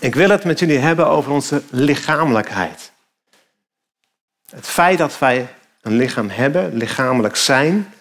Ik 0.00 0.14
wil 0.14 0.28
het 0.30 0.44
met 0.44 0.58
jullie 0.58 0.78
hebben 0.78 1.06
over 1.06 1.32
onze 1.32 1.62
lichamelijkheid. 1.70 2.92
Het 4.50 4.66
feit 4.66 4.98
dat 4.98 5.18
wij 5.18 5.54
een 5.80 5.96
lichaam 5.96 6.28
hebben, 6.28 6.74
lichamelijk 6.74 7.36
zijn, 7.36 7.94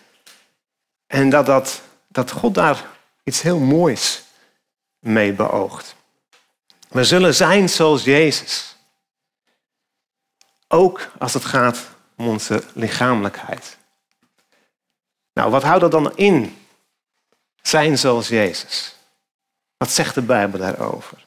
en 1.07 1.29
dat, 1.29 1.45
dat, 1.45 1.81
dat 2.07 2.31
God 2.31 2.53
daar 2.53 2.85
iets 3.23 3.41
heel 3.41 3.59
moois 3.59 4.23
mee 4.99 5.33
beoogt. 5.33 5.95
We 6.89 7.03
zullen 7.03 7.35
zijn 7.35 7.69
zoals 7.69 8.03
Jezus. 8.03 8.75
Ook 10.67 11.09
als 11.19 11.33
het 11.33 11.45
gaat 11.45 11.79
om 12.17 12.27
onze 12.27 12.63
lichamelijkheid. 12.73 13.77
Nou, 15.33 15.51
wat 15.51 15.63
houdt 15.63 15.81
dat 15.81 15.91
dan 15.91 16.17
in? 16.17 16.57
Zijn 17.61 17.97
zoals 17.97 18.27
Jezus. 18.27 18.95
Wat 19.77 19.91
zegt 19.91 20.15
de 20.15 20.21
Bijbel 20.21 20.59
daarover? 20.59 21.23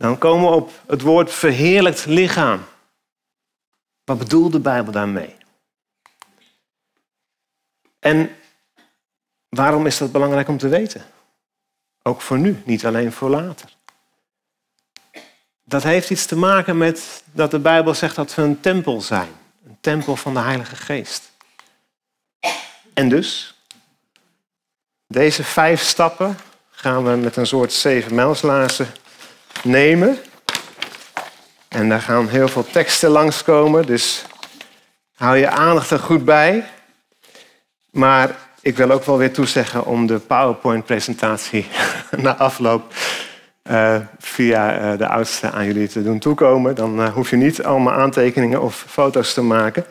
Dan 0.00 0.18
komen 0.18 0.50
we 0.50 0.56
op 0.56 0.70
het 0.86 1.02
woord 1.02 1.32
verheerlijkt 1.32 2.06
lichaam. 2.06 2.64
Wat 4.04 4.18
bedoelt 4.18 4.52
de 4.52 4.60
Bijbel 4.60 4.92
daarmee? 4.92 5.36
En 7.98 8.30
waarom 9.48 9.86
is 9.86 9.98
dat 9.98 10.12
belangrijk 10.12 10.48
om 10.48 10.58
te 10.58 10.68
weten? 10.68 11.04
Ook 12.02 12.20
voor 12.20 12.38
nu, 12.38 12.62
niet 12.64 12.86
alleen 12.86 13.12
voor 13.12 13.30
later. 13.30 13.76
Dat 15.64 15.82
heeft 15.82 16.10
iets 16.10 16.26
te 16.26 16.36
maken 16.36 16.78
met 16.78 17.22
dat 17.32 17.50
de 17.50 17.58
Bijbel 17.58 17.94
zegt 17.94 18.16
dat 18.16 18.34
we 18.34 18.42
een 18.42 18.60
tempel 18.60 19.00
zijn. 19.00 19.32
Een 19.66 19.78
tempel 19.80 20.16
van 20.16 20.34
de 20.34 20.40
Heilige 20.40 20.76
Geest. 20.76 21.32
En 22.94 23.08
dus, 23.08 23.54
deze 25.06 25.44
vijf 25.44 25.82
stappen 25.82 26.36
gaan 26.70 27.04
we 27.04 27.16
met 27.16 27.36
een 27.36 27.46
soort 27.46 27.72
zeven 27.72 28.14
mijlslaarzen 28.14 28.92
nemen. 29.64 30.18
En 31.68 31.88
daar 31.88 32.00
gaan 32.00 32.28
heel 32.28 32.48
veel 32.48 32.66
teksten 32.66 33.10
langskomen, 33.10 33.86
dus 33.86 34.24
hou 35.14 35.36
je 35.36 35.48
aandacht 35.48 35.90
er 35.90 35.98
goed 35.98 36.24
bij. 36.24 36.64
Maar 37.90 38.36
ik 38.60 38.76
wil 38.76 38.90
ook 38.90 39.04
wel 39.04 39.18
weer 39.18 39.32
toezeggen 39.32 39.84
om 39.86 40.06
de 40.06 40.18
PowerPoint-presentatie 40.18 41.66
na 42.16 42.36
afloop 42.36 42.94
uh, 43.70 43.96
via 44.18 44.92
uh, 44.92 44.98
de 44.98 45.06
oudste 45.06 45.50
aan 45.50 45.66
jullie 45.66 45.88
te 45.88 46.02
doen 46.02 46.18
toekomen. 46.18 46.74
Dan 46.74 47.00
uh, 47.00 47.12
hoef 47.12 47.30
je 47.30 47.36
niet 47.36 47.62
allemaal 47.62 47.94
aantekeningen 47.94 48.62
of 48.62 48.84
foto's 48.88 49.34
te 49.34 49.42
maken. 49.42 49.84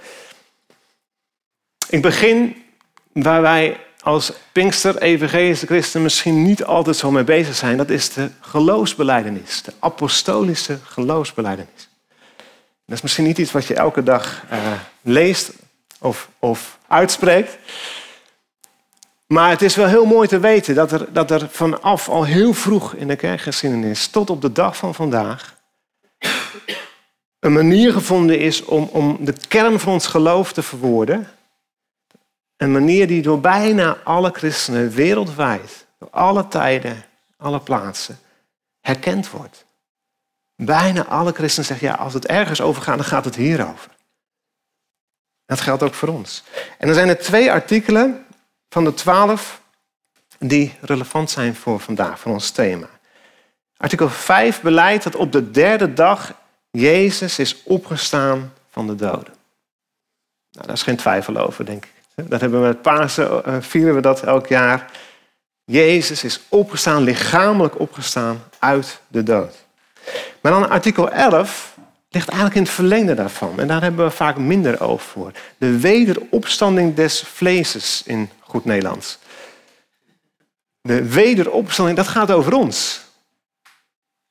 Ik 1.89 2.01
begin 2.01 2.63
waar 3.11 3.41
wij 3.41 3.77
als 4.03 4.31
Pinkster 4.52 4.97
evangelische 4.97 5.66
christen 5.66 6.02
misschien 6.02 6.44
niet 6.44 6.64
altijd 6.64 6.95
zo 6.95 7.11
mee 7.11 7.23
bezig 7.23 7.55
zijn. 7.55 7.78
Dat 7.78 7.89
is 7.89 8.14
de 8.14 8.30
geloofsbeleidenis, 8.39 9.61
de 9.61 9.73
apostolische 9.80 10.80
geloofsbeleidenis. 10.83 11.89
Dat 12.86 12.97
is 12.97 13.02
misschien 13.02 13.25
niet 13.25 13.38
iets 13.38 13.52
wat 13.52 13.66
je 13.66 13.73
elke 13.73 14.03
dag 14.03 14.44
leest 15.02 15.52
of, 16.00 16.30
of 16.39 16.78
uitspreekt. 16.88 17.58
Maar 19.28 19.50
het 19.50 19.61
is 19.61 19.75
wel 19.75 19.88
heel 19.88 20.06
mooi 20.06 20.28
te 20.28 20.39
weten 20.39 20.75
dat 20.75 20.91
er, 20.91 21.13
dat 21.13 21.31
er 21.31 21.47
vanaf 21.50 22.09
al 22.09 22.23
heel 22.23 22.53
vroeg 22.53 22.94
in 22.94 23.08
de 23.08 23.16
kerkgeschiedenis 23.16 24.08
tot 24.08 24.30
op 24.30 24.41
de 24.41 24.52
dag 24.52 24.78
van 24.78 24.95
vandaag 24.95 25.58
een 27.39 27.53
manier 27.53 27.94
gevonden 27.94 28.39
is 28.39 28.66
om, 28.66 28.89
om 28.91 29.17
de 29.22 29.34
kern 29.47 29.80
van 29.80 29.94
ons 29.94 30.08
geloof 30.08 30.53
te 30.53 30.63
verwoorden. 30.63 31.28
Een 32.59 32.71
manier 32.71 33.07
die 33.07 33.21
door 33.21 33.39
bijna 33.39 33.97
alle 34.03 34.29
christenen 34.33 34.89
wereldwijd, 34.89 35.85
door 35.97 36.09
alle 36.09 36.47
tijden, 36.47 37.05
alle 37.38 37.59
plaatsen, 37.59 38.19
herkend 38.81 39.29
wordt. 39.29 39.66
Bijna 40.55 41.05
alle 41.05 41.31
christenen 41.31 41.66
zeggen, 41.66 41.88
ja, 41.88 41.93
als 41.93 42.13
het 42.13 42.27
ergens 42.27 42.61
over 42.61 42.81
gaat, 42.81 42.97
dan 42.97 43.05
gaat 43.05 43.25
het 43.25 43.35
hierover. 43.35 43.91
Dat 45.45 45.61
geldt 45.61 45.83
ook 45.83 45.93
voor 45.93 46.09
ons. 46.09 46.43
En 46.77 46.88
dan 46.88 46.95
zijn 46.95 47.09
er 47.09 47.19
twee 47.19 47.51
artikelen 47.51 48.25
van 48.69 48.84
de 48.84 48.94
twaalf 48.94 49.61
die 50.39 50.78
relevant 50.81 51.29
zijn 51.29 51.55
voor 51.55 51.79
vandaag, 51.79 52.19
voor 52.19 52.31
ons 52.31 52.51
thema. 52.51 52.89
Artikel 53.78 54.09
5 54.09 54.61
beleidt 54.61 55.03
dat 55.03 55.16
op 55.16 55.31
de 55.31 55.51
derde 55.51 55.94
dag 55.94 56.34
Jezus 56.72 57.39
is 57.39 57.63
opgestaan 57.63 58.53
van 58.69 58.88
de 58.88 58.95
doden. 58.95 59.34
Nou, 60.51 60.66
daar 60.66 60.75
is 60.75 60.84
geen 60.84 60.97
twijfel 60.97 61.38
over, 61.38 61.66
denk 61.66 61.85
ik. 61.85 61.98
Dat 62.28 62.41
hebben 62.41 62.62
we 62.62 62.68
met 62.68 62.81
Pasen, 62.81 63.41
uh, 63.47 63.56
vieren 63.59 63.96
we 63.96 64.02
dat 64.02 64.24
elk 64.24 64.47
jaar. 64.47 64.91
Jezus 65.66 66.24
is 66.24 66.41
opgestaan, 66.50 67.03
lichamelijk 67.03 67.80
opgestaan 67.80 68.44
uit 68.59 69.02
de 69.07 69.24
dood. 69.24 69.56
Maar 70.41 70.52
dan 70.52 70.69
artikel 70.69 71.12
11 71.12 71.78
ligt 72.09 72.28
eigenlijk 72.28 72.59
in 72.59 72.63
het 72.63 72.72
verlengde 72.72 73.13
daarvan. 73.13 73.59
En 73.59 73.68
daar 73.68 73.81
hebben 73.81 74.06
we 74.06 74.12
vaak 74.12 74.38
minder 74.38 74.81
oog 74.81 75.02
voor. 75.02 75.31
De 75.58 75.79
wederopstanding 75.79 76.96
des 76.96 77.24
vleeses 77.34 78.03
in 78.06 78.29
goed 78.40 78.66
Nederlands. 78.66 79.18
De 80.81 81.09
wederopstanding, 81.09 81.97
dat 81.97 82.08
gaat 82.08 82.31
over 82.31 82.53
ons. 82.53 83.02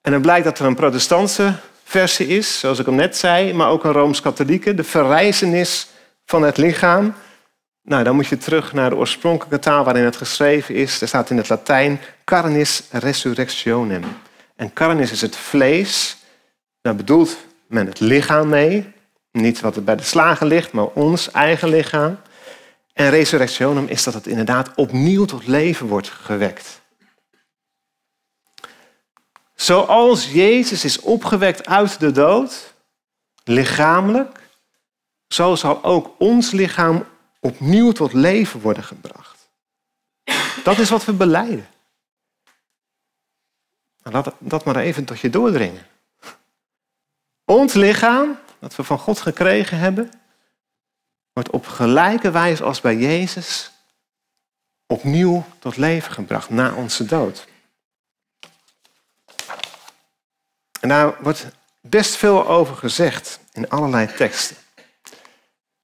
En 0.01 0.13
dan 0.13 0.21
blijkt 0.21 0.45
dat 0.45 0.59
er 0.59 0.67
een 0.67 0.75
protestantse 0.75 1.55
versie 1.85 2.27
is, 2.27 2.59
zoals 2.59 2.79
ik 2.79 2.87
al 2.87 2.93
net 2.93 3.17
zei, 3.17 3.53
maar 3.53 3.69
ook 3.69 3.85
een 3.85 3.93
rooms-katholieke, 3.93 4.75
de 4.75 4.85
verrijzenis 4.85 5.89
van 6.25 6.43
het 6.43 6.57
lichaam. 6.57 7.15
Nou, 7.89 8.05
dan 8.05 8.15
moet 8.15 8.27
je 8.27 8.39
terug 8.39 8.73
naar 8.73 8.91
de 8.91 8.97
oorspronkelijke 8.97 9.59
taal 9.59 9.85
waarin 9.85 10.05
het 10.05 10.17
geschreven 10.17 10.75
is. 10.75 11.01
Er 11.01 11.09
staat 11.09 11.31
in 11.31 11.37
het 11.37 11.49
Latijn 11.49 12.01
carnis 12.25 12.83
resurrectionem. 12.91 14.03
En 14.57 14.73
carnis 14.73 15.11
is 15.11 15.21
het 15.21 15.37
vlees. 15.37 16.17
Daar 16.81 16.97
bedoelt 16.97 17.37
men 17.67 17.87
het 17.87 18.01
lichaam 18.01 18.49
mee. 18.49 18.93
Niet 19.33 19.61
wat 19.61 19.77
er 19.77 19.85
bij 19.85 19.97
de 19.97 20.03
slagen 20.03 20.47
ligt, 20.47 20.73
maar 20.73 20.87
ons 20.87 21.31
eigen 21.31 21.69
lichaam. 21.69 22.19
En 22.93 23.11
resurrectionem 23.11 23.87
is 23.87 24.05
dat 24.05 24.15
het 24.15 24.27
inderdaad 24.27 24.71
opnieuw 24.75 25.25
tot 25.25 25.47
leven 25.47 25.87
wordt 25.87 26.09
gewekt. 26.09 26.81
Zoals 29.55 30.31
Jezus 30.33 30.85
is 30.85 31.01
opgewekt 31.01 31.67
uit 31.67 32.01
de 32.01 32.13
dood, 32.13 32.75
lichamelijk, 33.45 34.41
zo 35.29 35.55
zal 35.55 35.85
ook 35.85 36.15
ons 36.19 36.51
lichaam 36.51 37.05
opnieuw 37.41 37.93
tot 37.93 38.13
leven 38.13 38.61
worden 38.61 38.85
gebracht. 38.85 39.49
Dat 40.65 40.79
is 40.79 40.91
wat 40.91 41.05
we 41.05 41.13
beleiden. 41.13 41.69
Nou, 44.03 44.15
laat 44.15 44.35
dat 44.39 44.65
maar 44.65 44.77
even 44.77 45.05
tot 45.05 45.21
je 45.21 45.31
doordringen. 45.31 45.87
Ons 47.45 47.73
lichaam, 47.73 48.39
dat 48.59 48.77
we 48.77 48.83
van 48.83 48.99
God 48.99 49.21
gekregen 49.21 49.79
hebben, 49.79 50.11
wordt 51.33 51.51
op 51.51 51.67
gelijke 51.67 52.31
wijze 52.31 52.65
als 52.65 52.81
bij 52.81 52.97
Jezus 52.97 53.71
opnieuw 54.87 55.45
tot 55.59 55.77
leven 55.77 56.13
gebracht 56.13 56.51
na 56.51 56.75
onze 56.75 57.05
dood. 57.05 57.47
En 60.81 60.89
daar 60.89 61.23
wordt 61.23 61.47
best 61.81 62.17
veel 62.17 62.49
over 62.49 62.77
gezegd 62.77 63.41
in 63.53 63.69
allerlei 63.69 64.15
teksten. 64.15 64.57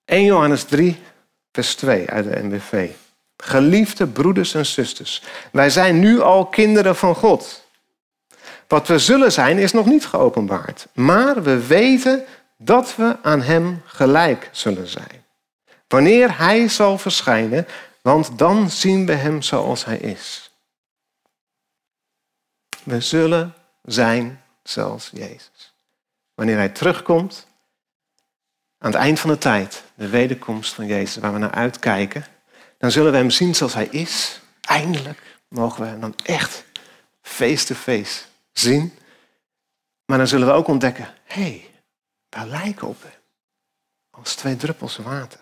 1 0.04 0.24
Johannes 0.24 0.64
3, 0.64 1.02
vers 1.54 1.74
2 1.74 2.10
uit 2.10 2.24
de 2.24 2.42
NBV. 2.42 2.90
Geliefde 3.36 4.06
broeders 4.06 4.54
en 4.54 4.66
zusters, 4.66 5.22
wij 5.52 5.70
zijn 5.70 5.98
nu 5.98 6.20
al 6.20 6.46
kinderen 6.46 6.96
van 6.96 7.14
God. 7.14 7.62
Wat 8.68 8.86
we 8.86 8.98
zullen 8.98 9.32
zijn 9.32 9.58
is 9.58 9.72
nog 9.72 9.86
niet 9.86 10.06
geopenbaard, 10.06 10.86
maar 10.92 11.42
we 11.42 11.66
weten 11.66 12.24
dat 12.56 12.96
we 12.96 13.16
aan 13.22 13.42
Hem 13.42 13.82
gelijk 13.84 14.48
zullen 14.52 14.86
zijn. 14.86 15.24
Wanneer 15.88 16.38
Hij 16.38 16.68
zal 16.68 16.98
verschijnen, 16.98 17.66
want 18.02 18.38
dan 18.38 18.70
zien 18.70 19.06
we 19.06 19.12
Hem 19.12 19.42
zoals 19.42 19.84
Hij 19.84 19.98
is. 19.98 20.50
We 22.82 23.00
zullen 23.00 23.54
zijn 23.82 24.42
zoals 24.62 25.10
Jezus. 25.12 25.74
Wanneer 26.34 26.56
Hij 26.56 26.68
terugkomt, 26.68 27.46
aan 28.84 28.90
het 28.90 29.00
eind 29.00 29.20
van 29.20 29.30
de 29.30 29.38
tijd, 29.38 29.82
de 29.94 30.08
wederkomst 30.08 30.74
van 30.74 30.86
Jezus, 30.86 31.16
waar 31.16 31.32
we 31.32 31.38
naar 31.38 31.50
uitkijken, 31.50 32.26
dan 32.78 32.90
zullen 32.90 33.10
we 33.12 33.16
Hem 33.16 33.30
zien 33.30 33.54
zoals 33.54 33.74
Hij 33.74 33.86
is. 33.90 34.40
Eindelijk 34.60 35.22
mogen 35.48 35.82
we 35.82 35.88
Hem 35.88 36.00
dan 36.00 36.14
echt 36.24 36.64
face-to-face 37.22 38.22
zien. 38.52 38.92
Maar 40.04 40.18
dan 40.18 40.26
zullen 40.26 40.46
we 40.46 40.52
ook 40.52 40.68
ontdekken, 40.68 41.08
hé, 41.24 41.42
hey, 41.42 41.70
wij 42.28 42.46
lijken 42.46 42.88
op 42.88 43.02
Hem. 43.02 43.12
Als 44.10 44.34
twee 44.34 44.56
druppels 44.56 44.96
water. 44.96 45.40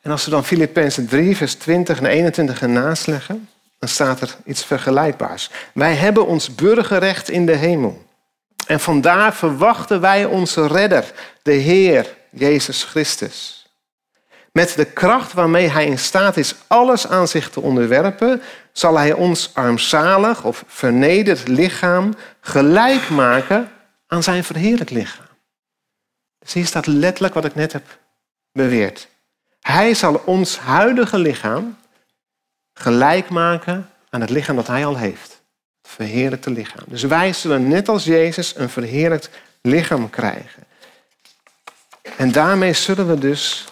En 0.00 0.10
als 0.10 0.24
we 0.24 0.30
dan 0.30 0.44
Filippenzen 0.44 1.06
3, 1.06 1.36
vers 1.36 1.54
20 1.54 1.98
en 1.98 2.06
21 2.06 2.62
ernaast 2.62 3.06
leggen, 3.06 3.48
dan 3.78 3.88
staat 3.88 4.20
er 4.20 4.36
iets 4.44 4.64
vergelijkbaars. 4.64 5.50
Wij 5.74 5.94
hebben 5.94 6.26
ons 6.26 6.54
burgerrecht 6.54 7.28
in 7.28 7.46
de 7.46 7.56
hemel. 7.56 8.05
En 8.66 8.80
vandaar 8.80 9.34
verwachten 9.34 10.00
wij 10.00 10.24
onze 10.24 10.66
redder, 10.66 11.12
de 11.42 11.52
Heer 11.52 12.16
Jezus 12.30 12.84
Christus. 12.84 13.66
Met 14.52 14.74
de 14.76 14.84
kracht 14.84 15.32
waarmee 15.32 15.68
hij 15.68 15.86
in 15.86 15.98
staat 15.98 16.36
is 16.36 16.54
alles 16.66 17.08
aan 17.08 17.28
zich 17.28 17.50
te 17.50 17.60
onderwerpen, 17.60 18.42
zal 18.72 18.98
hij 18.98 19.12
ons 19.12 19.50
armzalig 19.54 20.44
of 20.44 20.64
vernederd 20.66 21.48
lichaam 21.48 22.14
gelijk 22.40 23.08
maken 23.08 23.70
aan 24.06 24.22
zijn 24.22 24.44
verheerlijk 24.44 24.90
lichaam. 24.90 25.26
Dus 26.38 26.52
hier 26.52 26.66
staat 26.66 26.86
letterlijk 26.86 27.34
wat 27.34 27.44
ik 27.44 27.54
net 27.54 27.72
heb 27.72 27.98
beweerd. 28.52 29.08
Hij 29.60 29.94
zal 29.94 30.22
ons 30.24 30.58
huidige 30.58 31.18
lichaam 31.18 31.78
gelijk 32.74 33.28
maken 33.28 33.90
aan 34.10 34.20
het 34.20 34.30
lichaam 34.30 34.56
dat 34.56 34.66
hij 34.66 34.86
al 34.86 34.96
heeft. 34.96 35.35
Verheerlijkte 35.86 36.50
lichaam. 36.50 36.84
Dus 36.86 37.02
wij 37.02 37.32
zullen 37.32 37.68
net 37.68 37.88
als 37.88 38.04
Jezus 38.04 38.56
een 38.56 38.68
verheerlijkt 38.68 39.30
lichaam 39.60 40.10
krijgen. 40.10 40.64
En 42.16 42.32
daarmee 42.32 42.72
zullen 42.72 43.08
we 43.08 43.18
dus 43.18 43.64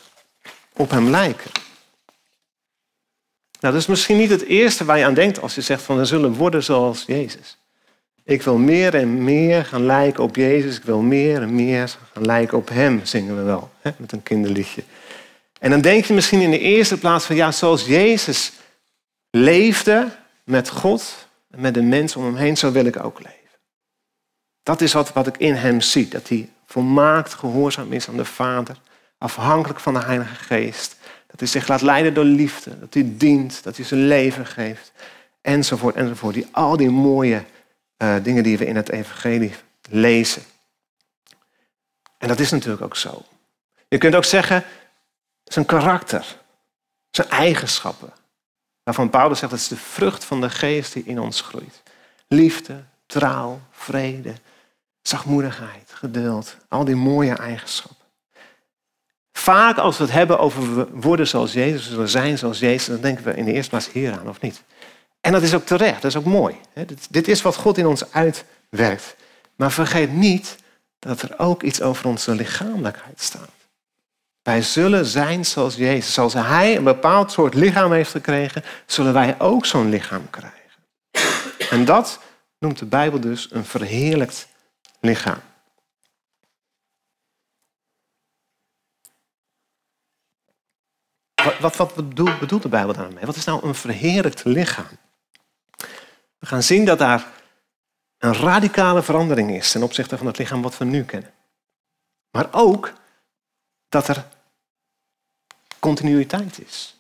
op 0.72 0.90
hem 0.90 1.10
lijken. 1.10 1.50
Nou, 3.60 3.74
dat 3.74 3.82
is 3.82 3.86
misschien 3.86 4.16
niet 4.16 4.30
het 4.30 4.44
eerste 4.44 4.84
waar 4.84 4.98
je 4.98 5.04
aan 5.04 5.14
denkt 5.14 5.40
als 5.40 5.54
je 5.54 5.60
zegt 5.60 5.82
van 5.82 5.96
we 5.96 6.04
zullen 6.04 6.32
worden 6.32 6.62
zoals 6.62 7.04
Jezus. 7.06 7.56
Ik 8.24 8.42
wil 8.42 8.56
meer 8.56 8.94
en 8.94 9.24
meer 9.24 9.64
gaan 9.64 9.86
lijken 9.86 10.22
op 10.22 10.36
Jezus. 10.36 10.76
Ik 10.76 10.84
wil 10.84 11.00
meer 11.00 11.42
en 11.42 11.54
meer 11.54 11.96
gaan 12.12 12.24
lijken 12.24 12.58
op 12.58 12.68
Hem, 12.68 13.00
zingen 13.04 13.36
we 13.36 13.42
wel 13.42 13.70
hè, 13.80 13.90
met 13.96 14.12
een 14.12 14.22
kinderliedje. 14.22 14.82
En 15.60 15.70
dan 15.70 15.80
denk 15.80 16.04
je 16.04 16.14
misschien 16.14 16.40
in 16.40 16.50
de 16.50 16.58
eerste 16.58 16.98
plaats 16.98 17.24
van 17.24 17.36
ja, 17.36 17.52
zoals 17.52 17.86
Jezus 17.86 18.52
leefde 19.30 20.08
met 20.44 20.68
God 20.68 21.23
en 21.54 21.60
met 21.60 21.74
de 21.74 21.82
mensen 21.82 22.20
om 22.20 22.26
hem 22.26 22.36
heen, 22.36 22.56
zo 22.56 22.72
wil 22.72 22.84
ik 22.84 23.04
ook 23.04 23.18
leven. 23.18 23.58
Dat 24.62 24.80
is 24.80 24.92
wat, 24.92 25.12
wat 25.12 25.26
ik 25.26 25.36
in 25.36 25.54
Hem 25.54 25.80
zie, 25.80 26.08
dat 26.08 26.28
Hij 26.28 26.48
volmaakt 26.66 27.34
gehoorzaam 27.34 27.92
is 27.92 28.08
aan 28.08 28.16
de 28.16 28.24
Vader, 28.24 28.76
afhankelijk 29.18 29.80
van 29.80 29.94
de 29.94 30.00
Heilige 30.00 30.34
Geest. 30.34 30.96
Dat 31.26 31.38
hij 31.38 31.48
zich 31.48 31.68
laat 31.68 31.82
leiden 31.82 32.14
door 32.14 32.24
liefde, 32.24 32.78
dat 32.78 32.94
hij 32.94 33.12
dient, 33.16 33.62
dat 33.62 33.76
hij 33.76 33.84
zijn 33.84 34.06
leven 34.06 34.46
geeft, 34.46 34.92
enzovoort, 35.40 35.94
enzovoort. 35.94 36.34
Die, 36.34 36.46
al 36.50 36.76
die 36.76 36.90
mooie 36.90 37.44
uh, 37.98 38.16
dingen 38.22 38.42
die 38.42 38.58
we 38.58 38.66
in 38.66 38.76
het 38.76 38.88
evangelie 38.88 39.54
lezen. 39.90 40.42
En 42.18 42.28
dat 42.28 42.40
is 42.40 42.50
natuurlijk 42.50 42.82
ook 42.82 42.96
zo. 42.96 43.22
Je 43.88 43.98
kunt 43.98 44.14
ook 44.14 44.24
zeggen, 44.24 44.64
zijn 45.44 45.66
karakter, 45.66 46.36
zijn 47.10 47.28
eigenschappen. 47.28 48.12
Waarvan 48.84 49.10
Paulus 49.10 49.38
zegt, 49.38 49.50
dat 49.50 49.60
is 49.60 49.68
de 49.68 49.76
vrucht 49.76 50.24
van 50.24 50.40
de 50.40 50.50
geest 50.50 50.92
die 50.92 51.04
in 51.04 51.20
ons 51.20 51.40
groeit. 51.40 51.82
Liefde, 52.28 52.84
trouw, 53.06 53.60
vrede, 53.70 54.34
zachtmoedigheid, 55.02 55.90
geduld. 55.92 56.56
Al 56.68 56.84
die 56.84 56.94
mooie 56.94 57.34
eigenschappen. 57.34 58.04
Vaak 59.32 59.78
als 59.78 59.96
we 59.96 60.04
het 60.04 60.12
hebben 60.12 60.38
over 60.38 60.90
worden 61.00 61.28
zoals 61.28 61.52
Jezus, 61.52 61.88
zullen 61.88 62.08
zijn 62.08 62.38
zoals 62.38 62.58
Jezus, 62.58 62.86
dan 62.86 63.00
denken 63.00 63.24
we 63.24 63.34
in 63.34 63.44
de 63.44 63.52
eerste 63.52 63.70
plaats 63.70 63.92
hier 63.92 64.18
aan, 64.18 64.28
of 64.28 64.40
niet? 64.40 64.62
En 65.20 65.32
dat 65.32 65.42
is 65.42 65.54
ook 65.54 65.66
terecht, 65.66 66.02
dat 66.02 66.10
is 66.10 66.16
ook 66.16 66.24
mooi. 66.24 66.56
Dit 67.10 67.28
is 67.28 67.42
wat 67.42 67.56
God 67.56 67.78
in 67.78 67.86
ons 67.86 68.12
uitwerkt. 68.12 69.16
Maar 69.56 69.72
vergeet 69.72 70.12
niet 70.12 70.56
dat 70.98 71.22
er 71.22 71.38
ook 71.38 71.62
iets 71.62 71.82
over 71.82 72.06
onze 72.06 72.34
lichamelijkheid 72.34 73.20
staat. 73.20 73.50
Wij 74.44 74.62
zullen 74.62 75.06
zijn 75.06 75.44
zoals 75.44 75.74
Jezus. 75.74 76.14
Zoals 76.14 76.32
Hij 76.32 76.76
een 76.76 76.84
bepaald 76.84 77.32
soort 77.32 77.54
lichaam 77.54 77.92
heeft 77.92 78.10
gekregen, 78.10 78.64
zullen 78.86 79.12
wij 79.12 79.40
ook 79.40 79.66
zo'n 79.66 79.88
lichaam 79.88 80.30
krijgen. 80.30 80.60
En 81.70 81.84
dat 81.84 82.20
noemt 82.58 82.78
de 82.78 82.86
Bijbel 82.86 83.20
dus 83.20 83.48
een 83.50 83.64
verheerlijkt 83.64 84.48
lichaam. 85.00 85.40
Wat, 91.60 91.76
wat, 91.76 91.94
bedoelt, 91.94 92.38
bedoelt 92.38 92.62
de 92.62 92.68
Bijbel 92.68 92.94
daarmee? 92.94 93.24
Wat 93.24 93.36
is 93.36 93.44
nou 93.44 93.66
een 93.66 93.74
verheerlijkt 93.74 94.44
lichaam? 94.44 94.98
We 96.38 96.46
gaan 96.46 96.62
zien 96.62 96.84
dat 96.84 96.98
daar 96.98 97.26
een 98.18 98.34
radicale 98.34 99.02
verandering 99.02 99.50
is 99.50 99.70
ten 99.70 99.82
opzichte 99.82 100.16
van 100.18 100.26
het 100.26 100.38
lichaam 100.38 100.62
wat 100.62 100.78
we 100.78 100.84
nu 100.84 101.04
kennen. 101.04 101.34
Maar 102.30 102.48
ook 102.50 102.92
dat 103.88 104.08
er 104.08 104.32
continuïteit 105.84 106.60
is. 106.66 106.94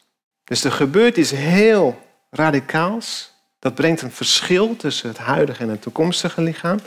Dus 0.44 0.64
er 0.64 0.72
gebeurt 0.72 1.16
iets 1.16 1.30
heel 1.30 1.98
radicaals. 2.30 3.32
Dat 3.58 3.74
brengt 3.74 4.02
een 4.02 4.12
verschil 4.12 4.76
tussen 4.76 5.08
het 5.08 5.18
huidige 5.18 5.62
en 5.62 5.68
het 5.68 5.82
toekomstige 5.82 6.40
lichaam. 6.40 6.78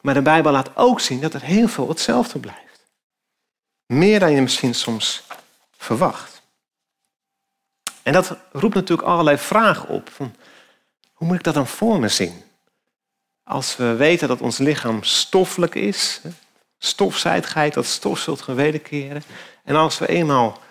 Maar 0.00 0.14
de 0.14 0.22
Bijbel 0.22 0.52
laat 0.52 0.76
ook 0.76 1.00
zien 1.00 1.20
dat 1.20 1.34
er 1.34 1.42
heel 1.42 1.68
veel 1.68 1.88
hetzelfde 1.88 2.38
blijft. 2.38 2.86
Meer 3.86 4.20
dan 4.20 4.32
je 4.32 4.40
misschien 4.40 4.74
soms 4.74 5.22
verwacht. 5.76 6.42
En 8.02 8.12
dat 8.12 8.36
roept 8.52 8.74
natuurlijk 8.74 9.08
allerlei 9.08 9.38
vragen 9.38 9.88
op. 9.88 10.10
Van, 10.10 10.34
hoe 11.12 11.26
moet 11.26 11.36
ik 11.36 11.44
dat 11.44 11.54
dan 11.54 11.66
voor 11.66 12.00
me 12.00 12.08
zien? 12.08 12.42
Als 13.42 13.76
we 13.76 13.94
weten 13.94 14.28
dat 14.28 14.40
ons 14.40 14.58
lichaam 14.58 15.02
stoffelijk 15.02 15.74
is, 15.74 16.20
stofzijdigheid, 16.78 17.74
dat 17.74 17.86
stof 17.86 18.18
zult 18.18 18.42
gewederkeren. 18.42 19.22
En 19.64 19.76
als 19.76 19.98
we 19.98 20.08
eenmaal 20.08 20.62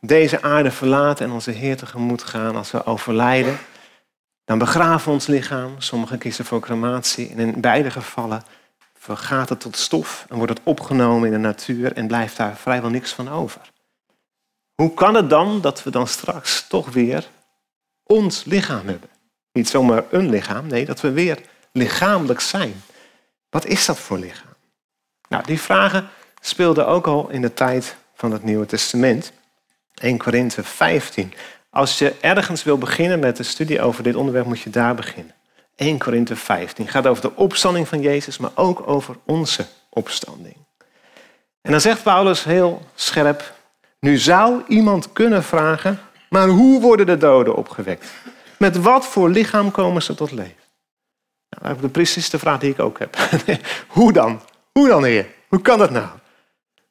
deze 0.00 0.42
aarde 0.42 0.70
verlaten 0.70 1.26
en 1.26 1.32
onze 1.32 1.50
Heer 1.50 1.76
tegemoet 1.76 2.22
gaan, 2.22 2.56
als 2.56 2.70
we 2.70 2.84
overlijden, 2.84 3.58
dan 4.44 4.58
begraven 4.58 5.06
we 5.06 5.12
ons 5.12 5.26
lichaam. 5.26 5.74
Sommigen 5.80 6.18
kiezen 6.18 6.44
voor 6.44 6.60
crematie. 6.60 7.30
En 7.30 7.38
in 7.38 7.60
beide 7.60 7.90
gevallen 7.90 8.42
vergaat 8.94 9.48
het 9.48 9.60
tot 9.60 9.76
stof 9.76 10.26
en 10.28 10.36
wordt 10.36 10.52
het 10.52 10.60
opgenomen 10.64 11.26
in 11.26 11.32
de 11.32 11.38
natuur 11.38 11.92
en 11.92 12.06
blijft 12.06 12.36
daar 12.36 12.56
vrijwel 12.56 12.90
niks 12.90 13.12
van 13.12 13.28
over. 13.28 13.60
Hoe 14.74 14.94
kan 14.94 15.14
het 15.14 15.30
dan 15.30 15.60
dat 15.60 15.82
we 15.82 15.90
dan 15.90 16.06
straks 16.06 16.66
toch 16.68 16.92
weer 16.92 17.28
ons 18.02 18.44
lichaam 18.44 18.86
hebben? 18.86 19.10
Niet 19.52 19.68
zomaar 19.68 20.04
een 20.10 20.28
lichaam, 20.28 20.66
nee, 20.66 20.84
dat 20.84 21.00
we 21.00 21.10
weer 21.10 21.38
lichamelijk 21.72 22.40
zijn. 22.40 22.82
Wat 23.50 23.64
is 23.64 23.86
dat 23.86 23.98
voor 23.98 24.18
lichaam? 24.18 24.54
Nou, 25.28 25.44
die 25.44 25.60
vragen 25.60 26.08
speelden 26.40 26.86
ook 26.86 27.06
al 27.06 27.28
in 27.28 27.40
de 27.40 27.54
tijd 27.54 27.96
van 28.18 28.32
het 28.32 28.42
Nieuwe 28.42 28.66
Testament. 28.66 29.32
1 29.94 30.18
Korinthe 30.18 30.64
15. 30.64 31.32
Als 31.70 31.98
je 31.98 32.14
ergens 32.20 32.64
wil 32.64 32.78
beginnen 32.78 33.18
met 33.18 33.36
de 33.36 33.42
studie 33.42 33.80
over 33.80 34.02
dit 34.02 34.16
onderwerp, 34.16 34.46
moet 34.46 34.60
je 34.60 34.70
daar 34.70 34.94
beginnen. 34.94 35.34
1 35.76 35.98
Korinthe 35.98 36.36
15 36.36 36.84
Het 36.84 36.94
gaat 36.94 37.06
over 37.06 37.22
de 37.22 37.36
opstanding 37.36 37.88
van 37.88 38.00
Jezus, 38.00 38.38
maar 38.38 38.50
ook 38.54 38.88
over 38.88 39.16
onze 39.24 39.66
opstanding. 39.88 40.56
En 41.62 41.70
dan 41.70 41.80
zegt 41.80 42.02
Paulus 42.02 42.44
heel 42.44 42.82
scherp, 42.94 43.54
nu 44.00 44.16
zou 44.16 44.62
iemand 44.68 45.12
kunnen 45.12 45.44
vragen, 45.44 46.00
maar 46.28 46.48
hoe 46.48 46.80
worden 46.80 47.06
de 47.06 47.16
doden 47.16 47.54
opgewekt? 47.54 48.06
Met 48.58 48.76
wat 48.76 49.06
voor 49.06 49.30
lichaam 49.30 49.70
komen 49.70 50.02
ze 50.02 50.14
tot 50.14 50.30
leven? 50.30 50.64
Nou, 51.48 51.74
dat 51.74 51.84
is 51.84 51.90
precies 51.90 52.30
de 52.30 52.38
vraag 52.38 52.58
die 52.58 52.70
ik 52.70 52.80
ook 52.80 52.98
heb. 52.98 53.16
hoe 53.96 54.12
dan? 54.12 54.40
Hoe 54.72 54.88
dan, 54.88 55.04
heer? 55.04 55.26
Hoe 55.48 55.60
kan 55.60 55.78
dat 55.78 55.90
nou? 55.90 56.08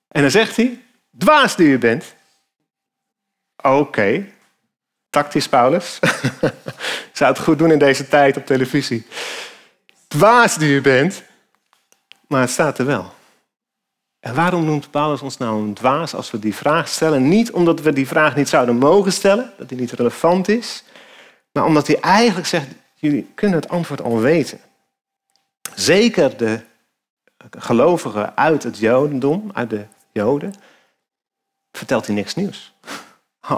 En 0.07 0.21
dan 0.21 0.31
zegt 0.31 0.55
hij, 0.55 0.81
dwaas 1.17 1.55
die 1.55 1.67
u 1.67 1.77
bent. 1.77 2.15
Oké, 3.63 4.25
tactisch 5.09 5.49
Paulus. 5.49 5.99
Zou 7.13 7.31
het 7.31 7.39
goed 7.39 7.57
doen 7.57 7.71
in 7.71 7.79
deze 7.79 8.07
tijd 8.07 8.37
op 8.37 8.45
televisie. 8.45 9.07
Dwaas 10.07 10.57
die 10.57 10.75
u 10.75 10.81
bent. 10.81 11.23
Maar 12.27 12.41
het 12.41 12.49
staat 12.49 12.77
er 12.77 12.85
wel. 12.85 13.13
En 14.19 14.35
waarom 14.35 14.65
noemt 14.65 14.91
Paulus 14.91 15.21
ons 15.21 15.37
nou 15.37 15.61
een 15.61 15.73
dwaas 15.73 16.13
als 16.13 16.31
we 16.31 16.39
die 16.39 16.55
vraag 16.55 16.87
stellen? 16.87 17.27
Niet 17.27 17.51
omdat 17.51 17.81
we 17.81 17.93
die 17.93 18.07
vraag 18.07 18.35
niet 18.35 18.49
zouden 18.49 18.77
mogen 18.77 19.13
stellen, 19.13 19.53
dat 19.57 19.69
die 19.69 19.79
niet 19.79 19.91
relevant 19.91 20.47
is, 20.47 20.83
maar 21.51 21.65
omdat 21.65 21.87
hij 21.87 21.99
eigenlijk 21.99 22.47
zegt, 22.47 22.67
jullie 22.95 23.31
kunnen 23.35 23.59
het 23.59 23.69
antwoord 23.69 24.01
al 24.01 24.19
weten. 24.19 24.59
Zeker 25.75 26.37
de 26.37 26.61
gelovigen 27.49 28.37
uit 28.37 28.63
het 28.63 28.77
Jodendom, 28.77 29.49
uit 29.53 29.69
de 29.69 29.85
Joden, 30.11 30.53
vertelt 31.71 32.05
hij 32.05 32.15
niks 32.15 32.35
nieuws. 32.35 32.73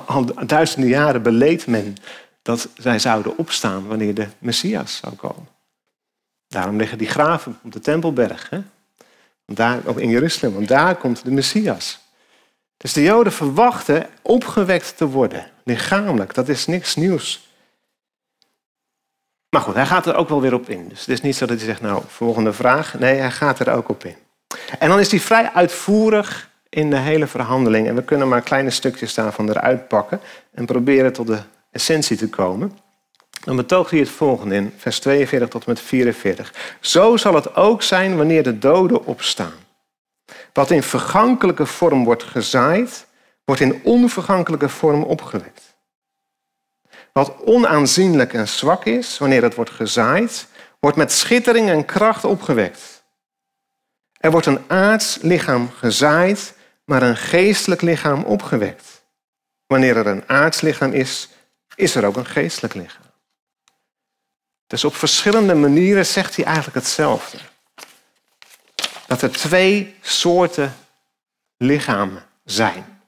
Al 0.05 0.45
duizenden 0.45 0.89
jaren 0.89 1.23
beleed 1.23 1.67
men 1.67 1.95
dat 2.41 2.69
zij 2.75 2.99
zouden 2.99 3.37
opstaan 3.37 3.87
wanneer 3.87 4.13
de 4.13 4.27
Messias 4.37 4.95
zou 4.95 5.15
komen. 5.15 5.47
Daarom 6.47 6.77
liggen 6.77 6.97
die 6.97 7.07
graven 7.07 7.59
op 7.63 7.71
de 7.71 7.79
Tempelberg. 7.79 8.49
Hè? 8.49 8.61
Daar, 9.45 9.97
in 9.97 10.09
Jeruzalem, 10.09 10.55
want 10.55 10.67
daar 10.67 10.95
komt 10.95 11.23
de 11.23 11.31
Messias. 11.31 11.99
Dus 12.77 12.93
de 12.93 13.01
Joden 13.01 13.33
verwachten 13.33 14.07
opgewekt 14.21 14.97
te 14.97 15.07
worden, 15.07 15.51
lichamelijk. 15.63 16.33
Dat 16.33 16.49
is 16.49 16.65
niks 16.65 16.95
nieuws. 16.95 17.47
Maar 19.49 19.61
goed, 19.61 19.73
hij 19.73 19.85
gaat 19.85 20.05
er 20.05 20.15
ook 20.15 20.29
wel 20.29 20.41
weer 20.41 20.53
op 20.53 20.69
in. 20.69 20.87
Dus 20.87 20.99
het 20.99 21.09
is 21.09 21.21
niet 21.21 21.35
zo 21.35 21.45
dat 21.45 21.57
hij 21.57 21.65
zegt, 21.65 21.81
nou, 21.81 22.03
volgende 22.07 22.53
vraag. 22.53 22.99
Nee, 22.99 23.19
hij 23.19 23.31
gaat 23.31 23.59
er 23.59 23.73
ook 23.73 23.89
op 23.89 24.05
in. 24.05 24.15
En 24.79 24.89
dan 24.89 24.99
is 24.99 25.11
hij 25.11 25.19
vrij 25.19 25.51
uitvoerig 25.51 26.49
in 26.69 26.89
de 26.89 26.97
hele 26.97 27.27
verhandeling. 27.27 27.87
En 27.87 27.95
we 27.95 28.03
kunnen 28.03 28.27
maar 28.27 28.41
kleine 28.41 28.69
stukjes 28.69 29.13
daarvan 29.13 29.49
eruit 29.49 29.87
pakken 29.87 30.19
en 30.51 30.65
proberen 30.65 31.13
tot 31.13 31.27
de 31.27 31.39
essentie 31.71 32.17
te 32.17 32.29
komen. 32.29 32.77
Dan 33.43 33.55
betoogt 33.55 33.91
hij 33.91 33.99
het 33.99 34.09
volgende 34.09 34.55
in 34.55 34.73
vers 34.77 34.99
42 34.99 35.49
tot 35.49 35.65
en 35.65 35.69
met 35.69 35.79
44. 35.79 36.77
Zo 36.79 37.17
zal 37.17 37.33
het 37.33 37.55
ook 37.55 37.81
zijn 37.81 38.17
wanneer 38.17 38.43
de 38.43 38.57
doden 38.57 39.05
opstaan. 39.05 39.53
Wat 40.53 40.71
in 40.71 40.83
vergankelijke 40.83 41.65
vorm 41.65 42.03
wordt 42.03 42.23
gezaaid, 42.23 43.05
wordt 43.45 43.61
in 43.61 43.79
onvergankelijke 43.83 44.69
vorm 44.69 45.03
opgewekt. 45.03 45.77
Wat 47.13 47.35
onaanzienlijk 47.45 48.33
en 48.33 48.47
zwak 48.47 48.85
is, 48.85 49.17
wanneer 49.17 49.43
het 49.43 49.55
wordt 49.55 49.71
gezaaid, 49.71 50.47
wordt 50.79 50.97
met 50.97 51.11
schittering 51.11 51.69
en 51.69 51.85
kracht 51.85 52.23
opgewekt. 52.23 53.03
Er 54.19 54.31
wordt 54.31 54.45
een 54.45 54.61
aards 54.67 55.17
lichaam 55.21 55.69
gezaaid, 55.69 56.53
maar 56.89 57.01
een 57.01 57.17
geestelijk 57.17 57.81
lichaam 57.81 58.23
opgewekt. 58.23 59.03
Wanneer 59.65 59.97
er 59.97 60.07
een 60.07 60.29
aards 60.29 60.61
lichaam 60.61 60.91
is, 60.93 61.29
is 61.75 61.95
er 61.95 62.05
ook 62.05 62.15
een 62.15 62.25
geestelijk 62.25 62.73
lichaam. 62.73 63.11
Dus 64.67 64.83
op 64.83 64.95
verschillende 64.95 65.55
manieren 65.55 66.05
zegt 66.05 66.35
hij 66.35 66.45
eigenlijk 66.45 66.75
hetzelfde. 66.75 67.37
Dat 69.07 69.21
er 69.21 69.31
twee 69.31 69.95
soorten 70.01 70.75
lichamen 71.57 72.25
zijn. 72.43 73.01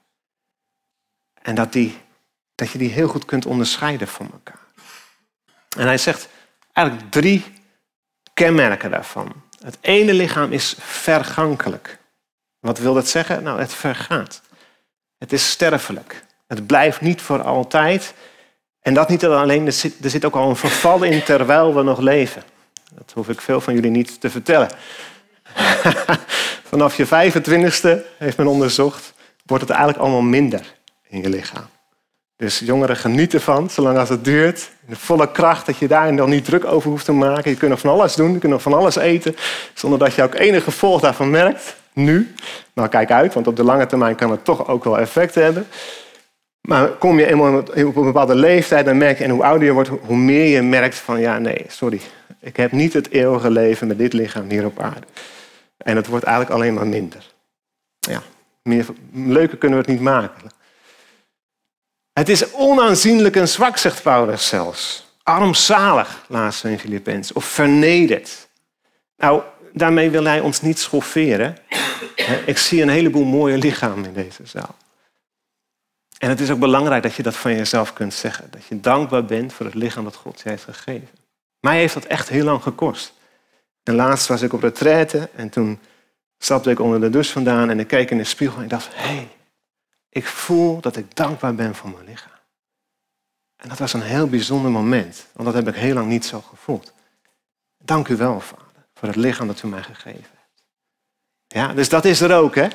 En 1.34 1.54
dat, 1.54 1.72
die, 1.72 1.98
dat 2.54 2.70
je 2.70 2.78
die 2.78 2.90
heel 2.90 3.08
goed 3.08 3.24
kunt 3.24 3.46
onderscheiden 3.46 4.08
van 4.08 4.30
elkaar. 4.32 4.66
En 5.76 5.86
hij 5.86 5.98
zegt 5.98 6.28
eigenlijk 6.72 7.10
drie 7.10 7.44
kenmerken 8.34 8.90
daarvan. 8.90 9.42
Het 9.62 9.78
ene 9.80 10.14
lichaam 10.14 10.52
is 10.52 10.74
vergankelijk. 10.78 12.00
Wat 12.62 12.78
wil 12.78 12.94
dat 12.94 13.08
zeggen? 13.08 13.42
Nou, 13.42 13.60
het 13.60 13.74
vergaat. 13.74 14.42
Het 15.18 15.32
is 15.32 15.50
sterfelijk. 15.50 16.24
Het 16.46 16.66
blijft 16.66 17.00
niet 17.00 17.22
voor 17.22 17.42
altijd. 17.42 18.14
En 18.80 18.94
dat 18.94 19.08
niet 19.08 19.24
alleen, 19.24 19.66
er 19.66 19.72
zit, 19.72 20.04
er 20.04 20.10
zit 20.10 20.24
ook 20.24 20.34
al 20.34 20.48
een 20.48 20.56
verval 20.56 21.02
in 21.02 21.22
terwijl 21.22 21.74
we 21.74 21.82
nog 21.82 21.98
leven. 21.98 22.42
Dat 22.94 23.12
hoef 23.14 23.28
ik 23.28 23.40
veel 23.40 23.60
van 23.60 23.74
jullie 23.74 23.90
niet 23.90 24.20
te 24.20 24.30
vertellen. 24.30 24.68
Vanaf 26.72 26.96
je 26.96 27.06
25ste, 27.06 28.16
heeft 28.18 28.36
men 28.36 28.46
onderzocht, 28.46 29.14
wordt 29.46 29.62
het 29.62 29.72
eigenlijk 29.72 30.02
allemaal 30.02 30.20
minder 30.20 30.74
in 31.08 31.22
je 31.22 31.28
lichaam. 31.28 31.66
Dus 32.36 32.58
jongeren 32.58 32.96
genieten 32.96 33.38
ervan, 33.38 33.70
zolang 33.70 33.98
als 33.98 34.08
het 34.08 34.24
duurt. 34.24 34.70
De 34.88 34.96
volle 34.96 35.30
kracht, 35.30 35.66
dat 35.66 35.78
je 35.78 35.88
daar 35.88 36.12
nog 36.12 36.28
niet 36.28 36.44
druk 36.44 36.64
over 36.64 36.90
hoeft 36.90 37.04
te 37.04 37.12
maken. 37.12 37.50
Je 37.50 37.56
kunt 37.56 37.70
nog 37.70 37.80
van 37.80 37.90
alles 37.90 38.14
doen, 38.14 38.32
je 38.32 38.38
kunt 38.38 38.52
nog 38.52 38.62
van 38.62 38.74
alles 38.74 38.96
eten. 38.96 39.36
Zonder 39.74 39.98
dat 39.98 40.14
je 40.14 40.22
ook 40.22 40.34
enig 40.34 40.64
gevolg 40.64 41.00
daarvan 41.00 41.30
merkt. 41.30 41.80
Nu. 41.92 42.34
Nou, 42.72 42.88
kijk 42.88 43.10
uit, 43.10 43.34
want 43.34 43.46
op 43.46 43.56
de 43.56 43.64
lange 43.64 43.86
termijn 43.86 44.16
kan 44.16 44.30
het 44.30 44.44
toch 44.44 44.68
ook 44.68 44.84
wel 44.84 44.98
effect 44.98 45.34
hebben. 45.34 45.66
Maar 46.60 46.88
kom 46.88 47.18
je 47.18 47.26
eenmaal 47.26 47.58
op 47.58 47.76
een 47.76 47.92
bepaalde 47.92 48.34
leeftijd, 48.34 48.84
dan 48.84 48.96
merk 48.96 49.18
je, 49.18 49.24
en 49.24 49.30
hoe 49.30 49.44
ouder 49.44 49.66
je 49.66 49.72
wordt, 49.72 49.88
hoe 49.88 50.16
meer 50.16 50.46
je 50.46 50.62
merkt 50.62 50.96
van, 50.96 51.20
ja, 51.20 51.38
nee, 51.38 51.64
sorry. 51.68 52.00
Ik 52.40 52.56
heb 52.56 52.72
niet 52.72 52.92
het 52.92 53.10
eeuwige 53.10 53.50
leven 53.50 53.86
met 53.86 53.98
dit 53.98 54.12
lichaam 54.12 54.50
hier 54.50 54.64
op 54.64 54.80
aarde. 54.80 55.06
En 55.76 55.96
het 55.96 56.06
wordt 56.06 56.24
eigenlijk 56.24 56.54
alleen 56.54 56.74
maar 56.74 56.86
minder. 56.86 57.30
Ja, 57.98 58.22
meer, 58.62 58.86
leuker 59.12 59.58
kunnen 59.58 59.78
we 59.78 59.84
het 59.84 59.94
niet 59.94 60.02
maken. 60.02 60.50
Het 62.12 62.28
is 62.28 62.52
onaanzienlijk 62.52 63.36
en 63.36 63.48
zwak, 63.48 63.76
zegt 63.76 64.02
Paulus 64.02 64.46
zelfs. 64.46 65.10
Armzalig, 65.22 66.24
laatst 66.28 66.64
in 66.64 66.78
Filippenzen. 66.78 67.36
Of 67.36 67.44
vernederd. 67.44 68.48
Nou, 69.16 69.42
daarmee 69.72 70.10
wil 70.10 70.24
hij 70.24 70.40
ons 70.40 70.60
niet 70.60 70.78
schofferen. 70.78 71.56
Ik 72.46 72.58
zie 72.58 72.82
een 72.82 72.88
heleboel 72.88 73.24
mooie 73.24 73.58
lichamen 73.58 74.04
in 74.04 74.12
deze 74.12 74.46
zaal. 74.46 74.76
En 76.18 76.28
het 76.28 76.40
is 76.40 76.50
ook 76.50 76.58
belangrijk 76.58 77.02
dat 77.02 77.14
je 77.14 77.22
dat 77.22 77.36
van 77.36 77.56
jezelf 77.56 77.92
kunt 77.92 78.14
zeggen. 78.14 78.50
Dat 78.50 78.64
je 78.64 78.80
dankbaar 78.80 79.24
bent 79.24 79.52
voor 79.52 79.66
het 79.66 79.74
lichaam 79.74 80.04
dat 80.04 80.16
God 80.16 80.40
je 80.40 80.48
heeft 80.48 80.64
gegeven. 80.64 81.08
Mij 81.60 81.78
heeft 81.78 81.94
dat 81.94 82.04
echt 82.04 82.28
heel 82.28 82.44
lang 82.44 82.62
gekost. 82.62 83.12
En 83.82 83.94
laatst 83.94 84.28
was 84.28 84.42
ik 84.42 84.52
op 84.52 84.62
retraite 84.62 85.28
en 85.34 85.48
toen 85.48 85.78
stapte 86.38 86.70
ik 86.70 86.80
onder 86.80 87.00
de 87.00 87.10
douche 87.10 87.32
vandaan 87.32 87.70
en 87.70 87.80
ik 87.80 87.86
keek 87.86 88.10
in 88.10 88.18
de 88.18 88.24
spiegel 88.24 88.56
en 88.58 88.64
ik 88.64 88.70
dacht, 88.70 88.88
hé, 88.94 89.02
hey, 89.02 89.28
ik 90.08 90.26
voel 90.26 90.80
dat 90.80 90.96
ik 90.96 91.16
dankbaar 91.16 91.54
ben 91.54 91.74
voor 91.74 91.90
mijn 91.90 92.04
lichaam. 92.04 92.30
En 93.56 93.68
dat 93.68 93.78
was 93.78 93.92
een 93.92 94.02
heel 94.02 94.28
bijzonder 94.28 94.70
moment, 94.70 95.26
want 95.32 95.52
dat 95.52 95.64
heb 95.64 95.74
ik 95.74 95.80
heel 95.80 95.94
lang 95.94 96.08
niet 96.08 96.26
zo 96.26 96.40
gevoeld. 96.40 96.92
Dank 97.78 98.08
u 98.08 98.16
wel, 98.16 98.40
Vader, 98.40 98.61
voor 99.02 99.10
het 99.10 99.20
lichaam 99.20 99.46
dat 99.46 99.62
u 99.62 99.68
mij 99.68 99.82
gegeven 99.82 100.20
hebt. 100.20 100.62
Ja, 101.46 101.72
dus 101.72 101.88
dat 101.88 102.04
is 102.04 102.20
er 102.20 102.36
ook, 102.36 102.54
hè? 102.54 102.68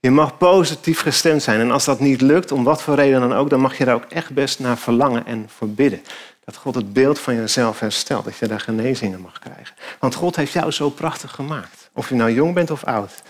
Je 0.00 0.10
mag 0.10 0.38
positief 0.38 1.00
gestemd 1.00 1.42
zijn. 1.42 1.60
En 1.60 1.70
als 1.70 1.84
dat 1.84 2.00
niet 2.00 2.20
lukt, 2.20 2.52
om 2.52 2.64
wat 2.64 2.82
voor 2.82 2.94
reden 2.94 3.20
dan 3.20 3.32
ook, 3.32 3.50
dan 3.50 3.60
mag 3.60 3.78
je 3.78 3.84
daar 3.84 3.94
ook 3.94 4.04
echt 4.04 4.30
best 4.30 4.58
naar 4.58 4.78
verlangen 4.78 5.26
en 5.26 5.48
voor 5.48 5.68
bidden. 5.68 6.02
Dat 6.44 6.56
God 6.56 6.74
het 6.74 6.92
beeld 6.92 7.18
van 7.18 7.34
jezelf 7.34 7.80
herstelt, 7.80 8.24
dat 8.24 8.36
je 8.36 8.46
daar 8.46 8.60
genezingen 8.60 9.20
mag 9.20 9.38
krijgen. 9.38 9.76
Want 9.98 10.14
God 10.14 10.36
heeft 10.36 10.52
jou 10.52 10.70
zo 10.70 10.90
prachtig 10.90 11.30
gemaakt. 11.30 11.90
Of 11.92 12.08
je 12.08 12.14
nou 12.14 12.32
jong 12.32 12.54
bent 12.54 12.70
of 12.70 12.84
oud. 12.84 13.22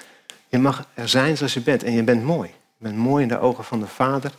Je 0.48 0.58
mag 0.58 0.86
er 0.94 1.08
zijn 1.08 1.36
zoals 1.36 1.54
je 1.54 1.60
bent 1.60 1.82
en 1.82 1.92
je 1.92 2.02
bent 2.02 2.22
mooi. 2.22 2.48
Je 2.48 2.84
bent 2.84 2.96
mooi 2.96 3.22
in 3.22 3.28
de 3.28 3.38
ogen 3.38 3.64
van 3.64 3.80
de 3.80 3.86
Vader. 3.86 4.32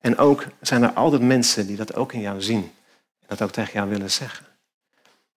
En 0.00 0.18
ook 0.18 0.44
zijn 0.60 0.82
er 0.82 0.92
altijd 0.92 1.22
mensen 1.22 1.66
die 1.66 1.76
dat 1.76 1.94
ook 1.94 2.12
in 2.12 2.20
jou 2.20 2.42
zien. 2.42 2.72
En 3.20 3.26
dat 3.26 3.42
ook 3.42 3.50
tegen 3.50 3.72
jou 3.72 3.88
willen 3.88 4.10
zeggen. 4.10 4.45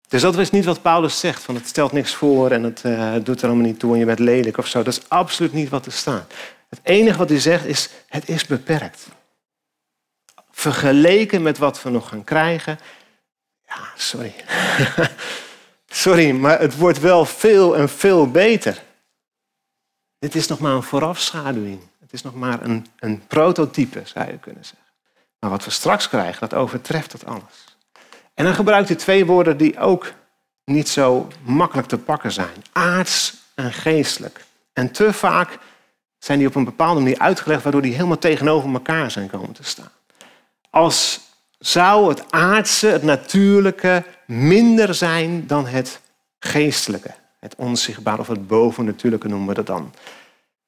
Dus 0.09 0.23
dat 0.23 0.39
is 0.39 0.51
niet 0.51 0.65
wat 0.65 0.83
Paulus 0.83 1.21
zegt, 1.21 1.43
van 1.43 1.55
het 1.55 1.67
stelt 1.67 1.93
niks 1.93 2.15
voor 2.15 2.51
en 2.51 2.63
het 2.63 2.83
uh, 2.85 3.15
doet 3.23 3.43
er 3.43 3.49
allemaal 3.49 3.67
niet 3.67 3.79
toe 3.79 3.93
en 3.93 3.99
je 3.99 4.05
bent 4.05 4.19
lelijk 4.19 4.57
of 4.57 4.67
zo. 4.67 4.83
Dat 4.83 4.93
is 4.93 5.09
absoluut 5.09 5.53
niet 5.53 5.69
wat 5.69 5.87
er 5.87 5.93
staat. 5.93 6.33
Het 6.69 6.81
enige 6.83 7.19
wat 7.19 7.29
hij 7.29 7.41
zegt 7.41 7.65
is, 7.65 7.91
het 8.07 8.29
is 8.29 8.47
beperkt. 8.47 9.07
Vergeleken 10.51 11.43
met 11.43 11.59
wat 11.59 11.83
we 11.83 11.91
nog 11.91 12.09
gaan 12.09 12.25
krijgen, 12.25 12.79
ja, 13.67 13.93
sorry. 13.97 14.35
sorry, 16.05 16.31
maar 16.31 16.61
het 16.61 16.77
wordt 16.77 17.01
wel 17.01 17.25
veel 17.25 17.77
en 17.77 17.89
veel 17.89 18.31
beter. 18.31 18.83
Dit 20.19 20.35
is 20.35 20.47
nog 20.47 20.59
maar 20.59 20.73
een 20.73 20.83
voorafschaduwing. 20.83 21.81
Het 22.01 22.13
is 22.13 22.23
nog 22.23 22.35
maar 22.35 22.63
een, 22.63 22.87
een 22.99 23.27
prototype, 23.27 24.03
zou 24.05 24.27
je 24.27 24.39
kunnen 24.39 24.65
zeggen. 24.65 24.89
Maar 25.39 25.51
wat 25.51 25.65
we 25.65 25.71
straks 25.71 26.09
krijgen, 26.09 26.49
dat 26.49 26.59
overtreft 26.59 27.11
dat 27.11 27.25
alles. 27.25 27.78
En 28.39 28.45
dan 28.45 28.55
gebruikt 28.55 28.89
hij 28.89 28.97
twee 28.97 29.27
woorden 29.27 29.57
die 29.57 29.79
ook 29.79 30.13
niet 30.65 30.89
zo 30.89 31.29
makkelijk 31.43 31.89
te 31.89 31.99
pakken 31.99 32.33
zijn. 32.33 32.65
Aards 32.73 33.37
en 33.55 33.73
geestelijk. 33.73 34.45
En 34.73 34.93
te 34.93 35.13
vaak 35.13 35.59
zijn 36.19 36.39
die 36.39 36.49
op 36.49 36.55
een 36.55 36.65
bepaalde 36.65 37.01
manier 37.01 37.19
uitgelegd 37.19 37.63
waardoor 37.63 37.83
die 37.83 37.95
helemaal 37.95 38.19
tegenover 38.19 38.73
elkaar 38.73 39.11
zijn 39.11 39.31
komen 39.31 39.53
te 39.53 39.65
staan. 39.65 39.91
Als 40.71 41.21
zou 41.59 42.09
het 42.09 42.33
aardse, 42.33 42.87
het 42.87 43.03
natuurlijke, 43.03 44.05
minder 44.27 44.95
zijn 44.95 45.47
dan 45.47 45.67
het 45.67 46.01
geestelijke. 46.39 47.15
Het 47.41 47.55
onzichtbare 47.57 48.21
of 48.21 48.29
het 48.29 48.47
bovennatuurlijke 48.47 49.29
noemen 49.29 49.49
we 49.49 49.55
dat 49.55 49.67
dan. 49.67 49.95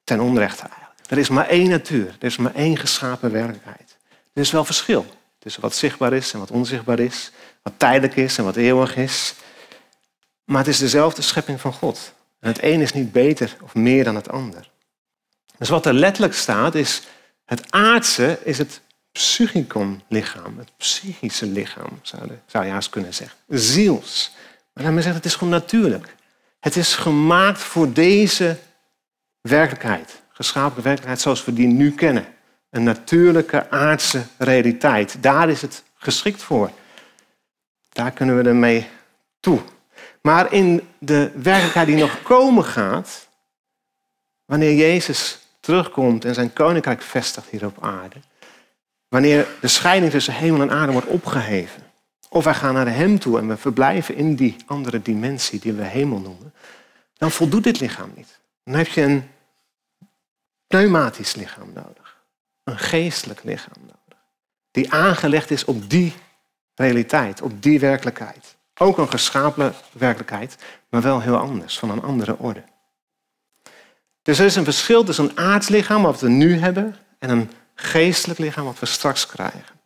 Ten 0.04 0.20
onrechte 0.20 0.62
eigenlijk. 0.62 1.10
Er 1.10 1.18
is 1.18 1.28
maar 1.28 1.48
één 1.48 1.68
natuur. 1.68 2.06
Er 2.06 2.26
is 2.26 2.36
maar 2.36 2.54
één 2.54 2.76
geschapen 2.76 3.32
werkelijkheid. 3.32 3.96
Er 4.32 4.42
is 4.42 4.50
wel 4.50 4.64
verschil 4.64 5.06
tussen 5.38 5.62
wat 5.62 5.74
zichtbaar 5.74 6.12
is 6.12 6.32
en 6.32 6.38
wat 6.38 6.50
onzichtbaar 6.50 6.98
is. 6.98 7.32
Wat 7.62 7.72
tijdelijk 7.76 8.16
is 8.16 8.38
en 8.38 8.44
wat 8.44 8.56
eeuwig 8.56 8.96
is. 8.96 9.34
Maar 10.44 10.58
het 10.58 10.68
is 10.68 10.78
dezelfde 10.78 11.22
schepping 11.22 11.60
van 11.60 11.72
God. 11.72 12.12
En 12.40 12.48
het 12.48 12.62
een 12.62 12.80
is 12.80 12.92
niet 12.92 13.12
beter 13.12 13.56
of 13.62 13.74
meer 13.74 14.04
dan 14.04 14.14
het 14.14 14.28
ander. 14.28 14.70
Dus 15.58 15.68
wat 15.68 15.86
er 15.86 15.94
letterlijk 15.94 16.34
staat 16.34 16.74
is, 16.74 17.02
het 17.44 17.72
aardse 17.72 18.38
is 18.44 18.58
het 18.58 18.80
psychicon 19.12 20.02
lichaam, 20.08 20.58
het 20.58 20.70
psychische 20.76 21.46
lichaam, 21.46 21.98
zou, 22.02 22.22
zou 22.46 22.64
je 22.64 22.70
haast 22.70 22.90
kunnen 22.90 23.14
zeggen. 23.14 23.38
Ziels. 23.48 24.32
Maar 24.72 24.84
daarmee 24.84 25.02
zegt 25.02 25.14
het 25.14 25.24
is 25.24 25.34
gewoon 25.34 25.52
natuurlijk. 25.52 26.14
Het 26.60 26.76
is 26.76 26.94
gemaakt 26.94 27.60
voor 27.60 27.92
deze 27.92 28.56
werkelijkheid, 29.40 30.22
geschapen 30.32 30.82
werkelijkheid 30.82 31.20
zoals 31.20 31.44
we 31.44 31.52
die 31.52 31.66
nu 31.66 31.94
kennen. 31.94 32.26
Een 32.70 32.82
natuurlijke 32.82 33.70
aardse 33.70 34.22
realiteit. 34.38 35.22
Daar 35.22 35.48
is 35.48 35.62
het 35.62 35.82
geschikt 35.94 36.42
voor. 36.42 36.70
Daar 38.00 38.10
kunnen 38.10 38.42
we 38.42 38.48
ermee 38.48 38.88
toe. 39.40 39.60
Maar 40.22 40.52
in 40.52 40.88
de 40.98 41.30
werkelijkheid 41.34 41.86
die 41.86 41.96
nog 41.96 42.22
komen 42.22 42.64
gaat, 42.64 43.28
wanneer 44.44 44.74
Jezus 44.74 45.38
terugkomt 45.60 46.24
en 46.24 46.34
zijn 46.34 46.52
koninkrijk 46.52 47.02
vestigt 47.02 47.48
hier 47.48 47.66
op 47.66 47.84
aarde, 47.84 48.16
wanneer 49.08 49.46
de 49.60 49.68
scheiding 49.68 50.12
tussen 50.12 50.34
hemel 50.34 50.60
en 50.60 50.70
aarde 50.70 50.92
wordt 50.92 51.06
opgeheven, 51.06 51.82
of 52.28 52.44
wij 52.44 52.54
gaan 52.54 52.74
naar 52.74 52.94
Hem 52.94 53.18
toe 53.18 53.38
en 53.38 53.48
we 53.48 53.56
verblijven 53.56 54.14
in 54.14 54.34
die 54.34 54.56
andere 54.66 55.02
dimensie 55.02 55.60
die 55.60 55.72
we 55.72 55.84
hemel 55.84 56.18
noemen, 56.18 56.54
dan 57.14 57.30
voldoet 57.30 57.64
dit 57.64 57.80
lichaam 57.80 58.12
niet. 58.14 58.40
Dan 58.64 58.74
heb 58.74 58.86
je 58.86 59.02
een 59.02 59.30
pneumatisch 60.66 61.34
lichaam 61.34 61.72
nodig, 61.72 62.22
een 62.64 62.78
geestelijk 62.78 63.44
lichaam 63.44 63.80
nodig, 63.80 64.24
die 64.70 64.92
aangelegd 64.92 65.50
is 65.50 65.64
op 65.64 65.90
die 65.90 66.14
realiteit, 66.80 67.42
op 67.42 67.62
die 67.62 67.80
werkelijkheid. 67.80 68.56
Ook 68.78 68.98
een 68.98 69.08
geschapen 69.08 69.74
werkelijkheid, 69.92 70.56
maar 70.90 71.02
wel 71.02 71.20
heel 71.20 71.36
anders, 71.36 71.78
van 71.78 71.90
een 71.90 72.02
andere 72.02 72.38
orde. 72.38 72.62
Dus 74.22 74.38
er 74.38 74.46
is 74.46 74.56
een 74.56 74.64
verschil 74.64 75.04
tussen 75.04 75.24
een 75.24 75.38
aardslichaam, 75.38 76.02
wat 76.02 76.20
we 76.20 76.28
nu 76.28 76.58
hebben, 76.58 76.96
en 77.18 77.30
een 77.30 77.50
geestelijk 77.74 78.38
lichaam, 78.38 78.64
wat 78.64 78.78
we 78.78 78.86
straks 78.86 79.26
krijgen. 79.26 79.78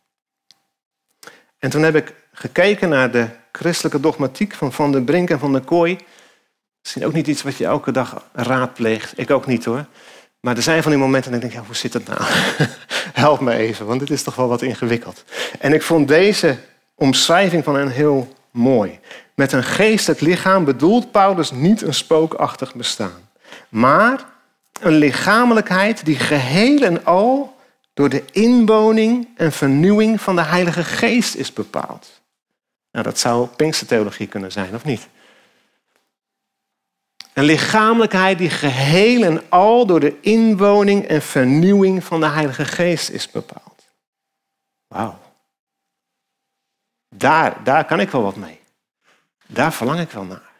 En 1.57 1.69
toen 1.69 1.83
heb 1.83 1.95
ik 1.95 2.13
gekeken 2.31 2.89
naar 2.89 3.11
de 3.11 3.27
christelijke 3.51 3.99
dogmatiek 3.99 4.53
van 4.53 4.73
Van 4.73 4.91
der 4.91 5.01
Brink 5.01 5.29
en 5.29 5.39
Van 5.39 5.51
der 5.51 5.61
Kooi. 5.61 5.97
Misschien 6.81 7.05
ook 7.05 7.13
niet 7.13 7.27
iets 7.27 7.43
wat 7.43 7.57
je 7.57 7.65
elke 7.65 7.91
dag 7.91 8.29
raadpleegt. 8.33 9.19
Ik 9.19 9.31
ook 9.31 9.45
niet 9.45 9.65
hoor. 9.65 9.85
Maar 10.39 10.55
er 10.55 10.61
zijn 10.61 10.81
van 10.81 10.91
die 10.91 10.99
momenten 10.99 11.31
dat 11.31 11.43
ik 11.43 11.49
denk, 11.49 11.61
ja, 11.61 11.67
hoe 11.67 11.75
zit 11.75 11.93
het 11.93 12.07
nou? 12.07 12.21
Help 13.25 13.39
me 13.39 13.53
even, 13.53 13.85
want 13.85 13.99
dit 13.99 14.09
is 14.09 14.23
toch 14.23 14.35
wel 14.35 14.47
wat 14.47 14.61
ingewikkeld. 14.61 15.23
En 15.59 15.73
ik 15.73 15.81
vond 15.81 16.07
deze 16.07 16.57
omschrijving 16.95 17.63
van 17.63 17.75
hen 17.75 17.89
heel 17.89 18.33
mooi. 18.51 18.99
Met 19.33 19.51
een 19.51 19.63
geestelijk 19.63 20.21
lichaam 20.21 20.65
bedoelt 20.65 21.11
Paulus 21.11 21.51
niet 21.51 21.81
een 21.81 21.93
spookachtig 21.93 22.75
bestaan, 22.75 23.29
maar 23.69 24.25
een 24.81 24.95
lichamelijkheid 24.95 26.05
die 26.05 26.19
geheel 26.19 26.81
en 26.81 27.05
al 27.05 27.55
door 27.93 28.09
de 28.09 28.23
inwoning 28.31 29.27
en 29.35 29.51
vernieuwing 29.51 30.21
van 30.21 30.35
de 30.35 30.41
Heilige 30.41 30.83
Geest 30.83 31.35
is 31.35 31.53
bepaald. 31.53 32.21
Nou, 32.91 33.05
dat 33.05 33.19
zou 33.19 33.47
Pinkstertheologie 33.47 34.27
kunnen 34.27 34.51
zijn, 34.51 34.75
of 34.75 34.83
niet? 34.83 35.07
Een 37.33 37.43
lichamelijkheid 37.43 38.37
die 38.37 38.49
geheel 38.49 39.23
en 39.23 39.41
al 39.49 39.85
door 39.85 39.99
de 39.99 40.19
inwoning 40.21 41.05
en 41.05 41.21
vernieuwing 41.21 42.03
van 42.03 42.19
de 42.19 42.27
Heilige 42.27 42.65
Geest 42.65 43.09
is 43.09 43.31
bepaald. 43.31 43.87
Wauw. 44.87 45.24
Daar, 47.17 47.63
daar 47.63 47.85
kan 47.85 47.99
ik 47.99 48.09
wel 48.09 48.21
wat 48.21 48.35
mee. 48.35 48.59
Daar 49.45 49.73
verlang 49.73 49.99
ik 49.99 50.11
wel 50.11 50.23
naar. 50.23 50.53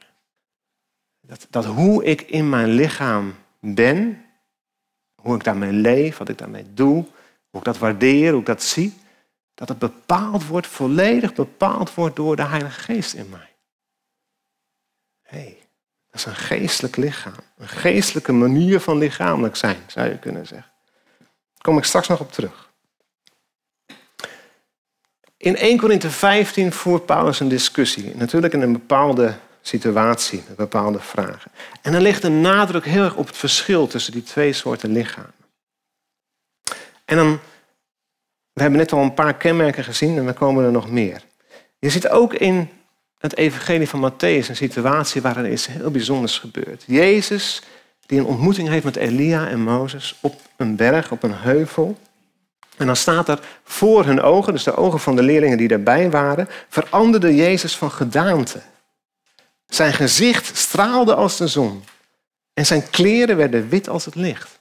Dat, 1.21 1.47
dat 1.49 1.65
hoe 1.65 2.03
ik 2.03 2.21
in 2.21 2.49
mijn 2.49 2.67
lichaam 2.67 3.35
ben, 3.59 4.25
hoe 5.21 5.35
ik 5.35 5.43
daarmee 5.43 5.71
leef, 5.71 6.17
wat 6.17 6.29
ik 6.29 6.37
daarmee 6.37 6.73
doe, 6.73 7.05
hoe 7.49 7.59
ik 7.59 7.63
dat 7.63 7.77
waardeer, 7.77 8.31
hoe 8.31 8.39
ik 8.39 8.45
dat 8.45 8.63
zie, 8.63 8.93
dat 9.53 9.69
het 9.69 9.79
bepaald 9.79 10.47
wordt, 10.47 10.67
volledig 10.67 11.33
bepaald 11.33 11.93
wordt 11.93 12.15
door 12.15 12.35
de 12.35 12.43
Heilige 12.43 12.79
Geest 12.79 13.13
in 13.13 13.29
mij. 13.29 13.55
hey, 15.21 15.57
dat 16.11 16.19
is 16.19 16.25
een 16.25 16.35
geestelijk 16.35 16.95
lichaam. 16.95 17.33
Een 17.57 17.67
geestelijke 17.67 18.31
manier 18.31 18.79
van 18.79 18.97
lichamelijk 18.97 19.55
zijn, 19.55 19.83
zou 19.87 20.09
je 20.09 20.19
kunnen 20.19 20.47
zeggen. 20.47 20.71
Daar 21.17 21.61
kom 21.61 21.77
ik 21.77 21.83
straks 21.83 22.07
nog 22.07 22.19
op 22.19 22.31
terug. 22.31 22.64
In 25.37 25.55
1 25.55 25.77
Korinthe 25.77 26.09
15 26.09 26.71
voert 26.71 27.05
Paulus 27.05 27.39
een 27.39 27.49
discussie. 27.49 28.15
Natuurlijk 28.15 28.53
in 28.53 28.61
een 28.61 28.71
bepaalde 28.71 29.33
situatie, 29.61 30.43
met 30.47 30.57
bepaalde 30.57 30.99
vragen. 30.99 31.51
En 31.81 31.91
dan 31.91 32.01
ligt 32.01 32.21
de 32.21 32.29
nadruk 32.29 32.85
heel 32.85 33.03
erg 33.03 33.15
op 33.15 33.27
het 33.27 33.37
verschil 33.37 33.87
tussen 33.87 34.13
die 34.13 34.23
twee 34.23 34.53
soorten 34.53 34.91
lichamen. 34.91 35.33
En 37.05 37.17
dan, 37.17 37.39
we 38.53 38.61
hebben 38.61 38.79
net 38.79 38.91
al 38.91 39.01
een 39.01 39.13
paar 39.13 39.35
kenmerken 39.35 39.83
gezien 39.83 40.17
en 40.17 40.27
er 40.27 40.33
komen 40.33 40.65
er 40.65 40.71
nog 40.71 40.89
meer. 40.89 41.21
Je 41.79 41.89
ziet 41.89 42.07
ook 42.07 42.33
in 42.33 42.69
het 43.17 43.37
evangelie 43.37 43.89
van 43.89 44.11
Matthäus 44.11 44.49
een 44.49 44.55
situatie 44.55 45.21
waarin 45.21 45.51
iets 45.51 45.67
heel 45.67 45.91
bijzonders 45.91 46.39
gebeurt. 46.39 46.83
Jezus 46.87 47.61
die 48.05 48.19
een 48.19 48.25
ontmoeting 48.25 48.67
heeft 48.67 48.85
met 48.85 48.95
Elia 48.95 49.47
en 49.47 49.61
Mozes 49.61 50.15
op 50.21 50.41
een 50.55 50.75
berg, 50.75 51.11
op 51.11 51.23
een 51.23 51.33
heuvel. 51.33 51.97
En 52.77 52.85
dan 52.85 52.95
staat 52.95 53.29
er 53.29 53.39
voor 53.63 54.05
hun 54.05 54.21
ogen, 54.21 54.53
dus 54.53 54.63
de 54.63 54.75
ogen 54.75 54.99
van 54.99 55.15
de 55.15 55.23
leerlingen 55.23 55.57
die 55.57 55.67
daarbij 55.67 56.09
waren, 56.09 56.49
veranderde 56.69 57.35
Jezus 57.35 57.77
van 57.77 57.91
gedaante. 57.91 58.61
Zijn 59.65 59.93
gezicht 59.93 60.57
straalde 60.57 61.15
als 61.15 61.37
de 61.37 61.47
zon 61.47 61.83
en 62.53 62.65
zijn 62.65 62.89
kleren 62.89 63.37
werden 63.37 63.69
wit 63.69 63.89
als 63.89 64.05
het 64.05 64.15
licht. 64.15 64.59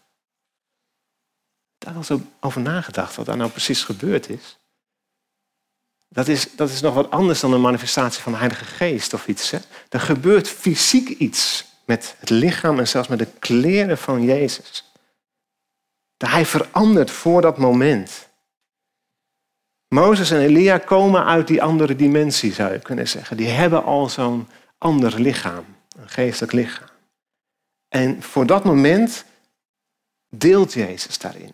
Daar 1.78 1.94
was 1.94 2.11
over 2.40 2.61
nagedacht 2.61 3.16
wat 3.16 3.26
daar 3.26 3.37
nou 3.37 3.50
precies 3.50 3.85
gebeurd 3.85 4.28
is. 4.28 4.59
Dat 6.09 6.28
is, 6.28 6.56
dat 6.56 6.71
is 6.71 6.80
nog 6.80 6.94
wat 6.94 7.11
anders 7.11 7.40
dan 7.40 7.52
een 7.52 7.61
manifestatie 7.61 8.23
van 8.23 8.33
de 8.33 8.38
Heilige 8.38 8.64
Geest 8.64 9.14
of 9.14 9.26
iets. 9.26 9.50
Hè? 9.50 9.59
Er 9.88 10.00
gebeurt 10.00 10.49
fysiek 10.49 11.09
iets 11.09 11.64
met 11.85 12.14
het 12.18 12.30
lichaam 12.30 12.78
en 12.78 12.88
zelfs 12.88 13.09
met 13.09 13.18
de 13.18 13.28
kleren 13.38 13.99
van 13.99 14.23
Jezus. 14.23 14.93
Hij 16.16 16.47
verandert 16.47 17.11
voor 17.11 17.42
dat 17.42 17.59
moment. 17.59 18.28
Mozes 19.88 20.30
en 20.30 20.40
Elia 20.40 20.78
komen 20.78 21.25
uit 21.25 21.47
die 21.47 21.62
andere 21.62 21.97
dimensie, 21.97 22.52
zou 22.52 22.73
je 22.73 22.78
kunnen 22.78 23.09
zeggen. 23.09 23.37
Die 23.37 23.49
hebben 23.49 23.85
al 23.85 24.09
zo'n 24.09 24.49
ander 24.78 25.21
lichaam, 25.21 25.64
een 25.97 26.09
geestelijk 26.09 26.52
lichaam. 26.52 26.88
En 27.88 28.23
voor 28.23 28.47
dat 28.47 28.64
moment 28.64 29.24
deelt 30.29 30.72
Jezus 30.72 31.18
daarin. 31.18 31.53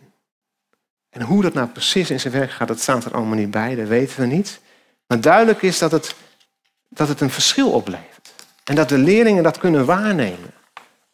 En 1.10 1.22
hoe 1.22 1.42
dat 1.42 1.54
nou 1.54 1.68
precies 1.68 2.10
in 2.10 2.20
zijn 2.20 2.32
werk 2.32 2.50
gaat, 2.50 2.68
dat 2.68 2.80
staat 2.80 3.04
er 3.04 3.14
allemaal 3.14 3.36
niet 3.36 3.50
bij, 3.50 3.74
dat 3.74 3.88
weten 3.88 4.20
we 4.20 4.26
niet. 4.26 4.60
Maar 5.06 5.20
duidelijk 5.20 5.62
is 5.62 5.78
dat 5.78 5.92
het, 5.92 6.14
dat 6.88 7.08
het 7.08 7.20
een 7.20 7.30
verschil 7.30 7.70
oplevert. 7.70 8.32
En 8.64 8.74
dat 8.74 8.88
de 8.88 8.98
leerlingen 8.98 9.42
dat 9.42 9.58
kunnen 9.58 9.84
waarnemen. 9.84 10.50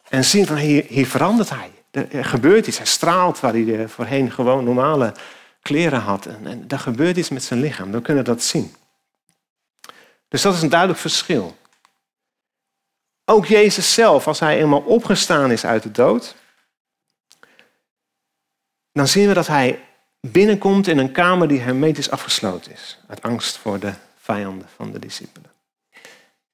En 0.09 0.25
zien 0.25 0.45
van 0.45 0.57
hier 0.57 1.07
verandert 1.07 1.49
hij. 1.49 1.71
Er 1.97 2.25
gebeurt 2.25 2.67
iets. 2.67 2.77
Hij 2.77 2.85
straalt 2.85 3.39
waar 3.39 3.53
hij 3.53 3.87
voorheen 3.87 4.31
gewoon 4.31 4.63
normale 4.63 5.13
kleren 5.61 5.99
had. 5.99 6.25
En, 6.25 6.47
en 6.47 6.65
er 6.67 6.79
gebeurt 6.79 7.17
iets 7.17 7.29
met 7.29 7.43
zijn 7.43 7.59
lichaam. 7.59 7.91
We 7.91 8.01
kunnen 8.01 8.23
dat 8.23 8.43
zien. 8.43 8.75
Dus 10.27 10.41
dat 10.41 10.53
is 10.53 10.61
een 10.61 10.69
duidelijk 10.69 10.99
verschil. 10.99 11.57
Ook 13.25 13.45
Jezus 13.45 13.93
zelf, 13.93 14.27
als 14.27 14.39
hij 14.39 14.61
eenmaal 14.61 14.79
opgestaan 14.79 15.51
is 15.51 15.65
uit 15.65 15.83
de 15.83 15.91
dood, 15.91 16.35
dan 18.91 19.07
zien 19.07 19.27
we 19.27 19.33
dat 19.33 19.47
hij 19.47 19.79
binnenkomt 20.19 20.87
in 20.87 20.97
een 20.97 21.11
kamer 21.11 21.47
die 21.47 21.59
hermetisch 21.59 22.09
afgesloten 22.09 22.71
is. 22.71 22.99
Uit 23.07 23.21
angst 23.21 23.57
voor 23.57 23.79
de 23.79 23.93
vijanden 24.21 24.67
van 24.75 24.91
de 24.91 24.99
discipelen. 24.99 25.51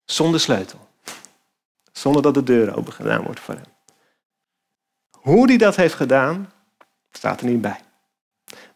Zonder 0.06 0.40
sleutel. 0.40 0.88
Zonder 1.92 2.22
dat 2.22 2.34
de 2.34 2.44
deur 2.44 2.76
open 2.76 2.94
gedaan 2.94 3.24
wordt 3.24 3.40
voor 3.40 3.54
hem. 3.54 3.73
Hoe 5.24 5.48
hij 5.48 5.58
dat 5.58 5.76
heeft 5.76 5.94
gedaan, 5.94 6.52
staat 7.12 7.42
er 7.42 7.48
niet 7.48 7.62
bij. 7.62 7.80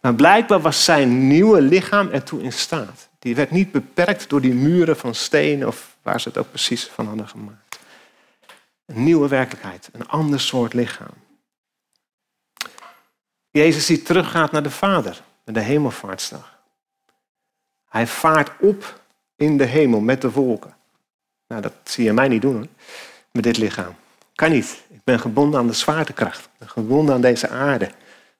Maar 0.01 0.15
blijkbaar 0.15 0.61
was 0.61 0.83
zijn 0.83 1.27
nieuwe 1.27 1.61
lichaam 1.61 2.09
ertoe 2.09 2.41
in 2.41 2.53
staat. 2.53 3.09
Die 3.19 3.35
werd 3.35 3.51
niet 3.51 3.71
beperkt 3.71 4.29
door 4.29 4.41
die 4.41 4.53
muren 4.53 4.97
van 4.97 5.15
steen 5.15 5.67
of 5.67 5.97
waar 6.01 6.21
ze 6.21 6.27
het 6.27 6.37
ook 6.37 6.49
precies 6.49 6.85
van 6.85 7.07
hadden 7.07 7.27
gemaakt. 7.27 7.79
Een 8.85 9.03
nieuwe 9.03 9.27
werkelijkheid, 9.27 9.89
een 9.91 10.07
ander 10.07 10.39
soort 10.39 10.73
lichaam. 10.73 11.13
Jezus 13.49 13.85
die 13.85 14.01
teruggaat 14.01 14.51
naar 14.51 14.63
de 14.63 14.71
Vader, 14.71 15.21
met 15.43 15.55
de 15.55 15.61
hemelvaartsdag. 15.61 16.59
Hij 17.89 18.07
vaart 18.07 18.51
op 18.59 19.01
in 19.35 19.57
de 19.57 19.65
hemel 19.65 19.99
met 19.99 20.21
de 20.21 20.31
wolken. 20.31 20.75
Nou, 21.47 21.61
dat 21.61 21.73
zie 21.83 22.03
je 22.03 22.13
mij 22.13 22.27
niet 22.27 22.41
doen 22.41 22.55
hoor, 22.55 22.67
met 23.31 23.43
dit 23.43 23.57
lichaam. 23.57 23.95
Kan 24.35 24.51
niet. 24.51 24.85
Ben 25.07 25.19
gebonden 25.19 25.59
aan 25.59 25.67
de 25.67 25.73
zwaartekracht. 25.73 26.49
Gebonden 26.65 27.15
aan 27.15 27.21
deze 27.21 27.49
aarde. 27.49 27.91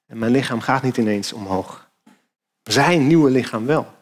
En 0.08 0.17
mijn 0.17 0.32
lichaam 0.32 0.62
gaat 0.62 0.82
niet 0.82 0.97
ineens 0.97 1.34
omhoog. 1.34 1.89
Zijn 2.63 3.08
nieuwe 3.08 3.30
lichaam 3.30 3.65
wel. 3.65 3.93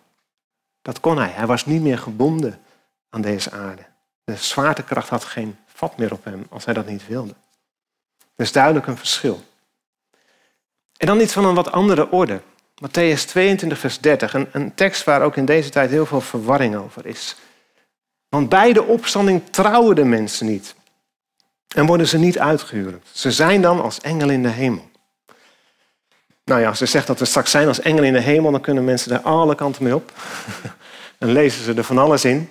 Dat 0.82 1.00
kon 1.00 1.18
hij. 1.18 1.30
Hij 1.30 1.46
was 1.46 1.66
niet 1.66 1.82
meer 1.82 1.98
gebonden 1.98 2.60
aan 3.10 3.22
deze 3.22 3.52
aarde. 3.52 3.82
De 4.24 4.36
zwaartekracht 4.36 5.10
had 5.10 5.24
geen 5.24 5.58
vat 5.66 5.98
meer 5.98 6.12
op 6.12 6.24
hem 6.24 6.46
als 6.50 6.66
hij 6.66 6.74
dat 6.74 6.88
niet 6.88 7.08
wilde. 7.08 7.34
Is 8.36 8.52
duidelijk 8.52 8.88
een 8.88 8.98
verschil. 8.98 9.44
En 10.98 11.08
dan 11.08 11.22
iets 11.22 11.34
van 11.34 11.46
een 11.46 11.56
wat 11.56 11.72
andere 11.72 12.12
orde. 12.12 12.42
Matthäus 12.86 13.26
22, 13.26 13.80
vers 13.80 14.00
30. 14.00 14.34
Een, 14.34 14.48
een 14.52 14.74
tekst 14.74 15.04
waar 15.04 15.22
ook 15.22 15.36
in 15.36 15.46
deze 15.46 15.70
tijd 15.70 15.90
heel 15.90 16.06
veel 16.06 16.22
verwarring 16.22 16.76
over 16.76 17.06
is. 17.06 17.36
Want 18.30 18.50
bij 18.50 18.74
de 18.74 18.84
opstanding 18.84 19.42
trouwen 19.50 19.96
de 19.96 20.06
mensen 20.06 20.46
niet. 20.46 20.76
En 21.68 21.86
worden 21.86 22.08
ze 22.08 22.18
niet 22.18 22.40
uitgehuwelijkd. 22.40 23.10
Ze 23.12 23.32
zijn 23.32 23.62
dan 23.62 23.82
als 23.82 24.02
engelen 24.02 24.36
in 24.36 24.44
de 24.44 24.50
hemel. 24.50 24.90
Nou 26.44 26.62
ja, 26.62 26.68
als 26.68 26.78
ze 26.78 26.86
zegt 26.86 27.08
dat 27.08 27.20
we 27.20 27.26
straks 27.26 27.52
zijn 27.52 27.68
als 27.68 27.80
engelen 27.80 28.08
in 28.08 28.14
de 28.14 28.20
hemel, 28.20 28.52
dan 28.52 28.62
kunnen 28.62 28.84
mensen 28.84 29.10
daar 29.10 29.22
alle 29.22 29.56
kanten 29.56 29.84
mee 29.84 29.96
op. 29.96 30.12
dan 31.20 31.32
lezen 31.32 31.64
ze 31.64 31.74
er 31.74 31.84
van 31.84 31.98
alles 31.98 32.26
in. 32.26 32.50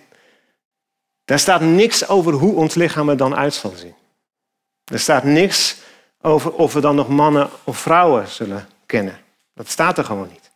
Daar 1.24 1.38
staat 1.38 1.60
niks 1.60 2.08
over 2.08 2.32
hoe 2.32 2.54
ons 2.54 2.74
lichaam 2.74 3.08
er 3.08 3.16
dan 3.16 3.36
uit 3.36 3.54
zal 3.54 3.72
zien. 3.76 3.94
Er 4.84 4.98
staat 4.98 5.24
niks 5.24 5.76
over 6.20 6.52
of 6.52 6.72
we 6.72 6.80
dan 6.80 6.94
nog 6.94 7.08
mannen 7.08 7.50
of 7.64 7.78
vrouwen 7.78 8.28
zullen 8.28 8.68
kennen. 8.86 9.18
Dat 9.54 9.68
staat 9.68 9.98
er 9.98 10.04
gewoon 10.04 10.28
niet. 10.32 10.50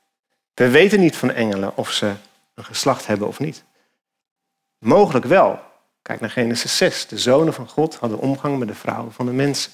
We 0.55 0.71
weten 0.71 1.01
niet 1.01 1.17
van 1.17 1.31
engelen 1.31 1.77
of 1.77 1.91
ze 1.91 2.13
een 2.55 2.65
geslacht 2.65 3.07
hebben 3.07 3.29
of 3.29 3.39
niet. 3.39 3.65
Mogelijk 4.79 5.25
wel. 5.25 5.61
Kijk 6.09 6.21
naar 6.21 6.31
Genesis 6.31 6.77
6. 6.77 7.07
De 7.07 7.19
zonen 7.19 7.55
van 7.55 7.69
God 7.69 7.95
hadden 7.95 8.19
omgang 8.19 8.59
met 8.59 8.69
de 8.69 8.75
vrouwen 8.75 9.13
van 9.13 9.27
de 9.27 9.33
mensen. 9.33 9.73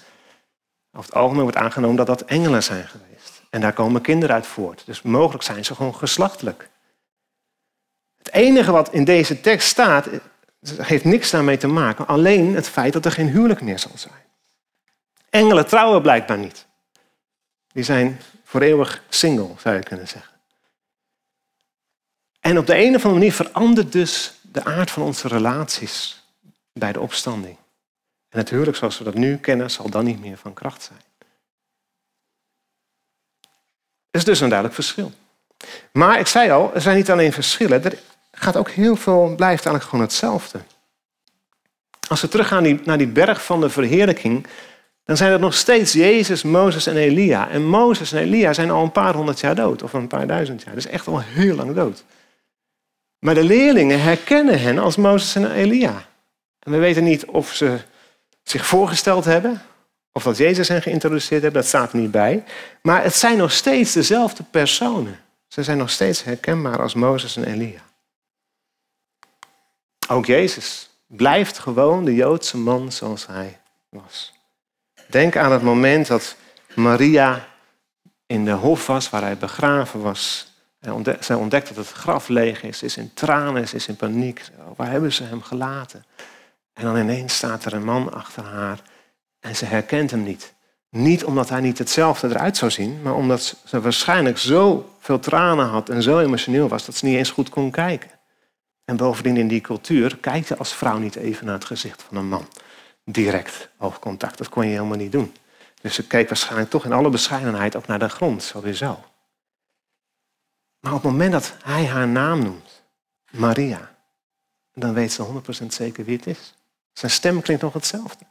Over 0.93 1.11
het 1.11 1.15
algemeen 1.15 1.43
wordt 1.43 1.57
aangenomen 1.57 1.97
dat 1.97 2.07
dat 2.07 2.25
engelen 2.25 2.63
zijn 2.63 2.89
geweest. 2.89 3.43
En 3.51 3.61
daar 3.61 3.73
komen 3.73 4.01
kinderen 4.01 4.35
uit 4.35 4.47
voort. 4.47 4.83
Dus 4.87 5.03
mogelijk 5.03 5.45
zijn 5.45 5.65
ze 5.65 5.75
gewoon 5.75 5.95
geslachtelijk. 5.95 6.71
Het 8.17 8.33
enige 8.33 8.73
wat 8.73 8.93
in 8.93 9.05
deze 9.05 9.41
tekst 9.41 9.69
staat, 9.69 10.09
heeft 10.77 11.05
niks 11.05 11.31
daarmee 11.31 11.57
te 11.57 11.67
maken. 11.67 12.07
Alleen 12.07 12.55
het 12.55 12.69
feit 12.69 12.93
dat 12.93 13.05
er 13.05 13.13
geen 13.13 13.29
huwelijk 13.29 13.61
meer 13.61 13.79
zal 13.79 13.93
zijn. 13.95 14.25
Engelen 15.31 15.67
trouwen 15.67 16.03
blijkbaar 16.03 16.39
niet. 16.39 16.67
Die 17.73 17.85
zijn 17.85 18.21
voor 18.45 18.61
eeuwig 18.61 19.03
single, 19.09 19.51
zou 19.59 19.75
je 19.75 19.83
kunnen 19.83 20.09
zeggen. 20.09 20.35
En 22.41 22.59
op 22.59 22.67
de 22.67 22.77
een 22.77 22.95
of 22.95 23.05
andere 23.05 23.13
manier 23.15 23.33
verandert 23.33 23.93
dus 23.93 24.35
de 24.43 24.65
aard 24.65 24.91
van 24.91 25.03
onze 25.03 25.29
relaties 25.29 26.23
bij 26.75 26.93
de 26.93 27.01
opstanding. 27.01 27.57
En 28.29 28.39
het 28.39 28.51
huwelijk 28.51 28.77
zoals 28.77 28.99
we 28.99 29.05
dat 29.05 29.15
nu 29.15 29.37
kennen, 29.37 29.71
zal 29.71 29.91
dan 29.91 30.05
niet 30.05 30.21
meer 30.21 30.37
van 30.37 30.53
kracht 30.53 30.83
zijn. 30.83 31.01
is 34.11 34.25
dus 34.25 34.41
een 34.41 34.49
duidelijk 34.49 34.75
verschil. 34.75 35.13
Maar 35.93 36.19
ik 36.19 36.27
zei 36.27 36.51
al, 36.51 36.75
er 36.75 36.81
zijn 36.81 36.97
niet 36.97 37.11
alleen 37.11 37.33
verschillen, 37.33 37.85
er 37.85 37.99
gaat 38.33 38.57
ook 38.57 38.71
heel 38.71 38.97
veel, 38.97 39.35
blijft 39.37 39.67
eigenlijk 39.67 39.85
gewoon 39.85 40.05
hetzelfde. 40.05 40.59
Als 42.09 42.21
we 42.21 42.29
teruggaan 42.29 42.81
naar 42.85 42.99
die 42.99 43.07
berg 43.07 43.45
van 43.45 43.61
de 43.61 43.71
verheerlijking, 43.71 44.47
dan 45.05 45.17
zijn 45.17 45.33
het 45.33 45.41
nog 45.41 45.55
steeds 45.55 45.93
Jezus, 45.93 46.43
Mozes 46.43 46.87
en 46.87 46.97
Elia. 46.97 47.51
En 47.51 47.67
Mozes 47.67 48.13
en 48.13 48.19
Elia 48.19 48.53
zijn 48.53 48.71
al 48.71 48.83
een 48.83 48.93
paar 48.93 49.15
honderd 49.15 49.41
jaar 49.41 49.55
dood, 49.55 49.83
of 49.83 49.93
een 49.93 50.07
paar 50.07 50.27
duizend 50.27 50.63
jaar. 50.63 50.77
Is 50.77 50.87
echt 50.87 51.07
al 51.07 51.21
heel 51.21 51.55
lang 51.55 51.75
dood. 51.75 52.05
Maar 53.19 53.35
de 53.35 53.45
leerlingen 53.45 54.01
herkennen 54.01 54.61
hen 54.61 54.79
als 54.79 54.97
Mozes 54.97 55.35
en 55.35 55.53
Elia. 55.53 56.07
En 56.65 56.73
we 56.73 56.79
weten 56.79 57.05
niet 57.05 57.25
of 57.25 57.53
ze 57.53 57.79
zich 58.43 58.67
voorgesteld 58.67 59.25
hebben, 59.25 59.63
of 60.13 60.23
dat 60.23 60.37
Jezus 60.37 60.69
hen 60.69 60.83
geïntroduceerd 60.83 61.43
heeft, 61.43 61.55
dat 61.55 61.67
staat 61.67 61.93
niet 61.93 62.11
bij. 62.11 62.45
Maar 62.83 63.03
het 63.03 63.15
zijn 63.15 63.37
nog 63.37 63.53
steeds 63.53 63.93
dezelfde 63.93 64.43
personen. 64.51 65.21
Ze 65.49 65.63
zijn 65.63 65.79
nog 65.79 65.91
steeds 65.91 66.25
herkenbaar 66.25 66.83
als 66.83 66.95
Mozes 66.95 67.37
en 67.37 67.45
Elia. 67.45 67.81
Ook 70.09 70.27
Jezus 70.27 70.91
blijft 71.07 71.59
gewoon 71.59 72.05
de 72.05 72.15
Joodse 72.15 72.57
man 72.57 72.93
zoals 72.93 73.27
hij 73.27 73.61
was. 73.89 74.33
Denk 75.07 75.37
aan 75.37 75.53
het 75.53 75.63
moment 75.63 76.07
dat 76.07 76.37
Maria 76.75 77.49
in 78.27 78.45
de 78.45 78.51
hof 78.51 78.87
was 78.87 79.11
waar 79.11 79.23
hij 79.23 79.37
begraven 79.37 80.01
was. 80.01 80.53
Zij 81.21 81.35
ontdekt 81.35 81.69
dat 81.69 81.77
het 81.77 81.93
graf 81.93 82.29
leeg 82.29 82.63
is, 82.63 82.83
is 82.83 82.97
in 82.97 83.15
tranen, 83.15 83.63
is 83.63 83.89
in 83.89 83.97
paniek. 83.97 84.43
Waar 84.77 84.91
hebben 84.91 85.13
ze 85.13 85.25
hem 85.25 85.43
gelaten? 85.43 86.05
En 86.75 86.85
dan 86.85 86.97
ineens 86.97 87.35
staat 87.35 87.65
er 87.65 87.73
een 87.73 87.85
man 87.85 88.13
achter 88.13 88.45
haar 88.45 88.83
en 89.41 89.57
ze 89.57 89.65
herkent 89.65 90.11
hem 90.11 90.23
niet. 90.23 90.55
Niet 90.91 91.25
omdat 91.25 91.49
hij 91.49 91.61
niet 91.61 91.79
hetzelfde 91.79 92.29
eruit 92.29 92.57
zou 92.57 92.71
zien, 92.71 93.03
maar 93.03 93.15
omdat 93.15 93.57
ze 93.65 93.81
waarschijnlijk 93.81 94.39
zo 94.39 94.95
veel 94.99 95.19
tranen 95.19 95.67
had 95.67 95.89
en 95.89 96.03
zo 96.03 96.19
emotioneel 96.19 96.69
was 96.69 96.85
dat 96.85 96.95
ze 96.95 97.05
niet 97.05 97.17
eens 97.17 97.31
goed 97.31 97.49
kon 97.49 97.71
kijken. 97.71 98.11
En 98.85 98.97
bovendien 98.97 99.37
in 99.37 99.49
die 99.49 99.61
cultuur 99.61 100.17
kijk 100.17 100.49
je 100.49 100.57
als 100.57 100.75
vrouw 100.75 100.99
niet 100.99 101.17
even 101.17 101.47
naar 101.47 101.55
het 101.55 101.65
gezicht 101.65 102.03
van 102.03 102.17
een 102.17 102.29
man. 102.29 102.49
Direct 103.05 103.69
oogcontact, 103.79 104.39
dat 104.39 104.49
kon 104.49 104.65
je 104.65 104.71
helemaal 104.71 104.97
niet 104.97 105.13
doen. 105.13 105.35
Dus 105.81 105.95
ze 105.95 106.07
keek 106.07 106.29
waarschijnlijk 106.29 106.71
toch 106.71 106.85
in 106.85 106.93
alle 106.93 107.11
bescheidenheid 107.11 107.77
ook 107.77 107.87
naar 107.87 107.99
de 107.99 108.09
grond, 108.09 108.43
sowieso. 108.43 109.05
Maar 110.81 110.95
op 110.95 111.03
het 111.03 111.11
moment 111.11 111.33
dat 111.33 111.57
hij 111.63 111.87
haar 111.87 112.09
naam 112.09 112.43
noemt, 112.43 112.83
Maria, 113.31 113.95
dan 114.73 114.95
weet 114.95 115.13
ze 115.13 115.43
100% 115.63 115.67
zeker 115.67 116.05
wie 116.05 116.17
het 116.17 116.27
is. 116.27 116.54
Zijn 116.95 117.11
stem 117.11 117.43
klinkt 117.43 117.63
nog 117.63 117.73
hetzelfde. 117.73 118.25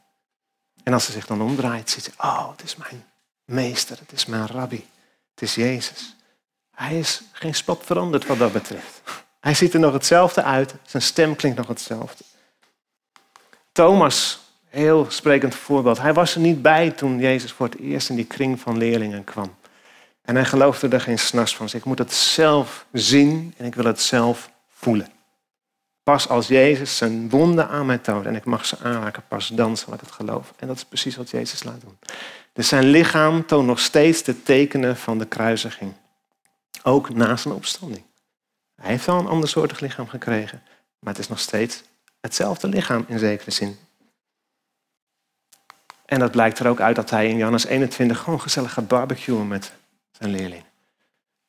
En 0.82 0.92
als 0.92 1.04
ze 1.04 1.12
zich 1.12 1.26
dan 1.26 1.42
omdraait, 1.42 1.90
ziet 1.90 2.04
ze, 2.04 2.10
oh, 2.18 2.50
het 2.50 2.62
is 2.62 2.76
mijn 2.76 3.04
meester, 3.44 3.98
het 3.98 4.12
is 4.12 4.26
mijn 4.26 4.46
rabbi, 4.46 4.86
het 5.30 5.42
is 5.42 5.54
Jezus. 5.54 6.16
Hij 6.70 6.98
is 6.98 7.22
geen 7.32 7.54
spot 7.54 7.84
veranderd 7.84 8.26
wat 8.26 8.38
dat 8.38 8.52
betreft. 8.52 9.00
Hij 9.40 9.54
ziet 9.54 9.74
er 9.74 9.80
nog 9.80 9.92
hetzelfde 9.92 10.42
uit, 10.42 10.74
zijn 10.82 11.02
stem 11.02 11.36
klinkt 11.36 11.58
nog 11.58 11.68
hetzelfde. 11.68 12.24
Thomas, 13.72 14.40
heel 14.68 15.06
sprekend 15.10 15.54
voorbeeld, 15.54 15.98
hij 15.98 16.12
was 16.12 16.34
er 16.34 16.40
niet 16.40 16.62
bij 16.62 16.90
toen 16.90 17.18
Jezus 17.18 17.52
voor 17.52 17.66
het 17.66 17.78
eerst 17.78 18.08
in 18.08 18.16
die 18.16 18.24
kring 18.24 18.60
van 18.60 18.78
leerlingen 18.78 19.24
kwam. 19.24 19.54
En 20.22 20.34
hij 20.34 20.44
geloofde 20.44 20.88
er 20.88 21.00
geen 21.00 21.18
snars 21.18 21.56
van. 21.56 21.68
Ik 21.72 21.84
moet 21.84 21.98
het 21.98 22.12
zelf 22.12 22.86
zien 22.92 23.54
en 23.56 23.64
ik 23.64 23.74
wil 23.74 23.84
het 23.84 24.00
zelf 24.00 24.50
voelen. 24.68 25.08
Pas 26.04 26.28
als 26.28 26.46
Jezus 26.46 26.96
zijn 26.96 27.30
wonden 27.30 27.68
aan 27.68 27.86
mij 27.86 27.98
toont 27.98 28.26
en 28.26 28.34
ik 28.34 28.44
mag 28.44 28.66
ze 28.66 28.76
aanraken, 28.82 29.22
pas 29.28 29.48
dan 29.48 29.76
zal 29.76 29.94
ik 29.94 30.00
het 30.00 30.10
geloven. 30.10 30.54
En 30.58 30.66
dat 30.66 30.76
is 30.76 30.84
precies 30.84 31.16
wat 31.16 31.30
Jezus 31.30 31.62
laat 31.62 31.80
doen. 31.80 31.98
Dus 32.52 32.68
zijn 32.68 32.84
lichaam 32.84 33.46
toont 33.46 33.66
nog 33.66 33.78
steeds 33.78 34.22
de 34.22 34.42
tekenen 34.42 34.96
van 34.96 35.18
de 35.18 35.26
kruisiging. 35.26 35.92
Ook 36.82 37.14
na 37.14 37.36
zijn 37.36 37.54
opstanding. 37.54 38.04
Hij 38.76 38.90
heeft 38.90 39.06
wel 39.06 39.18
een 39.18 39.26
ander 39.26 39.48
soortig 39.48 39.80
lichaam 39.80 40.08
gekregen, 40.08 40.62
maar 40.98 41.12
het 41.12 41.22
is 41.22 41.28
nog 41.28 41.38
steeds 41.38 41.82
hetzelfde 42.20 42.68
lichaam 42.68 43.04
in 43.08 43.18
zekere 43.18 43.50
zin. 43.50 43.78
En 46.04 46.18
dat 46.18 46.30
blijkt 46.30 46.58
er 46.58 46.68
ook 46.68 46.80
uit 46.80 46.96
dat 46.96 47.10
hij 47.10 47.28
in 47.28 47.36
Johannes 47.36 47.64
21 47.64 48.18
gewoon 48.18 48.40
gezellig 48.40 48.72
gaat 48.72 48.88
barbecuen 48.88 49.48
met 49.48 49.72
zijn 50.10 50.30
leerling. 50.30 50.64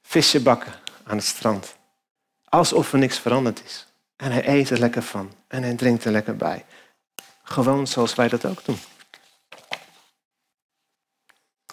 Visje 0.01 0.41
bakken 0.41 0.73
aan 1.03 1.17
het 1.17 1.25
strand. 1.25 1.75
Alsof 2.49 2.93
er 2.93 2.99
niks 2.99 3.19
veranderd 3.19 3.63
is. 3.65 3.87
En 4.15 4.31
hij 4.31 4.47
eet 4.47 4.69
er 4.69 4.79
lekker 4.79 5.01
van. 5.01 5.31
En 5.47 5.63
hij 5.63 5.75
drinkt 5.75 6.05
er 6.05 6.11
lekker 6.11 6.35
bij. 6.35 6.65
Gewoon 7.43 7.87
zoals 7.87 8.15
wij 8.15 8.27
dat 8.27 8.45
ook 8.45 8.65
doen. 8.65 8.77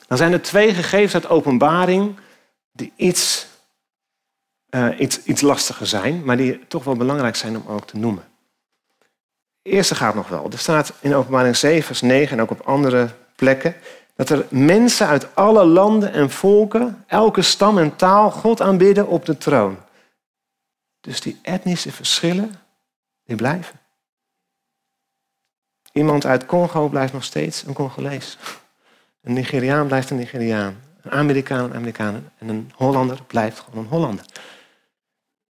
Dan 0.06 0.16
zijn 0.16 0.32
er 0.32 0.42
twee 0.42 0.74
gegevens 0.74 1.14
uit 1.14 1.28
openbaring 1.28 2.16
die 2.72 2.92
iets, 2.96 3.46
uh, 4.70 4.98
iets, 4.98 5.22
iets 5.22 5.40
lastiger 5.40 5.86
zijn, 5.86 6.24
maar 6.24 6.36
die 6.36 6.66
toch 6.66 6.84
wel 6.84 6.96
belangrijk 6.96 7.36
zijn 7.36 7.56
om 7.56 7.66
ook 7.66 7.86
te 7.86 7.96
noemen. 7.96 8.24
De 9.62 9.70
eerste 9.70 9.94
gaat 9.94 10.14
nog 10.14 10.28
wel. 10.28 10.50
Er 10.50 10.58
staat 10.58 10.92
in 11.00 11.14
openbaring 11.14 11.56
7, 11.56 11.82
vers 11.84 12.00
9 12.00 12.36
en 12.36 12.42
ook 12.42 12.50
op 12.50 12.60
andere 12.60 13.10
plekken 13.36 13.74
dat 14.14 14.28
er 14.30 14.46
mensen 14.48 15.06
uit 15.06 15.34
alle 15.34 15.64
landen 15.64 16.12
en 16.12 16.30
volken, 16.30 17.04
elke 17.06 17.42
stam 17.42 17.78
en 17.78 17.96
taal 17.96 18.30
God 18.30 18.60
aanbidden 18.60 19.06
op 19.06 19.26
de 19.26 19.38
troon. 19.38 19.78
Dus 21.02 21.20
die 21.20 21.38
etnische 21.42 21.92
verschillen, 21.92 22.54
die 23.24 23.36
blijven. 23.36 23.80
Iemand 25.92 26.26
uit 26.26 26.46
Congo 26.46 26.88
blijft 26.88 27.12
nog 27.12 27.24
steeds 27.24 27.62
een 27.62 27.74
Congolees. 27.74 28.38
Een 29.22 29.32
Nigeriaan 29.32 29.86
blijft 29.86 30.10
een 30.10 30.16
Nigeriaan. 30.16 30.80
Een 31.02 31.10
Amerikaan 31.10 31.64
een 31.64 31.74
Amerikaan. 31.74 32.30
En 32.38 32.48
een 32.48 32.72
Hollander 32.74 33.22
blijft 33.26 33.58
gewoon 33.58 33.84
een 33.84 33.90
Hollander. 33.90 34.24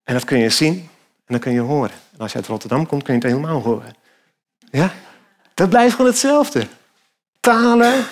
En 0.05 0.15
dat 0.15 0.25
kun 0.25 0.39
je 0.39 0.51
zien 0.51 0.89
en 1.25 1.35
dat 1.35 1.41
kun 1.41 1.53
je 1.53 1.61
horen. 1.61 1.97
En 2.13 2.19
als 2.19 2.33
je 2.33 2.39
uit 2.39 2.47
Rotterdam 2.47 2.87
komt, 2.87 3.03
kun 3.03 3.15
je 3.15 3.21
het 3.21 3.29
helemaal 3.29 3.61
horen. 3.61 3.95
Ja? 4.71 4.93
Dat 5.55 5.69
blijft 5.69 5.95
gewoon 5.95 6.11
hetzelfde. 6.11 6.67
Talen, 7.41 8.05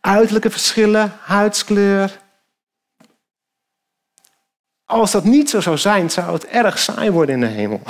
uiterlijke 0.00 0.50
verschillen, 0.50 1.12
huidskleur, 1.20 2.20
als 4.90 5.10
dat 5.10 5.24
niet 5.24 5.50
zo 5.50 5.60
zou 5.60 5.78
zijn, 5.78 6.10
zou 6.10 6.32
het 6.32 6.46
erg 6.46 6.78
saai 6.78 7.10
worden 7.10 7.34
in 7.34 7.40
de 7.40 7.46
hemel. 7.46 7.80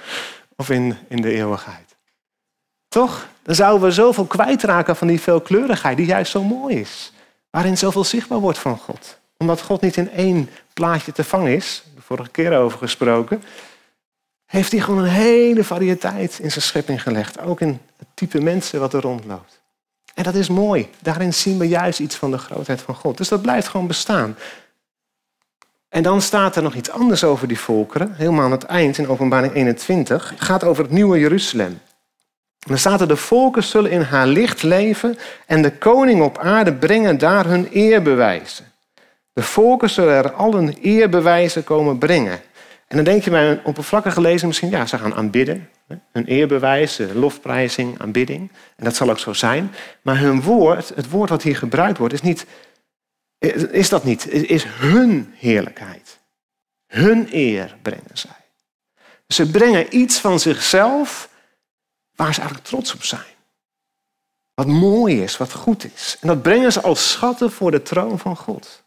of 0.56 0.70
in, 0.70 0.96
in 1.08 1.20
de 1.20 1.32
eeuwigheid. 1.32 1.96
Toch? 2.88 3.26
Dan 3.42 3.54
zouden 3.54 3.88
we 3.88 3.94
zoveel 3.94 4.24
kwijtraken 4.24 4.96
van 4.96 5.06
die 5.06 5.20
veelkleurigheid, 5.20 5.96
die 5.96 6.06
juist 6.06 6.30
zo 6.30 6.42
mooi 6.42 6.76
is. 6.80 7.12
Waarin 7.50 7.78
zoveel 7.78 8.04
zichtbaar 8.04 8.38
wordt 8.38 8.58
van 8.58 8.78
God. 8.78 9.18
Omdat 9.36 9.62
God 9.62 9.80
niet 9.80 9.96
in 9.96 10.10
één 10.10 10.50
plaatje 10.72 11.12
te 11.12 11.24
vangen 11.24 11.52
is, 11.52 11.84
vorige 11.98 12.30
keer 12.30 12.58
over 12.58 12.78
gesproken, 12.78 13.42
heeft 14.46 14.72
hij 14.72 14.80
gewoon 14.80 15.02
een 15.02 15.10
hele 15.10 15.64
variëteit 15.64 16.38
in 16.38 16.50
zijn 16.50 16.64
schepping 16.64 17.02
gelegd. 17.02 17.40
Ook 17.40 17.60
in 17.60 17.80
het 17.96 18.08
type 18.14 18.40
mensen 18.40 18.80
wat 18.80 18.94
er 18.94 19.00
rondloopt. 19.00 19.60
En 20.14 20.22
dat 20.22 20.34
is 20.34 20.48
mooi. 20.48 20.90
Daarin 21.02 21.34
zien 21.34 21.58
we 21.58 21.68
juist 21.68 22.00
iets 22.00 22.16
van 22.16 22.30
de 22.30 22.38
grootheid 22.38 22.80
van 22.80 22.94
God. 22.94 23.16
Dus 23.16 23.28
dat 23.28 23.42
blijft 23.42 23.68
gewoon 23.68 23.86
bestaan. 23.86 24.36
En 25.96 26.02
dan 26.02 26.22
staat 26.22 26.56
er 26.56 26.62
nog 26.62 26.74
iets 26.74 26.90
anders 26.90 27.24
over 27.24 27.48
die 27.48 27.58
volkeren, 27.58 28.14
helemaal 28.14 28.44
aan 28.44 28.50
het 28.50 28.64
eind 28.64 28.98
in 28.98 29.08
Openbaring 29.08 29.54
21. 29.54 30.30
Het 30.30 30.40
gaat 30.40 30.64
over 30.64 30.82
het 30.82 30.92
nieuwe 30.92 31.18
Jeruzalem. 31.18 31.80
dan 32.58 32.78
staat 32.78 33.00
er, 33.00 33.08
de 33.08 33.16
volken 33.16 33.62
zullen 33.62 33.90
in 33.90 34.00
haar 34.00 34.26
licht 34.26 34.62
leven 34.62 35.18
en 35.46 35.62
de 35.62 35.70
koning 35.70 36.22
op 36.22 36.38
aarde 36.38 36.72
brengen 36.72 37.18
daar 37.18 37.46
hun 37.46 37.68
eerbewijzen. 37.68 38.64
De 39.32 39.42
volken 39.42 39.90
zullen 39.90 40.14
er 40.14 40.32
al 40.32 40.54
hun 40.54 40.76
eerbewijzen 40.80 41.64
komen 41.64 41.98
brengen. 41.98 42.40
En 42.88 42.96
dan 42.96 43.04
denk 43.04 43.22
je 43.22 43.30
bij 43.30 43.50
een 43.50 43.64
oppervlakkige 43.64 44.20
lezer 44.20 44.46
misschien, 44.46 44.70
ja, 44.70 44.86
ze 44.86 44.98
gaan 44.98 45.14
aanbidden. 45.14 45.68
Hun 46.12 46.24
eerbewijs, 46.24 47.00
lofprijzing, 47.14 48.00
aanbidding. 48.00 48.50
En 48.76 48.84
dat 48.84 48.96
zal 48.96 49.10
ook 49.10 49.18
zo 49.18 49.32
zijn. 49.32 49.72
Maar 50.02 50.18
hun 50.18 50.42
woord, 50.42 50.92
het 50.94 51.10
woord 51.10 51.30
wat 51.30 51.42
hier 51.42 51.56
gebruikt 51.56 51.98
wordt, 51.98 52.14
is 52.14 52.22
niet 52.22 52.46
is 53.70 53.88
dat 53.88 54.04
niet? 54.04 54.28
Is 54.28 54.64
hun 54.64 55.34
heerlijkheid. 55.36 56.18
Hun 56.86 57.28
eer 57.30 57.76
brengen 57.82 58.10
zij. 58.18 58.44
Ze 59.28 59.50
brengen 59.50 59.96
iets 59.96 60.18
van 60.18 60.40
zichzelf 60.40 61.28
waar 62.14 62.34
ze 62.34 62.40
eigenlijk 62.40 62.68
trots 62.68 62.94
op 62.94 63.02
zijn. 63.02 63.34
Wat 64.54 64.66
mooi 64.66 65.22
is, 65.22 65.36
wat 65.36 65.52
goed 65.52 65.84
is. 65.94 66.16
En 66.20 66.28
dat 66.28 66.42
brengen 66.42 66.72
ze 66.72 66.80
als 66.80 67.10
schatten 67.10 67.52
voor 67.52 67.70
de 67.70 67.82
troon 67.82 68.18
van 68.18 68.36
God. 68.36 68.82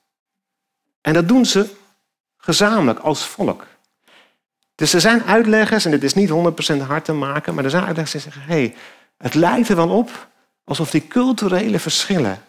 En 1.01 1.13
dat 1.13 1.27
doen 1.27 1.45
ze 1.45 1.69
gezamenlijk 2.37 2.99
als 2.99 3.25
volk. 3.25 3.67
Dus 4.75 4.93
er 4.93 5.01
zijn 5.01 5.23
uitleggers, 5.23 5.85
en 5.85 5.91
dit 5.91 6.03
is 6.03 6.13
niet 6.13 6.29
100% 6.29 6.87
hard 6.87 7.05
te 7.05 7.13
maken, 7.13 7.53
maar 7.53 7.63
er 7.63 7.69
zijn 7.69 7.85
uitleggers 7.85 8.23
die 8.23 8.31
zeggen: 8.31 8.41
hé, 8.41 8.59
hey, 8.59 8.75
het 9.17 9.33
lijkt 9.33 9.69
er 9.69 9.75
wel 9.75 9.89
op 9.89 10.27
alsof 10.63 10.91
die 10.91 11.07
culturele 11.07 11.79
verschillen 11.79 12.43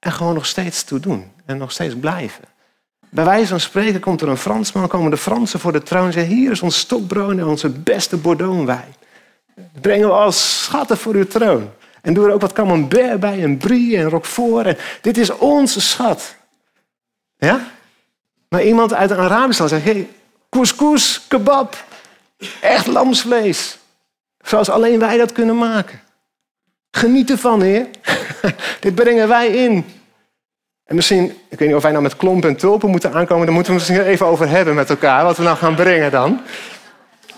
er 0.00 0.12
gewoon 0.12 0.34
nog 0.34 0.46
steeds 0.46 0.84
toe 0.84 1.00
doen 1.00 1.32
en 1.46 1.58
nog 1.58 1.72
steeds 1.72 1.94
blijven. 1.94 2.44
Bij 3.08 3.24
wijze 3.24 3.46
van 3.48 3.60
spreken 3.60 4.00
komt 4.00 4.20
er 4.20 4.28
een 4.28 4.36
Fransman, 4.36 4.88
komen 4.88 5.10
de 5.10 5.16
Fransen 5.16 5.60
voor 5.60 5.72
de 5.72 5.82
troon 5.82 6.06
en 6.06 6.12
zeggen: 6.12 6.34
Hier 6.34 6.50
is 6.50 6.62
ons 6.62 6.78
stokbrood 6.78 7.38
en 7.38 7.46
onze 7.46 7.68
beste 7.68 8.16
Bordeaux-wijn. 8.16 8.94
Brengen 9.80 10.06
we 10.06 10.14
als 10.14 10.62
schatten 10.62 10.96
voor 10.96 11.14
uw 11.14 11.26
troon. 11.26 11.70
En 12.02 12.14
doe 12.14 12.26
er 12.26 12.32
ook 12.32 12.40
wat 12.40 12.52
camembert 12.52 13.20
bij 13.20 13.42
en 13.42 13.56
brie 13.56 13.96
en 13.96 14.08
roquefort. 14.08 14.66
En 14.66 14.76
dit 15.00 15.16
is 15.16 15.30
onze 15.30 15.80
schat. 15.80 16.36
Ja? 17.36 17.66
Maar 18.48 18.62
iemand 18.62 18.94
uit 18.94 19.10
een 19.10 19.18
Arabisch 19.18 19.58
land 19.58 19.70
zegt, 19.70 19.84
hey, 19.84 20.08
couscous, 20.50 21.20
kebab, 21.28 21.84
echt 22.60 22.86
lamsvlees. 22.86 23.78
Zoals 24.42 24.70
alleen 24.70 24.98
wij 24.98 25.16
dat 25.16 25.32
kunnen 25.32 25.58
maken. 25.58 26.00
Geniet 26.90 27.30
ervan, 27.30 27.62
heer. 27.62 27.86
Dit 28.80 28.94
brengen 28.94 29.28
wij 29.28 29.48
in. 29.48 29.84
En 30.84 30.94
misschien, 30.94 31.24
ik 31.48 31.58
weet 31.58 31.68
niet 31.68 31.76
of 31.76 31.82
wij 31.82 31.90
nou 31.90 32.02
met 32.02 32.16
klompen 32.16 32.48
en 32.48 32.56
tulpen 32.56 32.90
moeten 32.90 33.12
aankomen. 33.12 33.44
Daar 33.44 33.54
moeten 33.54 33.72
we 33.72 33.78
misschien 33.78 34.02
even 34.02 34.26
over 34.26 34.48
hebben 34.48 34.74
met 34.74 34.90
elkaar. 34.90 35.24
Wat 35.24 35.36
we 35.36 35.42
nou 35.42 35.56
gaan 35.56 35.74
brengen 35.74 36.10
dan. 36.10 36.40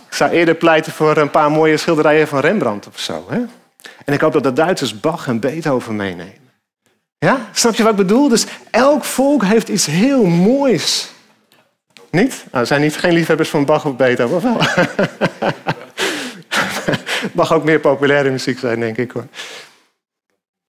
Ik 0.09 0.15
zou 0.19 0.31
eerder 0.31 0.55
pleiten 0.55 0.93
voor 0.93 1.17
een 1.17 1.31
paar 1.31 1.51
mooie 1.51 1.77
schilderijen 1.77 2.29
van 2.29 2.41
Rembrandt 2.41 2.87
of 2.87 2.99
zo. 2.99 3.27
Hè? 3.29 3.39
En 4.05 4.13
ik 4.15 4.21
hoop 4.21 4.33
dat 4.33 4.43
de 4.43 4.53
Duitsers 4.53 5.01
Bach 5.01 5.29
en 5.29 5.41
Beethoven 5.41 5.97
meenemen. 5.97 6.41
Ja? 7.19 7.49
Snap 7.53 7.75
je 7.75 7.83
wat 7.83 7.93
ik 7.93 7.99
bedoel? 7.99 8.29
Dus 8.29 8.47
elk 8.71 9.05
volk 9.05 9.45
heeft 9.45 9.69
iets 9.69 9.87
heel 9.87 10.25
moois. 10.25 11.11
Niet? 12.11 12.45
Nou, 12.53 12.67
zijn 12.67 12.81
niet 12.81 12.97
geen 12.97 13.13
liefhebbers 13.13 13.49
van 13.49 13.65
Bach 13.65 13.85
of 13.85 13.97
Beethoven, 13.97 14.37
of 14.37 14.43
wel? 14.43 14.57
Mag 17.41 17.53
ook 17.53 17.65
meer 17.65 17.81
populaire 17.81 18.31
muziek 18.31 18.59
zijn, 18.59 18.81
denk 18.81 18.97
ik 18.97 19.11
hoor. 19.11 19.27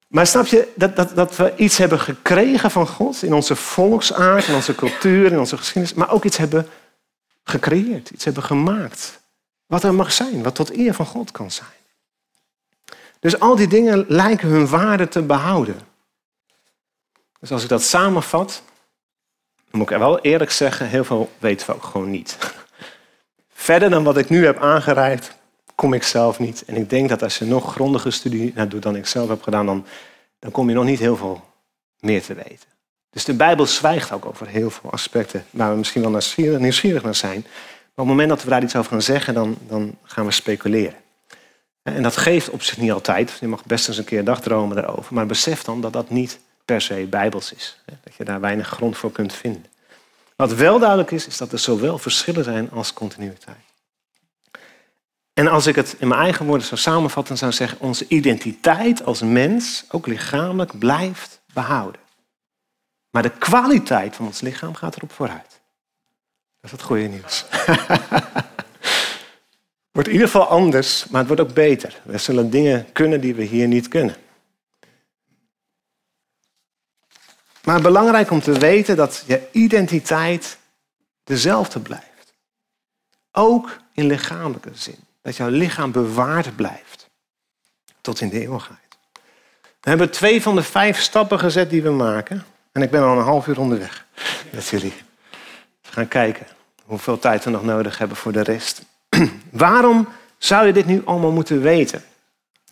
Maar 0.08 0.28
snap 0.28 0.46
je 0.46 0.72
dat, 0.76 0.96
dat, 0.96 1.16
dat 1.16 1.36
we 1.36 1.54
iets 1.56 1.78
hebben 1.78 2.00
gekregen 2.00 2.72
van 2.72 2.88
God 2.88 3.24
in 3.24 3.34
onze 3.34 3.56
volksaard, 3.56 4.48
in 4.48 4.56
onze 4.56 4.76
cultuur, 4.76 5.32
in 5.32 5.40
onze 5.40 5.58
geschiedenis, 5.58 5.94
maar 5.94 6.12
ook 6.12 6.24
iets 6.24 6.38
hebben 6.38 6.68
gecreëerd, 7.44 8.10
iets 8.10 8.26
hebben 8.26 8.44
gemaakt. 8.44 9.20
Wat 9.66 9.84
er 9.84 9.94
mag 9.94 10.12
zijn, 10.12 10.44
wat 10.44 10.56
tot 10.56 10.78
eer 10.78 10.94
van 10.94 11.06
God 11.06 11.32
kan 11.32 11.52
zijn. 11.52 11.70
Dus 13.20 13.40
al 13.40 13.56
die 13.56 13.68
dingen 13.68 14.06
lijken 14.08 14.48
hun 14.48 14.68
waarde 14.68 15.08
te 15.08 15.22
behouden. 15.22 15.80
Dus 17.40 17.52
als 17.52 17.64
ik 17.64 17.70
dat 17.70 17.84
samenvat, 17.84 18.62
dan 19.70 19.80
moet 19.80 19.90
ik 19.90 19.98
wel 19.98 20.20
eerlijk 20.20 20.52
zeggen, 20.52 20.88
heel 20.88 21.04
veel 21.04 21.32
weten 21.40 21.68
we 21.68 21.74
ook 21.74 21.84
gewoon 21.84 22.10
niet. 22.10 22.38
Verder 23.54 23.90
dan 23.90 24.04
wat 24.04 24.18
ik 24.18 24.30
nu 24.30 24.46
heb 24.46 24.60
aangereikt, 24.60 25.38
kom 25.76 25.94
ik 25.94 26.04
zelf 26.04 26.40
niet. 26.40 26.64
En 26.66 26.76
ik 26.76 26.90
denk 26.90 27.10
dat 27.10 27.24
als 27.24 27.38
je 27.38 27.46
nog 27.46 27.74
grondige 27.74 28.12
studie 28.12 28.52
naar 28.56 28.70
doet 28.70 28.82
dan 28.82 28.96
ik 28.96 29.08
zelf 29.08 29.30
heb 29.30 29.42
gedaan, 29.42 29.66
dan, 29.66 29.86
dan 30.40 30.52
kom 30.52 30.70
je 30.70 30.76
nog 30.76 30.86
niet 30.86 31.00
heel 31.00 31.18
veel 31.18 31.42
meer 32.00 32.22
te 32.24 32.34
weten. 32.34 32.72
Dus 33.10 33.26
de 33.26 33.34
Bijbel 33.34 33.66
zwijgt 33.66 34.12
ook 34.12 34.26
over 34.26 34.48
heel 34.48 34.70
veel 34.70 34.92
aspecten 34.92 35.46
waar 35.50 35.72
we 35.72 35.78
misschien 35.78 36.02
wel 36.02 36.22
nieuwsgierig 36.60 37.04
naar 37.04 37.16
zijn. 37.16 37.42
Maar 37.42 38.06
op 38.06 38.10
het 38.10 38.18
moment 38.18 38.30
dat 38.30 38.44
we 38.44 38.50
daar 38.50 38.64
iets 38.64 38.76
over 38.76 38.92
gaan 38.92 39.02
zeggen, 39.02 39.34
dan, 39.34 39.58
dan 39.68 39.98
gaan 40.04 40.26
we 40.26 40.32
speculeren. 40.32 40.96
En 41.84 42.04
dat 42.04 42.18
geeft 42.18 42.50
op 42.50 42.62
zich 42.62 42.78
niet 42.78 42.92
altijd. 42.92 43.38
Je 43.40 43.48
mag 43.48 43.66
best 43.66 43.88
eens 43.88 43.98
een 43.98 44.04
keer 44.04 44.24
dagdromen 44.24 44.76
daarover. 44.76 45.14
Maar 45.14 45.26
besef 45.26 45.64
dan 45.64 45.82
dat 45.82 45.94
dat 45.94 46.10
niet 46.10 46.40
per 46.66 46.82
se 46.82 47.06
bijbels 47.10 47.54
is. 47.54 47.80
Dat 48.04 48.16
je 48.16 48.24
daar 48.24 48.40
weinig 48.40 48.68
grond 48.68 48.98
voor 48.98 49.12
kunt 49.12 49.34
vinden. 49.34 49.66
Wat 50.36 50.54
wel 50.54 50.80
duidelijk 50.80 51.12
is, 51.12 51.28
is 51.28 51.38
dat 51.38 51.52
er 51.52 51.60
zowel 51.60 51.98
verschillen 51.98 52.44
zijn 52.44 52.72
als 52.72 52.94
continuïteit. 52.94 53.73
En 55.34 55.48
als 55.48 55.68
ik 55.68 55.76
het 55.76 55.96
in 56.00 56.08
mijn 56.08 56.22
eigen 56.22 56.46
woorden 56.46 56.68
zou 56.68 56.82
samenvatten, 56.82 57.38
zou 57.38 57.52
ik 57.52 57.58
zeggen: 57.58 57.80
onze 57.80 58.08
identiteit 58.08 59.06
als 59.06 59.22
mens, 59.22 59.84
ook 59.90 60.08
lichamelijk, 60.08 60.80
blijft 60.80 61.42
behouden. 61.54 62.02
Maar 63.10 63.22
de 63.22 63.38
kwaliteit 63.38 64.16
van 64.16 64.26
ons 64.26 64.42
lichaam 64.42 64.76
gaat 64.76 64.96
erop 64.96 65.12
vooruit. 65.12 65.62
Dat 66.62 66.72
is 66.72 66.72
het 66.72 66.82
goede 66.82 67.04
nieuws. 67.08 67.46
Wordt 69.92 70.08
in 70.08 70.14
ieder 70.14 70.30
geval 70.30 70.48
anders, 70.48 71.08
maar 71.08 71.20
het 71.20 71.28
wordt 71.28 71.42
ook 71.42 71.54
beter. 71.54 72.02
We 72.04 72.18
zullen 72.18 72.50
dingen 72.50 72.92
kunnen 72.92 73.22
die 73.22 73.36
we 73.36 73.44
hier 73.44 73.68
niet 73.68 73.88
kunnen. 73.88 74.16
Maar 77.64 77.82
belangrijk 77.82 78.32
om 78.32 78.42
te 78.42 78.60
weten 78.60 78.96
dat 78.96 79.24
je 79.28 79.48
identiteit 79.52 80.58
dezelfde 81.24 81.80
blijft. 81.80 82.34
Ook 83.32 83.78
in 83.92 84.06
lichamelijke 84.06 84.72
zin. 84.74 84.98
Dat 85.24 85.36
jouw 85.36 85.50
lichaam 85.50 85.92
bewaard 85.92 86.56
blijft. 86.56 87.10
Tot 88.02 88.22
in 88.22 88.30
de 88.30 88.40
eeuwigheid. 88.40 88.80
We 89.82 89.90
hebben 89.90 90.12
twee 90.12 90.42
van 90.42 90.56
de 90.56 90.64
vijf 90.64 91.00
stappen 91.00 91.40
gezet 91.40 91.70
die 91.70 91.82
we 91.82 91.90
maken. 91.90 92.46
En 92.72 92.82
ik 92.82 92.92
ben 92.92 93.04
al 93.04 93.18
een 93.18 93.24
half 93.24 93.48
uur 93.48 93.60
onderweg 93.60 94.06
met 94.50 94.68
jullie. 94.68 94.94
We 95.82 95.92
gaan 95.92 96.08
kijken 96.08 96.48
hoeveel 96.84 97.20
tijd 97.20 97.44
we 97.44 97.50
nog 97.50 97.64
nodig 97.64 97.98
hebben 97.98 98.18
voor 98.18 98.32
de 98.32 98.42
rest. 98.42 98.82
Waarom 99.50 100.08
zou 100.38 100.66
je 100.66 100.74
dit 100.74 100.86
nu 100.86 101.02
allemaal 101.06 101.32
moeten 101.32 101.62
weten? 101.62 102.04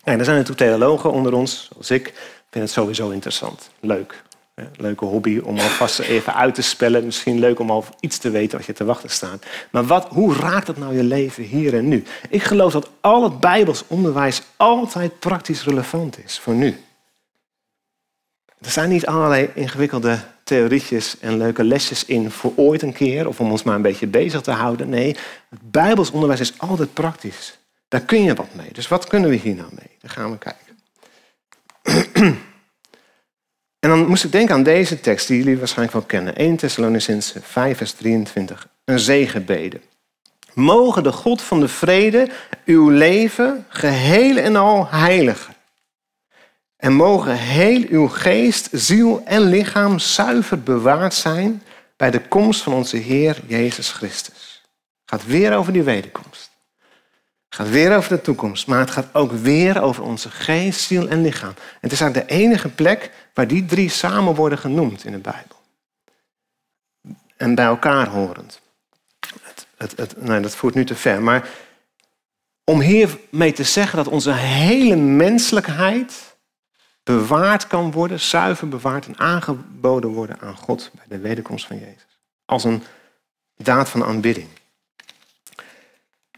En 0.03 0.19
er 0.19 0.25
zijn 0.25 0.37
natuurlijk 0.37 0.69
theologen 0.69 1.11
onder 1.11 1.33
ons, 1.33 1.67
zoals 1.71 1.91
ik. 1.91 2.07
Ik 2.07 2.57
vind 2.57 2.63
het 2.63 2.73
sowieso 2.73 3.09
interessant. 3.09 3.69
Leuk. 3.79 4.23
Leuke 4.75 5.05
hobby 5.05 5.39
om 5.43 5.59
alvast 5.59 5.99
even 5.99 6.35
uit 6.35 6.55
te 6.55 6.61
spellen. 6.61 7.05
Misschien 7.05 7.39
leuk 7.39 7.59
om 7.59 7.69
al 7.69 7.85
iets 7.99 8.17
te 8.17 8.29
weten 8.29 8.57
wat 8.57 8.67
je 8.67 8.73
te 8.73 8.85
wachten 8.85 9.09
staat. 9.09 9.45
Maar 9.71 9.85
wat, 9.85 10.07
hoe 10.09 10.35
raakt 10.35 10.65
dat 10.65 10.77
nou 10.77 10.95
je 10.95 11.03
leven 11.03 11.43
hier 11.43 11.73
en 11.73 11.87
nu? 11.87 12.03
Ik 12.29 12.43
geloof 12.43 12.71
dat 12.71 12.89
al 13.01 13.23
het 13.23 13.39
Bijbels 13.39 13.83
onderwijs 13.87 14.41
altijd 14.57 15.19
praktisch 15.19 15.63
relevant 15.63 16.17
is 16.25 16.39
voor 16.39 16.53
nu. 16.53 16.77
Er 18.61 18.71
zijn 18.71 18.89
niet 18.89 19.05
allerlei 19.05 19.49
ingewikkelde 19.53 20.19
theorietjes 20.43 21.19
en 21.19 21.37
leuke 21.37 21.63
lesjes 21.63 22.05
in 22.05 22.31
voor 22.31 22.53
ooit 22.55 22.81
een 22.81 22.93
keer 22.93 23.27
of 23.27 23.39
om 23.39 23.51
ons 23.51 23.63
maar 23.63 23.75
een 23.75 23.81
beetje 23.81 24.07
bezig 24.07 24.41
te 24.41 24.51
houden. 24.51 24.89
Nee, 24.89 25.15
het 25.49 25.71
Bijbels 25.71 26.11
onderwijs 26.11 26.39
is 26.39 26.53
altijd 26.57 26.93
praktisch. 26.93 27.57
Daar 27.87 28.01
kun 28.01 28.23
je 28.23 28.33
wat 28.33 28.55
mee. 28.55 28.69
Dus 28.71 28.87
wat 28.87 29.07
kunnen 29.07 29.29
we 29.29 29.35
hier 29.35 29.55
nou 29.55 29.69
mee? 29.69 29.97
Daar 29.99 30.11
gaan 30.11 30.31
we 30.31 30.37
kijken. 30.37 30.69
En 33.81 33.89
dan 33.89 34.07
moest 34.07 34.23
ik 34.23 34.31
denken 34.31 34.55
aan 34.55 34.63
deze 34.63 34.99
tekst, 34.99 35.27
die 35.27 35.37
jullie 35.37 35.57
waarschijnlijk 35.57 35.97
wel 35.97 36.05
kennen. 36.07 36.35
1 36.35 36.55
Thessalonicense 36.55 37.41
5, 37.41 37.77
vers 37.77 37.91
23. 37.91 38.67
Een 38.85 38.99
zegenbede. 38.99 39.79
Mogen 40.53 41.03
de 41.03 41.11
God 41.11 41.41
van 41.41 41.59
de 41.59 41.67
vrede 41.67 42.29
uw 42.65 42.89
leven 42.89 43.65
geheel 43.69 44.37
en 44.37 44.55
al 44.55 44.87
heiligen. 44.89 45.53
En 46.77 46.93
mogen 46.93 47.37
heel 47.37 47.83
uw 47.89 48.07
geest, 48.07 48.69
ziel 48.71 49.21
en 49.25 49.41
lichaam 49.41 49.99
zuiver 49.99 50.61
bewaard 50.63 51.13
zijn 51.13 51.63
bij 51.97 52.11
de 52.11 52.27
komst 52.27 52.61
van 52.61 52.73
onze 52.73 52.97
Heer 52.97 53.41
Jezus 53.47 53.91
Christus. 53.91 54.61
Het 55.05 55.19
gaat 55.19 55.25
weer 55.25 55.55
over 55.55 55.73
die 55.73 55.83
wederkomst. 55.83 56.50
Het 57.51 57.59
gaat 57.59 57.69
weer 57.69 57.95
over 57.95 58.09
de 58.09 58.21
toekomst, 58.21 58.67
maar 58.67 58.79
het 58.79 58.91
gaat 58.91 59.07
ook 59.13 59.31
weer 59.31 59.81
over 59.81 60.03
onze 60.03 60.29
geest, 60.29 60.81
ziel 60.81 61.07
en 61.07 61.21
lichaam. 61.21 61.53
Het 61.81 61.91
is 61.91 62.01
eigenlijk 62.01 62.29
de 62.29 62.35
enige 62.35 62.69
plek 62.69 63.11
waar 63.33 63.47
die 63.47 63.65
drie 63.65 63.89
samen 63.89 64.35
worden 64.35 64.57
genoemd 64.57 65.05
in 65.05 65.11
de 65.11 65.17
Bijbel. 65.17 65.55
En 67.37 67.55
bij 67.55 67.65
elkaar 67.65 68.07
horend. 68.07 68.61
Het, 69.41 69.67
het, 69.77 69.97
het, 69.97 70.21
nee, 70.21 70.39
dat 70.39 70.55
voert 70.55 70.73
nu 70.73 70.85
te 70.85 70.95
ver, 70.95 71.21
maar 71.21 71.49
om 72.63 72.79
hiermee 72.79 73.53
te 73.53 73.63
zeggen 73.63 73.97
dat 73.97 74.07
onze 74.07 74.31
hele 74.33 74.95
menselijkheid 74.95 76.35
bewaard 77.03 77.67
kan 77.67 77.91
worden, 77.91 78.19
zuiver 78.19 78.67
bewaard 78.69 79.05
en 79.05 79.19
aangeboden 79.19 80.09
worden 80.09 80.39
aan 80.39 80.55
God 80.55 80.91
bij 80.93 81.05
de 81.17 81.19
wederkomst 81.19 81.67
van 81.67 81.79
Jezus. 81.79 82.19
Als 82.45 82.63
een 82.63 82.83
daad 83.57 83.89
van 83.89 84.03
aanbidding. 84.03 84.47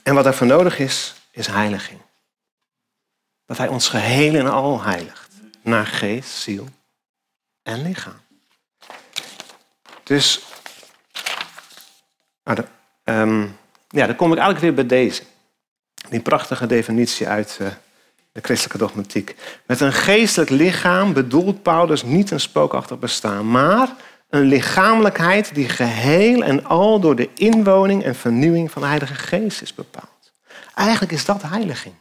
En 0.03 0.13
wat 0.13 0.23
daarvoor 0.23 0.47
nodig 0.47 0.79
is, 0.79 1.13
is 1.31 1.47
heiliging. 1.47 1.99
Dat 3.45 3.57
Hij 3.57 3.67
ons 3.67 3.87
geheel 3.87 4.35
en 4.35 4.51
al 4.51 4.81
heiligt. 4.81 5.29
Naar 5.61 5.85
geest, 5.85 6.29
ziel 6.29 6.67
en 7.63 7.81
lichaam. 7.81 8.21
Dus, 10.03 10.41
nou, 12.43 12.65
ja, 13.87 14.05
dan 14.05 14.15
kom 14.15 14.31
ik 14.31 14.37
eigenlijk 14.37 14.59
weer 14.59 14.73
bij 14.73 14.97
deze. 14.97 15.23
Die 16.09 16.19
prachtige 16.19 16.65
definitie 16.65 17.27
uit 17.27 17.57
uh, 17.61 17.67
de 18.31 18.41
christelijke 18.41 18.77
dogmatiek. 18.77 19.35
Met 19.65 19.79
een 19.79 19.93
geestelijk 19.93 20.49
lichaam 20.49 21.13
bedoelt 21.13 21.61
Paulus 21.61 22.03
niet 22.03 22.31
een 22.31 22.39
spookachtig 22.39 22.99
bestaan, 22.99 23.51
maar 23.51 23.95
een 24.33 24.45
lichamelijkheid 24.45 25.55
die 25.55 25.69
geheel 25.69 26.43
en 26.43 26.65
al 26.65 26.99
door 26.99 27.15
de 27.15 27.29
inwoning 27.33 28.03
en 28.03 28.15
vernieuwing 28.15 28.71
van 28.71 28.81
de 28.81 28.87
Heilige 28.87 29.15
Geest 29.15 29.61
is 29.61 29.73
bepaald. 29.73 30.31
Eigenlijk 30.75 31.11
is 31.11 31.25
dat 31.25 31.41
heiliging. 31.41 31.95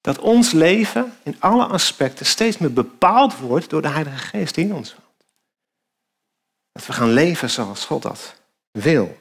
Dat 0.00 0.18
ons 0.18 0.52
leven 0.52 1.12
in 1.22 1.36
alle 1.38 1.64
aspecten 1.64 2.26
steeds 2.26 2.58
meer 2.58 2.72
bepaald 2.72 3.38
wordt 3.38 3.70
door 3.70 3.82
de 3.82 3.88
Heilige 3.88 4.16
Geest 4.16 4.54
die 4.54 4.64
in 4.64 4.74
ons 4.74 4.94
woont. 4.94 5.24
Dat 6.72 6.86
we 6.86 6.92
gaan 6.92 7.12
leven 7.12 7.50
zoals 7.50 7.84
God 7.84 8.02
dat 8.02 8.34
wil. 8.70 9.18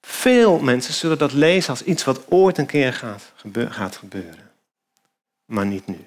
Veel 0.00 0.58
mensen 0.58 0.94
zullen 0.94 1.18
dat 1.18 1.32
lezen 1.32 1.70
als 1.70 1.82
iets 1.82 2.04
wat 2.04 2.30
ooit 2.30 2.58
een 2.58 2.66
keer 2.66 2.92
gaat, 2.92 3.32
gaat 3.54 3.96
gebeuren. 3.96 4.50
Maar 5.44 5.66
niet 5.66 5.86
nu. 5.86 6.06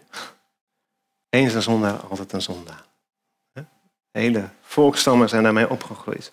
Eens 1.30 1.54
een 1.54 1.62
zondaar, 1.62 2.00
altijd 2.00 2.34
een 2.34 2.42
zondaar. 2.42 2.88
Hele 4.12 4.50
volkstammen 4.62 5.30
zijn 5.30 5.44
daarmee 5.44 5.70
opgegroeid. 5.70 6.32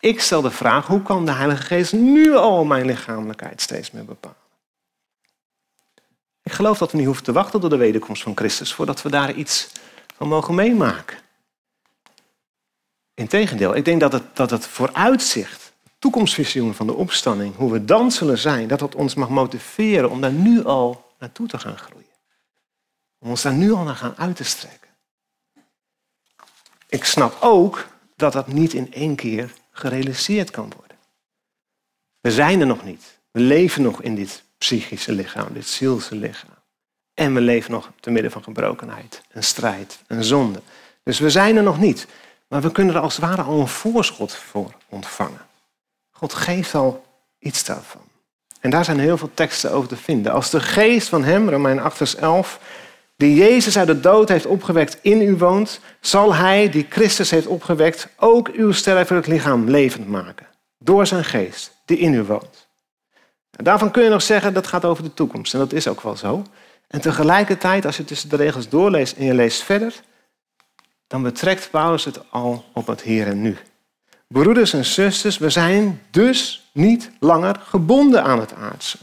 Ik 0.00 0.20
stel 0.20 0.42
de 0.42 0.50
vraag, 0.50 0.86
hoe 0.86 1.02
kan 1.02 1.24
de 1.24 1.32
Heilige 1.32 1.62
Geest 1.62 1.92
nu 1.92 2.34
al 2.34 2.64
mijn 2.64 2.86
lichamelijkheid 2.86 3.60
steeds 3.60 3.90
meer 3.90 4.04
bepalen? 4.04 4.36
Ik 6.42 6.52
geloof 6.52 6.78
dat 6.78 6.90
we 6.90 6.96
niet 6.96 7.06
hoeven 7.06 7.24
te 7.24 7.32
wachten 7.32 7.60
tot 7.60 7.70
de 7.70 7.76
wederkomst 7.76 8.22
van 8.22 8.36
Christus 8.36 8.74
voordat 8.74 9.02
we 9.02 9.10
daar 9.10 9.32
iets 9.32 9.70
van 10.16 10.28
mogen 10.28 10.54
meemaken. 10.54 11.18
Integendeel, 13.14 13.74
ik 13.74 13.84
denk 13.84 14.00
dat 14.00 14.12
het, 14.12 14.36
dat 14.36 14.50
het 14.50 14.66
vooruitzicht, 14.66 15.72
toekomstvisioen 15.98 16.74
van 16.74 16.86
de 16.86 16.94
opstanding, 16.94 17.56
hoe 17.56 17.72
we 17.72 17.84
dan 17.84 18.10
zullen 18.10 18.38
zijn, 18.38 18.68
dat 18.68 18.78
dat 18.78 18.94
ons 18.94 19.14
mag 19.14 19.28
motiveren 19.28 20.10
om 20.10 20.20
daar 20.20 20.32
nu 20.32 20.64
al 20.64 21.12
naartoe 21.18 21.46
te 21.46 21.58
gaan 21.58 21.78
groeien. 21.78 22.08
Om 23.18 23.28
ons 23.28 23.42
daar 23.42 23.52
nu 23.52 23.72
al 23.72 23.84
naar 23.84 23.96
gaan 23.96 24.16
uit 24.16 24.36
te 24.36 24.44
strekken. 24.44 24.83
Ik 26.94 27.04
snap 27.04 27.36
ook 27.40 27.86
dat 28.16 28.32
dat 28.32 28.46
niet 28.46 28.72
in 28.72 28.92
één 28.92 29.14
keer 29.14 29.52
gerealiseerd 29.70 30.50
kan 30.50 30.72
worden. 30.76 30.96
We 32.20 32.30
zijn 32.30 32.60
er 32.60 32.66
nog 32.66 32.84
niet. 32.84 33.18
We 33.30 33.40
leven 33.40 33.82
nog 33.82 34.02
in 34.02 34.14
dit 34.14 34.42
psychische 34.58 35.12
lichaam, 35.12 35.52
dit 35.52 35.68
zielse 35.68 36.14
lichaam. 36.14 36.54
En 37.14 37.34
we 37.34 37.40
leven 37.40 37.70
nog 37.70 37.90
te 38.00 38.10
midden 38.10 38.30
van 38.30 38.42
gebrokenheid, 38.42 39.22
en 39.30 39.44
strijd, 39.44 40.02
en 40.06 40.24
zonde. 40.24 40.60
Dus 41.02 41.18
we 41.18 41.30
zijn 41.30 41.56
er 41.56 41.62
nog 41.62 41.78
niet. 41.78 42.06
Maar 42.48 42.60
we 42.62 42.72
kunnen 42.72 42.94
er 42.94 43.00
als 43.00 43.16
het 43.16 43.24
ware 43.24 43.42
al 43.42 43.60
een 43.60 43.68
voorschot 43.68 44.34
voor 44.34 44.74
ontvangen. 44.88 45.46
God 46.10 46.34
geeft 46.34 46.74
al 46.74 47.04
iets 47.38 47.64
daarvan. 47.64 48.02
En 48.60 48.70
daar 48.70 48.84
zijn 48.84 48.98
heel 48.98 49.18
veel 49.18 49.30
teksten 49.34 49.72
over 49.72 49.88
te 49.88 49.96
vinden. 49.96 50.32
Als 50.32 50.50
de 50.50 50.60
geest 50.60 51.08
van 51.08 51.24
hem, 51.24 51.48
Romein 51.48 51.80
8 51.80 51.96
vers 51.96 52.14
11, 52.14 52.60
die 53.16 53.34
Jezus 53.34 53.78
uit 53.78 53.86
de 53.86 54.00
dood 54.00 54.28
heeft 54.28 54.46
opgewekt 54.46 54.98
in 55.02 55.20
u 55.20 55.36
woont, 55.36 55.80
zal 56.00 56.34
hij, 56.34 56.68
die 56.68 56.86
Christus 56.88 57.30
heeft 57.30 57.46
opgewekt, 57.46 58.08
ook 58.16 58.48
uw 58.48 58.72
sterfelijk 58.72 59.26
lichaam 59.26 59.70
levend 59.70 60.08
maken. 60.08 60.46
Door 60.78 61.06
zijn 61.06 61.24
geest, 61.24 61.72
die 61.84 61.98
in 61.98 62.14
u 62.14 62.22
woont. 62.22 62.68
En 63.56 63.64
daarvan 63.64 63.90
kun 63.90 64.02
je 64.02 64.08
nog 64.08 64.22
zeggen, 64.22 64.54
dat 64.54 64.66
gaat 64.66 64.84
over 64.84 65.02
de 65.02 65.14
toekomst. 65.14 65.52
En 65.52 65.58
dat 65.58 65.72
is 65.72 65.88
ook 65.88 66.00
wel 66.00 66.16
zo. 66.16 66.42
En 66.88 67.00
tegelijkertijd, 67.00 67.86
als 67.86 67.96
je 67.96 68.04
tussen 68.04 68.28
de 68.28 68.36
regels 68.36 68.68
doorleest 68.68 69.16
en 69.16 69.24
je 69.24 69.34
leest 69.34 69.62
verder, 69.62 69.94
dan 71.06 71.22
betrekt 71.22 71.70
Paulus 71.70 72.04
het 72.04 72.30
al 72.30 72.64
op 72.72 72.86
het 72.86 73.02
hier 73.02 73.26
en 73.26 73.42
nu. 73.42 73.56
Broeders 74.28 74.72
en 74.72 74.84
zusters, 74.84 75.38
we 75.38 75.50
zijn 75.50 76.02
dus 76.10 76.70
niet 76.72 77.10
langer 77.20 77.60
gebonden 77.64 78.24
aan 78.24 78.40
het 78.40 78.54
aardse. 78.54 78.98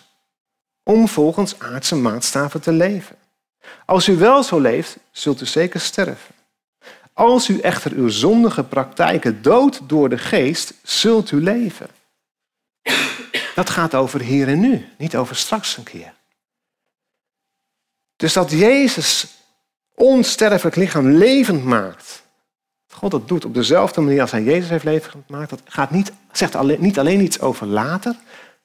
Om 0.84 1.08
volgens 1.08 1.60
aardse 1.60 1.96
maatstaven 1.96 2.62
te 2.62 2.72
leven. 2.72 3.16
Als 3.86 4.08
u 4.08 4.18
wel 4.18 4.44
zo 4.44 4.60
leeft, 4.60 4.98
zult 5.12 5.42
u 5.42 5.46
zeker 5.46 5.80
sterven. 5.80 6.36
Als 7.14 7.50
u 7.50 7.60
echter 7.60 7.92
uw 7.92 8.10
zondige 8.10 8.64
praktijken 8.64 9.42
doodt 9.42 9.80
door 9.88 10.10
de 10.10 10.18
geest, 10.18 10.74
zult 10.84 11.32
u 11.32 11.42
leven. 11.42 11.88
Dat 13.56 13.70
gaat 13.70 13.96
over 13.96 14.22
hier 14.22 14.48
en 14.48 14.60
nu, 14.60 14.86
niet 14.98 15.16
over 15.16 15.36
straks 15.36 15.78
een 15.78 15.84
keer. 15.84 16.14
Dus 18.16 18.34
dat 18.34 18.52
Jezus 18.52 19.28
onsterfelijk 19.96 20.76
lichaam 20.76 21.12
levend 21.12 21.64
maakt. 21.64 22.24
God 22.92 23.12
dat 23.12 23.28
doet 23.28 23.46
op 23.46 23.54
dezelfde 23.54 24.02
manier 24.02 24.22
als 24.22 24.32
hij 24.32 24.44
Jezus 24.44 24.70
heeft 24.70 24.84
levend 24.84 25.26
gemaakt. 25.26 25.50
Dat 25.50 25.62
gaat 25.66 25.92
niet, 25.92 26.12
zegt 26.32 26.56
alleen, 26.56 26.82
niet 26.82 27.00
alleen 27.00 27.22
iets 27.22 27.40
over 27.40 27.68
later, 27.68 28.16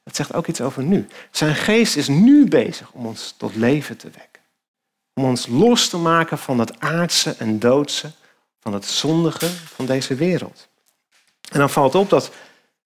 het 0.05 0.17
zegt 0.17 0.35
ook 0.35 0.47
iets 0.47 0.61
over 0.61 0.83
nu. 0.83 1.07
Zijn 1.31 1.55
geest 1.55 1.97
is 1.97 2.09
nu 2.09 2.49
bezig 2.49 2.91
om 2.93 3.07
ons 3.07 3.35
tot 3.37 3.55
leven 3.55 3.97
te 3.97 4.11
wekken. 4.11 4.36
Om 5.21 5.25
ons 5.25 5.47
los 5.47 5.89
te 5.89 5.97
maken 5.97 6.39
van 6.39 6.59
het 6.59 6.81
aardse 6.81 7.35
en 7.39 7.59
doodse, 7.59 8.11
van 8.61 8.73
het 8.73 8.85
zondige 8.85 9.49
van 9.49 9.87
deze 9.87 10.15
wereld. 10.15 10.69
En 11.51 11.59
dan 11.59 11.71
valt 11.71 11.95
op 11.95 12.11
dat 12.11 12.31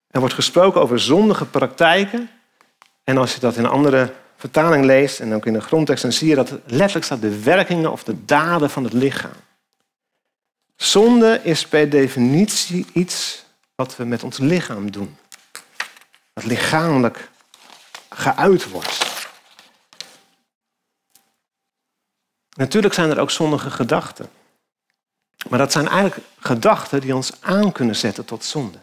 er 0.08 0.20
wordt 0.20 0.36
gesproken 0.36 0.82
over 0.82 1.00
zondige 1.00 1.46
praktijken. 1.46 2.30
En 3.04 3.18
als 3.18 3.34
je 3.34 3.40
dat 3.40 3.56
in 3.56 3.66
andere 3.66 4.13
vertaling 4.38 4.86
leest 4.86 5.20
en 5.20 5.34
ook 5.34 5.46
in 5.46 5.54
de 5.54 5.62
grondtekst, 5.62 6.04
dan 6.04 6.12
zie 6.12 6.28
je 6.28 6.36
dat 6.36 6.52
letterlijk 6.66 7.06
staat 7.06 7.22
de 7.22 7.44
werkingen 7.44 7.92
of 7.92 8.04
de 8.04 8.26
daden 8.26 8.70
van 8.70 8.84
het 8.84 8.94
lichaam. 8.94 9.36
Zonde 10.76 11.40
is 11.44 11.68
per 11.68 11.90
definitie 11.90 12.86
iets 12.94 13.46
wat 13.76 13.96
we 13.96 14.04
met 14.04 14.24
ons 14.24 14.38
lichaam 14.38 14.92
doen. 14.92 15.18
Wat 16.34 16.46
lichamelijk 16.46 17.30
geuit 18.10 18.70
wordt. 18.70 19.07
Natuurlijk 22.58 22.93
zijn 22.93 23.10
er 23.10 23.20
ook 23.20 23.32
zondige 23.32 23.70
gedachten. 23.70 24.30
Maar 25.50 25.60
dat 25.60 25.72
zijn 25.72 25.88
eigenlijk 25.88 26.28
gedachten 26.39 27.02
die 27.02 27.15
ons 27.15 27.32
aan 27.39 27.72
kunnen 27.72 27.96
zetten 27.96 28.26
tot 28.26 28.43
zonde. 28.43 28.78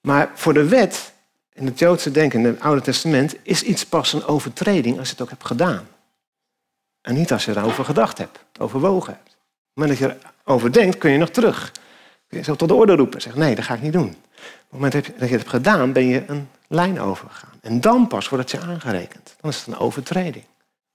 Maar 0.00 0.30
voor 0.34 0.54
de 0.54 0.68
wet 0.68 1.12
in 1.52 1.66
het 1.66 1.78
Joodse 1.78 2.10
denken, 2.10 2.38
in 2.38 2.46
het 2.46 2.60
Oude 2.60 2.80
Testament, 2.80 3.36
is 3.42 3.62
iets 3.62 3.86
pas 3.86 4.12
een 4.12 4.24
overtreding 4.24 4.98
als 4.98 5.06
je 5.06 5.12
het 5.12 5.22
ook 5.22 5.30
hebt 5.30 5.46
gedaan. 5.46 5.88
En 7.00 7.14
niet 7.14 7.32
als 7.32 7.44
je 7.44 7.56
erover 7.56 7.84
gedacht 7.84 8.18
hebt, 8.18 8.38
overwogen 8.58 9.12
hebt. 9.12 9.36
Maar 9.72 9.88
als 9.88 9.98
je 9.98 10.16
erover 10.44 10.72
denkt, 10.72 10.98
kun 10.98 11.10
je 11.10 11.18
nog 11.18 11.30
terug. 11.30 11.72
Kun 12.28 12.38
je 12.38 12.44
zo 12.44 12.54
tot 12.54 12.68
de 12.68 12.74
orde 12.74 12.94
roepen 12.94 13.14
en 13.14 13.20
zeggen, 13.20 13.40
nee, 13.40 13.54
dat 13.54 13.64
ga 13.64 13.74
ik 13.74 13.82
niet 13.82 13.92
doen. 13.92 14.08
Op 14.08 14.16
het 14.36 14.70
moment 14.70 14.92
dat 14.92 15.04
je 15.06 15.12
het 15.12 15.30
hebt 15.30 15.48
gedaan, 15.48 15.92
ben 15.92 16.06
je 16.06 16.24
een 16.26 16.48
lijn 16.68 17.00
overgegaan. 17.00 17.58
En 17.60 17.80
dan 17.80 18.06
pas 18.06 18.28
wordt 18.28 18.50
het 18.50 18.62
je 18.62 18.68
aangerekend. 18.68 19.36
Dan 19.40 19.50
is 19.50 19.56
het 19.56 19.66
een 19.66 19.78
overtreding. 19.78 20.44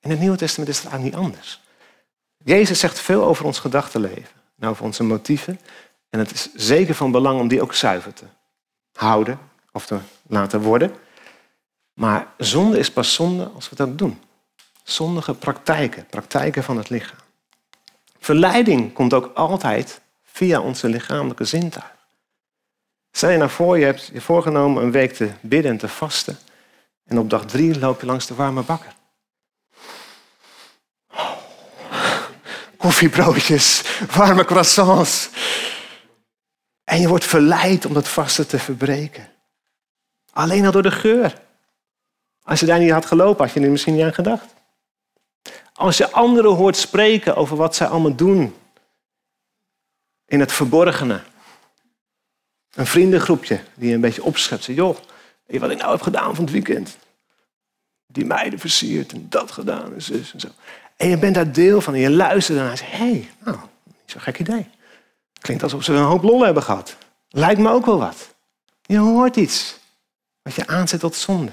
In 0.02 0.10
het 0.10 0.20
Nieuwe 0.20 0.38
Testament 0.38 0.70
is 0.70 0.78
het 0.78 0.88
eigenlijk 0.88 1.16
niet 1.16 1.26
anders. 1.26 1.62
Jezus 2.44 2.80
zegt 2.80 3.00
veel 3.00 3.24
over 3.24 3.46
ons 3.46 3.60
gedachtenleven. 3.60 4.40
En 4.60 4.68
over 4.68 4.84
onze 4.84 5.04
motieven. 5.04 5.60
En 6.10 6.20
het 6.20 6.32
is 6.32 6.54
zeker 6.54 6.96
van 6.96 7.12
belang 7.12 7.40
om 7.40 7.48
die 7.48 7.62
ook 7.62 7.74
zuiver 7.74 8.14
te 8.14 8.26
houden 8.94 9.40
of 9.72 9.86
te 9.86 9.98
laten 10.28 10.62
worden. 10.62 10.96
Maar 11.94 12.28
zonde 12.38 12.80
is 12.80 12.92
pas 12.92 13.14
zonde 13.14 13.48
als 13.48 13.70
we 13.70 13.76
dat 13.76 13.98
doen. 13.98 14.22
Zondige 14.84 15.34
praktijken, 15.34 16.06
praktijken 16.06 16.64
van 16.64 16.78
het 16.78 16.90
lichaam. 16.90 17.18
Verleiding 18.20 18.94
komt 18.94 19.14
ook 19.14 19.32
altijd 19.34 20.02
via 20.24 20.62
onze 20.62 20.90
lichamelijke 20.90 21.46
zintuig. 21.46 21.96
Stel 23.12 23.30
je 23.30 23.38
nou 23.38 23.50
voor, 23.50 23.80
je 23.80 23.86
hebt 23.86 24.10
je 24.14 24.22
voorgenomen 24.22 24.84
een 24.84 24.92
week 24.92 25.14
te 25.14 25.30
bidden 25.42 25.72
en 25.72 25.78
te 25.78 25.88
vasten. 25.88 26.38
En 27.06 27.20
op 27.20 27.30
dag 27.30 27.46
drie 27.46 27.80
loop 27.80 28.00
je 28.00 28.06
langs 28.06 28.28
de 28.28 28.36
warme 28.36 28.62
bakker. 28.62 28.94
Koffiebroodjes, 32.80 33.84
warme 34.15 34.46
croissants. 34.46 35.30
En 36.84 37.00
je 37.00 37.08
wordt 37.08 37.26
verleid 37.26 37.86
om 37.86 37.94
dat 37.94 38.08
vasten 38.08 38.48
te 38.48 38.60
verbreken. 38.60 39.30
Alleen 40.34 40.65
al 40.65 40.72
door 40.72 40.82
de 40.82 40.92
geur. 40.92 41.42
Als 42.44 42.60
je 42.60 42.65
daar 42.65 42.80
niet 42.80 42.92
had 42.92 43.06
gelopen, 43.06 43.46
had 43.46 43.54
je 43.54 43.60
er 43.60 43.70
misschien 43.70 43.96
niet 43.96 44.04
aan 44.04 44.13
gedacht. 44.13 44.46
Als 45.74 45.98
je 45.98 46.12
anderen 46.12 46.56
hoort 46.56 46.78
spreken 46.78 47.36
over 47.36 47.58
wat 47.58 47.76
zij 47.76 47.88
allemaal 47.88 48.15
doen 48.15 48.56
in 50.26 50.39
het 50.39 50.52
verborgene. 50.52 51.22
Een 52.74 52.88
vriendengroepje 52.88 53.60
die 53.76 53.88
je 53.88 53.96
een 53.96 54.02
beetje 54.02 54.24
opschept. 54.24 54.65
Joh, 54.65 54.98
wat 55.46 55.72
ik 55.72 55.78
nou 55.78 55.92
heb 55.92 56.02
gedaan 56.02 56.36
van 56.36 56.44
het 56.44 56.54
weekend. 56.54 56.98
Die 58.08 58.26
meiden 58.26 58.60
versierd 58.60 59.12
en 59.12 59.30
dat 59.30 59.52
gedaan 59.52 59.94
en 59.94 60.02
zus 60.02 60.34
en 60.34 60.39
zo. 60.39 60.48
En 61.00 61.10
je 61.10 61.18
bent 61.18 61.36
daar 61.36 61.52
deel 61.52 61.82
van 61.82 61.94
en 61.94 62.00
je 62.00 62.10
luistert 62.10 62.60
en 62.60 62.78
zegt, 62.78 62.92
hé, 62.92 62.98
hey, 62.98 63.30
nou, 63.44 63.58
niet 63.84 63.96
zo'n 64.06 64.22
gek 64.22 64.40
idee. 64.40 64.70
Klinkt 65.42 65.64
alsof 65.64 65.84
ze 65.84 65.94
een 65.94 66.04
hoop 66.04 66.24
lol 66.24 66.46
hebben 66.46 66.64
gehad. 66.64 66.98
Lijkt 67.30 67.60
me 67.60 67.70
ook 67.70 67.86
wel 67.86 68.00
wat. 68.00 68.36
Je 68.82 68.98
hoort 68.98 69.36
iets 69.36 69.80
wat 70.42 70.54
je 70.54 70.68
aanzet 70.68 71.00
tot 71.00 71.16
zonde. 71.16 71.52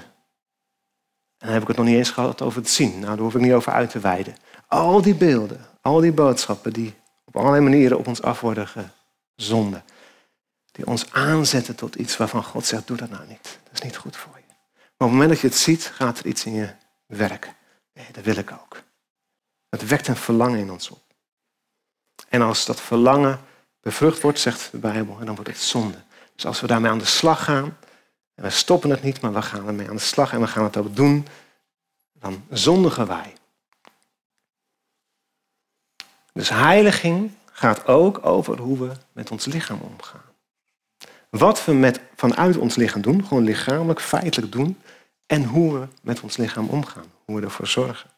En 1.37 1.45
dan 1.45 1.49
heb 1.49 1.61
ik 1.61 1.67
het 1.67 1.77
nog 1.77 1.85
niet 1.85 1.95
eens 1.95 2.09
gehad 2.09 2.41
over 2.41 2.61
het 2.61 2.69
zien. 2.69 2.91
Nou, 2.91 3.05
daar 3.05 3.17
hoef 3.17 3.35
ik 3.35 3.41
niet 3.41 3.53
over 3.53 3.71
uit 3.71 3.89
te 3.89 3.99
wijden. 3.99 4.35
Al 4.67 5.01
die 5.01 5.15
beelden, 5.15 5.65
al 5.81 5.99
die 5.99 6.11
boodschappen 6.11 6.73
die 6.73 6.93
op 7.25 7.35
allerlei 7.35 7.63
manieren 7.63 7.97
op 7.97 8.07
ons 8.07 8.21
af 8.21 8.41
worden 8.41 8.67
gezonden. 9.35 9.83
Die 10.71 10.87
ons 10.87 11.11
aanzetten 11.11 11.75
tot 11.75 11.95
iets 11.95 12.17
waarvan 12.17 12.43
God 12.43 12.65
zegt, 12.65 12.87
doe 12.87 12.97
dat 12.97 13.09
nou 13.09 13.27
niet. 13.27 13.59
Dat 13.63 13.73
is 13.73 13.81
niet 13.81 13.97
goed 13.97 14.17
voor 14.17 14.35
je. 14.35 14.43
Maar 14.47 14.87
op 14.87 14.97
het 14.97 15.09
moment 15.09 15.29
dat 15.29 15.39
je 15.39 15.47
het 15.47 15.57
ziet, 15.57 15.91
gaat 15.93 16.19
er 16.19 16.25
iets 16.25 16.45
in 16.45 16.53
je. 16.53 16.69
Nee, 17.93 18.07
dat 18.11 18.23
wil 18.23 18.37
ik 18.37 18.51
ook. 18.51 18.85
Het 19.69 19.87
wekt 19.87 20.07
een 20.07 20.15
verlangen 20.15 20.59
in 20.59 20.71
ons 20.71 20.89
op. 20.89 21.03
En 22.29 22.41
als 22.41 22.65
dat 22.65 22.81
verlangen 22.81 23.39
bevrucht 23.81 24.21
wordt, 24.21 24.39
zegt 24.39 24.71
de 24.71 24.77
Bijbel, 24.77 25.19
en 25.19 25.25
dan 25.25 25.35
wordt 25.35 25.49
het 25.49 25.59
zonde. 25.59 25.97
Dus 26.35 26.45
als 26.45 26.61
we 26.61 26.67
daarmee 26.67 26.91
aan 26.91 26.97
de 26.97 27.05
slag 27.05 27.43
gaan, 27.43 27.77
en 28.35 28.43
we 28.43 28.49
stoppen 28.49 28.89
het 28.89 29.03
niet, 29.03 29.21
maar 29.21 29.33
we 29.33 29.41
gaan 29.41 29.67
ermee 29.67 29.89
aan 29.89 29.95
de 29.95 30.01
slag 30.01 30.33
en 30.33 30.39
we 30.39 30.47
gaan 30.47 30.63
het 30.63 30.77
ook 30.77 30.95
doen, 30.95 31.27
dan 32.13 32.45
zondigen 32.49 33.07
wij. 33.07 33.33
Dus 36.33 36.49
heiliging 36.49 37.31
gaat 37.51 37.85
ook 37.85 38.25
over 38.25 38.59
hoe 38.59 38.79
we 38.79 38.91
met 39.11 39.31
ons 39.31 39.45
lichaam 39.45 39.79
omgaan. 39.81 40.21
Wat 41.29 41.65
we 41.65 41.73
met, 41.73 41.99
vanuit 42.15 42.57
ons 42.57 42.75
lichaam 42.75 43.01
doen, 43.01 43.25
gewoon 43.25 43.43
lichamelijk, 43.43 44.01
feitelijk 44.01 44.51
doen, 44.51 44.81
en 45.25 45.43
hoe 45.43 45.79
we 45.79 45.87
met 46.01 46.21
ons 46.21 46.37
lichaam 46.37 46.67
omgaan, 46.69 47.05
hoe 47.25 47.39
we 47.39 47.45
ervoor 47.45 47.67
zorgen. 47.67 48.09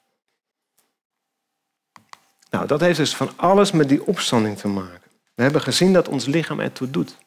Nou, 2.50 2.68
dat 2.68 2.80
heeft 2.80 2.98
dus 2.98 3.16
van 3.16 3.32
alles 3.36 3.72
met 3.72 3.90
die 3.90 4.06
opstanding 4.06 4.58
te 4.58 4.68
maken. 4.68 5.12
We 5.34 5.42
hebben 5.44 5.62
gezien 5.62 5.94
dat 5.94 6.08
ons 6.08 6.26
lichaam 6.26 6.60
ertoe 6.60 6.90
doet. 6.90 7.18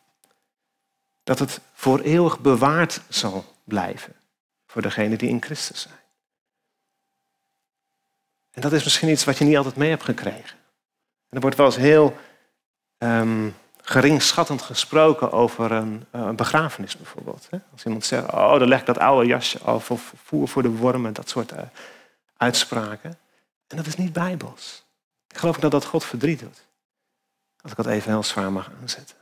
Dat 1.22 1.38
het 1.38 1.60
voor 1.72 2.00
eeuwig 2.00 2.40
bewaard 2.40 3.00
zal 3.08 3.44
blijven 3.64 4.14
voor 4.66 4.82
degenen 4.82 5.18
die 5.18 5.28
in 5.28 5.42
Christus 5.42 5.82
zijn. 5.82 6.00
En 8.50 8.60
dat 8.62 8.72
is 8.72 8.84
misschien 8.84 9.08
iets 9.08 9.24
wat 9.24 9.38
je 9.38 9.44
niet 9.44 9.56
altijd 9.56 9.76
mee 9.76 9.90
hebt 9.90 10.04
gekregen. 10.04 10.58
En 11.28 11.38
er 11.38 11.40
wordt 11.40 11.56
wel 11.56 11.66
eens 11.66 11.76
heel 11.76 12.16
um, 12.98 13.54
geringschattend 13.82 14.62
gesproken 14.62 15.32
over 15.32 15.72
een, 15.72 16.06
eh, 16.10 16.20
een 16.20 16.36
begrafenis 16.36 16.96
bijvoorbeeld. 16.96 17.48
Als 17.72 17.84
iemand 17.84 18.04
zegt, 18.04 18.32
oh, 18.32 18.58
dan 18.58 18.68
leg 18.68 18.80
ik 18.80 18.86
dat 18.86 18.98
oude 18.98 19.26
jasje 19.26 19.58
af 19.58 19.90
of 19.90 20.12
voer 20.24 20.48
voor 20.48 20.62
de 20.62 20.70
wormen, 20.70 21.12
dat 21.12 21.28
soort 21.28 21.52
eh, 21.52 21.62
uitspraken. 22.36 23.18
En 23.66 23.76
dat 23.76 23.86
is 23.86 23.96
niet 23.96 24.12
bijbels. 24.12 24.81
Ik 25.32 25.38
geloof 25.38 25.56
dat 25.56 25.70
dat 25.70 25.84
God 25.84 26.04
verdriet 26.04 26.38
doet. 26.38 26.66
Als 27.60 27.70
ik 27.70 27.76
dat 27.76 27.86
even 27.86 28.10
heel 28.10 28.22
zwaar 28.22 28.52
mag 28.52 28.70
aanzetten. 28.80 29.16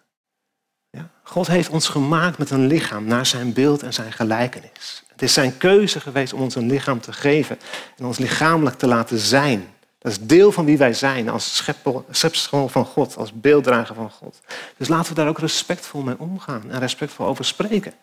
Ja? 0.90 1.10
God 1.22 1.46
heeft 1.46 1.68
ons 1.68 1.88
gemaakt 1.88 2.38
met 2.38 2.50
een 2.50 2.66
lichaam 2.66 3.04
naar 3.04 3.26
zijn 3.26 3.52
beeld 3.52 3.82
en 3.82 3.92
zijn 3.92 4.12
gelijkenis. 4.12 5.02
Het 5.08 5.22
is 5.22 5.32
zijn 5.32 5.56
keuze 5.56 6.00
geweest 6.00 6.32
om 6.32 6.40
ons 6.40 6.54
een 6.54 6.66
lichaam 6.66 7.00
te 7.00 7.12
geven 7.12 7.58
en 7.96 8.04
ons 8.04 8.18
lichamelijk 8.18 8.78
te 8.78 8.86
laten 8.86 9.18
zijn. 9.18 9.74
Dat 9.98 10.12
is 10.12 10.20
deel 10.20 10.52
van 10.52 10.64
wie 10.64 10.78
wij 10.78 10.92
zijn 10.92 11.28
als 11.28 11.64
schepsel 12.10 12.68
van 12.68 12.84
God, 12.84 13.16
als 13.16 13.32
beelddrager 13.32 13.94
van 13.94 14.10
God. 14.10 14.40
Dus 14.76 14.88
laten 14.88 15.08
we 15.08 15.14
daar 15.14 15.28
ook 15.28 15.38
respectvol 15.38 16.02
mee 16.02 16.18
omgaan 16.18 16.70
en 16.70 16.78
respectvol 16.78 17.26
over 17.26 17.44
spreken. 17.44 17.94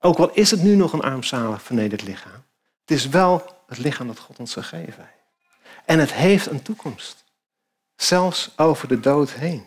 Ook 0.00 0.18
al 0.18 0.30
is 0.30 0.50
het 0.50 0.62
nu 0.62 0.74
nog 0.74 0.92
een 0.92 1.00
armzalig 1.00 1.62
vernederd 1.62 2.02
lichaam. 2.02 2.44
Het 2.80 2.90
is 2.96 3.08
wel 3.08 3.44
het 3.66 3.78
lichaam 3.78 4.06
dat 4.06 4.18
God 4.18 4.38
ons 4.38 4.52
gegeven 4.52 4.94
heeft. 4.96 5.22
En 5.84 5.98
het 5.98 6.12
heeft 6.12 6.46
een 6.46 6.62
toekomst. 6.62 7.23
Zelfs 8.04 8.50
over 8.56 8.88
de 8.88 9.00
dood 9.00 9.30
heen. 9.30 9.64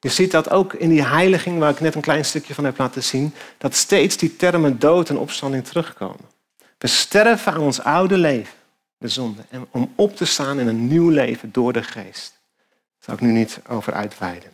Je 0.00 0.08
ziet 0.08 0.30
dat 0.30 0.50
ook 0.50 0.72
in 0.72 0.88
die 0.88 1.02
heiliging 1.02 1.58
waar 1.58 1.70
ik 1.70 1.80
net 1.80 1.94
een 1.94 2.00
klein 2.00 2.24
stukje 2.24 2.54
van 2.54 2.64
heb 2.64 2.78
laten 2.78 3.02
zien, 3.02 3.34
dat 3.58 3.74
steeds 3.74 4.16
die 4.16 4.36
termen 4.36 4.78
dood 4.78 5.08
en 5.08 5.18
opstanding 5.18 5.64
terugkomen. 5.64 6.32
We 6.78 6.86
sterven 6.86 7.52
aan 7.52 7.60
ons 7.60 7.80
oude 7.80 8.18
leven, 8.18 8.54
de 8.98 9.08
zonde, 9.08 9.42
en 9.48 9.66
om 9.70 9.92
op 9.94 10.16
te 10.16 10.24
staan 10.24 10.60
in 10.60 10.66
een 10.66 10.88
nieuw 10.88 11.08
leven 11.08 11.52
door 11.52 11.72
de 11.72 11.82
geest. 11.82 12.40
Daar 12.58 12.98
zal 12.98 13.14
ik 13.14 13.20
nu 13.20 13.32
niet 13.32 13.60
over 13.68 13.92
uitweiden. 13.92 14.50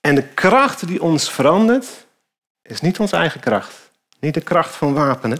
En 0.00 0.14
de 0.14 0.26
kracht 0.26 0.86
die 0.86 1.02
ons 1.02 1.30
verandert, 1.30 2.06
is 2.62 2.80
niet 2.80 2.98
onze 2.98 3.16
eigen 3.16 3.40
kracht. 3.40 3.90
Niet 4.20 4.34
de 4.34 4.40
kracht 4.40 4.74
van 4.74 4.94
wapenen, 4.94 5.38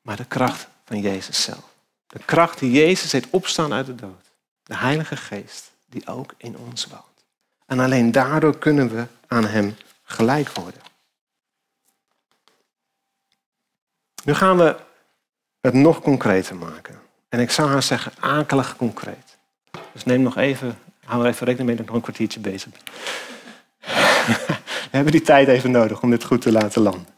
maar 0.00 0.16
de 0.16 0.24
kracht 0.24 0.68
van 0.84 1.00
Jezus 1.00 1.42
zelf. 1.42 1.73
De 2.14 2.24
kracht 2.24 2.58
die 2.58 2.70
Jezus 2.70 3.12
heeft 3.12 3.30
opstaan 3.30 3.72
uit 3.72 3.86
de 3.86 3.94
dood. 3.94 4.32
De 4.62 4.76
Heilige 4.76 5.16
Geest 5.16 5.70
die 5.86 6.06
ook 6.06 6.34
in 6.36 6.56
ons 6.56 6.86
woont. 6.86 7.24
En 7.66 7.80
alleen 7.80 8.12
daardoor 8.12 8.58
kunnen 8.58 8.94
we 8.94 9.06
aan 9.26 9.44
Hem 9.44 9.76
gelijk 10.02 10.48
worden. 10.48 10.80
Nu 14.24 14.34
gaan 14.34 14.56
we 14.56 14.76
het 15.60 15.74
nog 15.74 16.00
concreter 16.00 16.56
maken. 16.56 17.00
En 17.28 17.40
ik 17.40 17.50
zou 17.50 17.68
haar 17.68 17.82
zeggen, 17.82 18.12
akelig 18.20 18.76
concreet. 18.76 19.36
Dus 19.92 20.04
neem 20.04 20.22
nog 20.22 20.36
even, 20.36 20.78
hou 21.04 21.22
er 21.22 21.28
even 21.28 21.46
rekening 21.46 21.68
mee 21.68 21.76
dat 21.76 21.86
ik 21.86 21.92
nog 21.92 21.96
een 21.96 22.12
kwartiertje 22.12 22.40
bezig 22.40 22.70
ben. 22.70 22.80
we 24.90 24.96
hebben 24.96 25.12
die 25.12 25.22
tijd 25.22 25.48
even 25.48 25.70
nodig 25.70 26.02
om 26.02 26.10
dit 26.10 26.24
goed 26.24 26.40
te 26.40 26.52
laten 26.52 26.82
landen. 26.82 27.14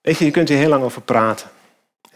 Weet 0.00 0.18
je, 0.18 0.24
je 0.24 0.30
kunt 0.30 0.48
hier 0.48 0.58
heel 0.58 0.68
lang 0.68 0.84
over 0.84 1.02
praten. 1.02 1.50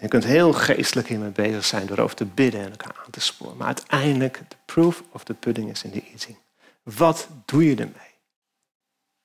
Je 0.00 0.08
kunt 0.08 0.24
heel 0.24 0.52
geestelijk 0.52 1.08
hiermee 1.08 1.30
bezig 1.30 1.64
zijn 1.64 1.86
door 1.86 1.98
over 1.98 2.16
te 2.16 2.24
bidden 2.24 2.60
en 2.60 2.70
elkaar 2.70 2.96
aan 3.04 3.10
te 3.10 3.20
sporen. 3.20 3.56
Maar 3.56 3.66
uiteindelijk, 3.66 4.40
the 4.48 4.56
proof 4.64 5.02
of 5.12 5.24
the 5.24 5.34
pudding 5.34 5.70
is 5.70 5.82
in 5.82 5.90
the 5.90 6.02
eating. 6.10 6.36
Wat 6.82 7.28
doe 7.44 7.64
je 7.64 7.70
ermee? 7.70 8.12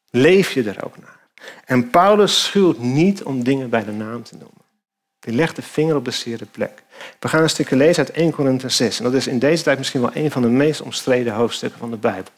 Leef 0.10 0.52
je 0.52 0.64
er 0.64 0.86
ook 0.86 0.98
naar? 0.98 1.28
En 1.66 1.90
Paulus 1.90 2.44
schuwt 2.44 2.80
niet 2.80 3.24
om 3.24 3.44
dingen 3.44 3.70
bij 3.70 3.84
de 3.84 3.92
naam 3.92 4.24
te 4.24 4.36
noemen. 4.36 4.66
Die 5.20 5.34
legt 5.34 5.56
de 5.56 5.62
vinger 5.62 5.96
op 5.96 6.06
de 6.06 6.12
zere 6.12 6.46
plek. 6.46 6.84
We 7.20 7.28
gaan 7.28 7.42
een 7.42 7.50
stukje 7.50 7.76
lezen 7.76 8.06
uit 8.06 8.16
1 8.16 8.32
Korinthe 8.32 8.70
6. 8.70 8.98
En 8.98 9.04
dat 9.04 9.14
is 9.14 9.28
in 9.28 9.40
deze 9.40 9.64
tijd 9.64 9.78
misschien 9.78 10.02
wel 10.02 10.12
een 10.14 10.32
van 10.32 10.42
de 10.42 10.48
meest 10.48 10.82
omstreden 10.82 11.34
hoofdstukken 11.34 11.80
van 11.80 11.92
de 11.92 11.98
Bijbel. 11.98 12.32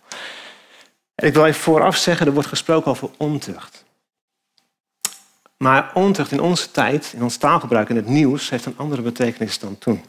En 1.15 1.27
ik 1.27 1.33
wil 1.33 1.45
even 1.45 1.61
vooraf 1.61 1.97
zeggen, 1.97 2.27
er 2.27 2.33
wordt 2.33 2.47
gesproken 2.47 2.91
over 2.91 3.09
ontucht. 3.17 3.85
Maar 5.63 5.91
ontucht 5.93 6.31
in 6.31 6.39
onze 6.39 6.71
tijd, 6.71 7.13
in 7.15 7.23
ons 7.23 7.37
taalgebruik 7.37 7.89
in 7.89 7.95
het 7.95 8.05
nieuws, 8.05 8.49
heeft 8.49 8.65
een 8.65 8.77
andere 8.77 9.01
betekenis 9.01 9.59
dan 9.59 9.77
toen. 9.77 10.05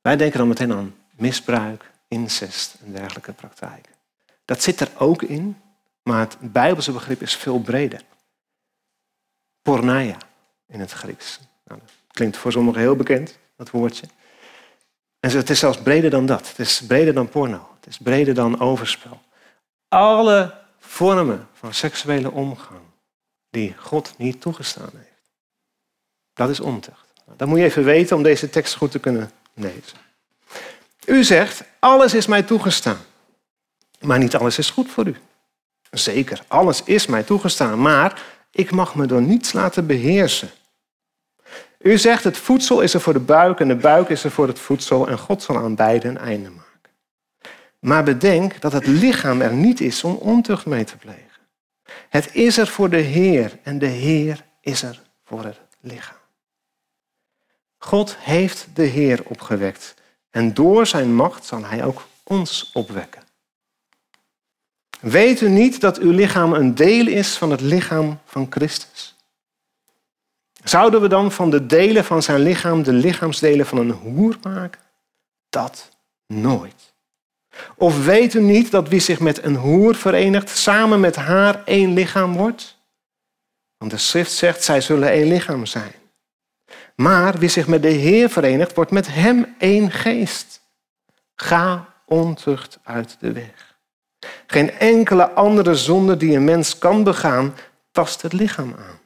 Wij 0.00 0.16
denken 0.16 0.38
dan 0.38 0.48
meteen 0.48 0.72
aan 0.72 0.94
misbruik, 1.10 1.90
incest 2.08 2.76
en 2.84 2.92
dergelijke 2.92 3.32
praktijken. 3.32 3.92
Dat 4.44 4.62
zit 4.62 4.80
er 4.80 4.90
ook 4.98 5.22
in, 5.22 5.60
maar 6.02 6.20
het 6.20 6.36
Bijbelse 6.40 6.92
begrip 6.92 7.22
is 7.22 7.36
veel 7.36 7.60
breder. 7.60 8.02
Porneia 9.62 10.16
in 10.66 10.80
het 10.80 10.92
Grieks. 10.92 11.40
Nou, 11.64 11.80
dat 11.80 11.90
klinkt 12.10 12.36
voor 12.36 12.52
sommigen 12.52 12.80
heel 12.80 12.96
bekend, 12.96 13.38
dat 13.56 13.70
woordje. 13.70 14.06
En 15.20 15.30
het 15.30 15.50
is 15.50 15.58
zelfs 15.58 15.82
breder 15.82 16.10
dan 16.10 16.26
dat. 16.26 16.48
Het 16.48 16.58
is 16.58 16.82
breder 16.86 17.14
dan 17.14 17.28
porno. 17.28 17.68
Het 17.76 17.86
is 17.86 17.98
breder 17.98 18.34
dan 18.34 18.60
overspel. 18.60 19.20
Alle 19.88 20.54
vormen 20.78 21.48
van 21.52 21.74
seksuele 21.74 22.30
omgang 22.30 22.89
die 23.50 23.74
God 23.78 24.14
niet 24.16 24.40
toegestaan 24.40 24.90
heeft. 24.94 25.30
Dat 26.34 26.50
is 26.50 26.60
ontucht. 26.60 27.12
Dat 27.36 27.48
moet 27.48 27.58
je 27.58 27.64
even 27.64 27.84
weten 27.84 28.16
om 28.16 28.22
deze 28.22 28.50
tekst 28.50 28.74
goed 28.74 28.90
te 28.90 28.98
kunnen 28.98 29.30
lezen. 29.54 29.98
U 31.06 31.24
zegt, 31.24 31.62
alles 31.78 32.14
is 32.14 32.26
mij 32.26 32.42
toegestaan. 32.42 33.00
Maar 34.00 34.18
niet 34.18 34.36
alles 34.36 34.58
is 34.58 34.70
goed 34.70 34.90
voor 34.90 35.06
u. 35.06 35.16
Zeker, 35.90 36.42
alles 36.46 36.82
is 36.82 37.06
mij 37.06 37.22
toegestaan, 37.22 37.80
maar 37.82 38.22
ik 38.50 38.70
mag 38.70 38.94
me 38.94 39.06
door 39.06 39.22
niets 39.22 39.52
laten 39.52 39.86
beheersen. 39.86 40.50
U 41.78 41.98
zegt, 41.98 42.24
het 42.24 42.36
voedsel 42.36 42.80
is 42.80 42.94
er 42.94 43.00
voor 43.00 43.12
de 43.12 43.18
buik 43.18 43.60
en 43.60 43.68
de 43.68 43.76
buik 43.76 44.08
is 44.08 44.24
er 44.24 44.30
voor 44.30 44.46
het 44.46 44.58
voedsel 44.58 45.08
en 45.08 45.18
God 45.18 45.42
zal 45.42 45.56
aan 45.56 45.74
beide 45.74 46.08
een 46.08 46.18
einde 46.18 46.50
maken. 46.50 46.90
Maar 47.78 48.04
bedenk 48.04 48.60
dat 48.60 48.72
het 48.72 48.86
lichaam 48.86 49.40
er 49.40 49.52
niet 49.52 49.80
is 49.80 50.04
om 50.04 50.14
ontucht 50.14 50.66
mee 50.66 50.84
te 50.84 50.96
plegen. 50.96 51.29
Het 52.08 52.34
is 52.34 52.58
er 52.58 52.66
voor 52.66 52.90
de 52.90 52.96
Heer 52.96 53.58
en 53.62 53.78
de 53.78 53.86
Heer 53.86 54.44
is 54.60 54.82
er 54.82 55.02
voor 55.24 55.44
het 55.44 55.60
lichaam. 55.80 56.16
God 57.78 58.16
heeft 58.16 58.68
de 58.74 58.82
Heer 58.82 59.22
opgewekt 59.24 59.94
en 60.30 60.54
door 60.54 60.86
zijn 60.86 61.14
macht 61.14 61.44
zal 61.44 61.64
hij 61.64 61.84
ook 61.84 62.06
ons 62.22 62.70
opwekken. 62.72 63.22
Weet 65.00 65.40
u 65.40 65.48
niet 65.48 65.80
dat 65.80 65.98
uw 65.98 66.10
lichaam 66.10 66.52
een 66.52 66.74
deel 66.74 67.06
is 67.06 67.36
van 67.36 67.50
het 67.50 67.60
lichaam 67.60 68.18
van 68.24 68.46
Christus? 68.50 69.16
Zouden 70.64 71.00
we 71.00 71.08
dan 71.08 71.32
van 71.32 71.50
de 71.50 71.66
delen 71.66 72.04
van 72.04 72.22
zijn 72.22 72.40
lichaam 72.40 72.82
de 72.82 72.92
lichaamsdelen 72.92 73.66
van 73.66 73.78
een 73.78 73.90
hoer 73.90 74.36
maken? 74.42 74.80
Dat 75.48 75.88
nooit. 76.26 76.89
Of 77.76 78.04
weet 78.04 78.34
u 78.34 78.40
niet 78.40 78.70
dat 78.70 78.88
wie 78.88 79.00
zich 79.00 79.20
met 79.20 79.44
een 79.44 79.56
hoer 79.56 79.94
verenigt, 79.94 80.48
samen 80.48 81.00
met 81.00 81.16
haar 81.16 81.64
één 81.64 81.92
lichaam 81.92 82.36
wordt? 82.36 82.78
Want 83.78 83.90
de 83.90 83.98
schrift 83.98 84.32
zegt, 84.32 84.64
zij 84.64 84.80
zullen 84.80 85.10
één 85.10 85.28
lichaam 85.28 85.66
zijn. 85.66 85.92
Maar 86.94 87.38
wie 87.38 87.48
zich 87.48 87.66
met 87.66 87.82
de 87.82 87.88
Heer 87.88 88.30
verenigt, 88.30 88.74
wordt 88.74 88.90
met 88.90 89.14
hem 89.14 89.54
één 89.58 89.90
geest. 89.90 90.60
Ga 91.34 91.94
ontucht 92.06 92.78
uit 92.82 93.16
de 93.20 93.32
weg. 93.32 93.78
Geen 94.46 94.70
enkele 94.70 95.30
andere 95.30 95.74
zonde 95.74 96.16
die 96.16 96.36
een 96.36 96.44
mens 96.44 96.78
kan 96.78 97.04
begaan, 97.04 97.54
tast 97.90 98.22
het 98.22 98.32
lichaam 98.32 98.74
aan. 98.78 98.98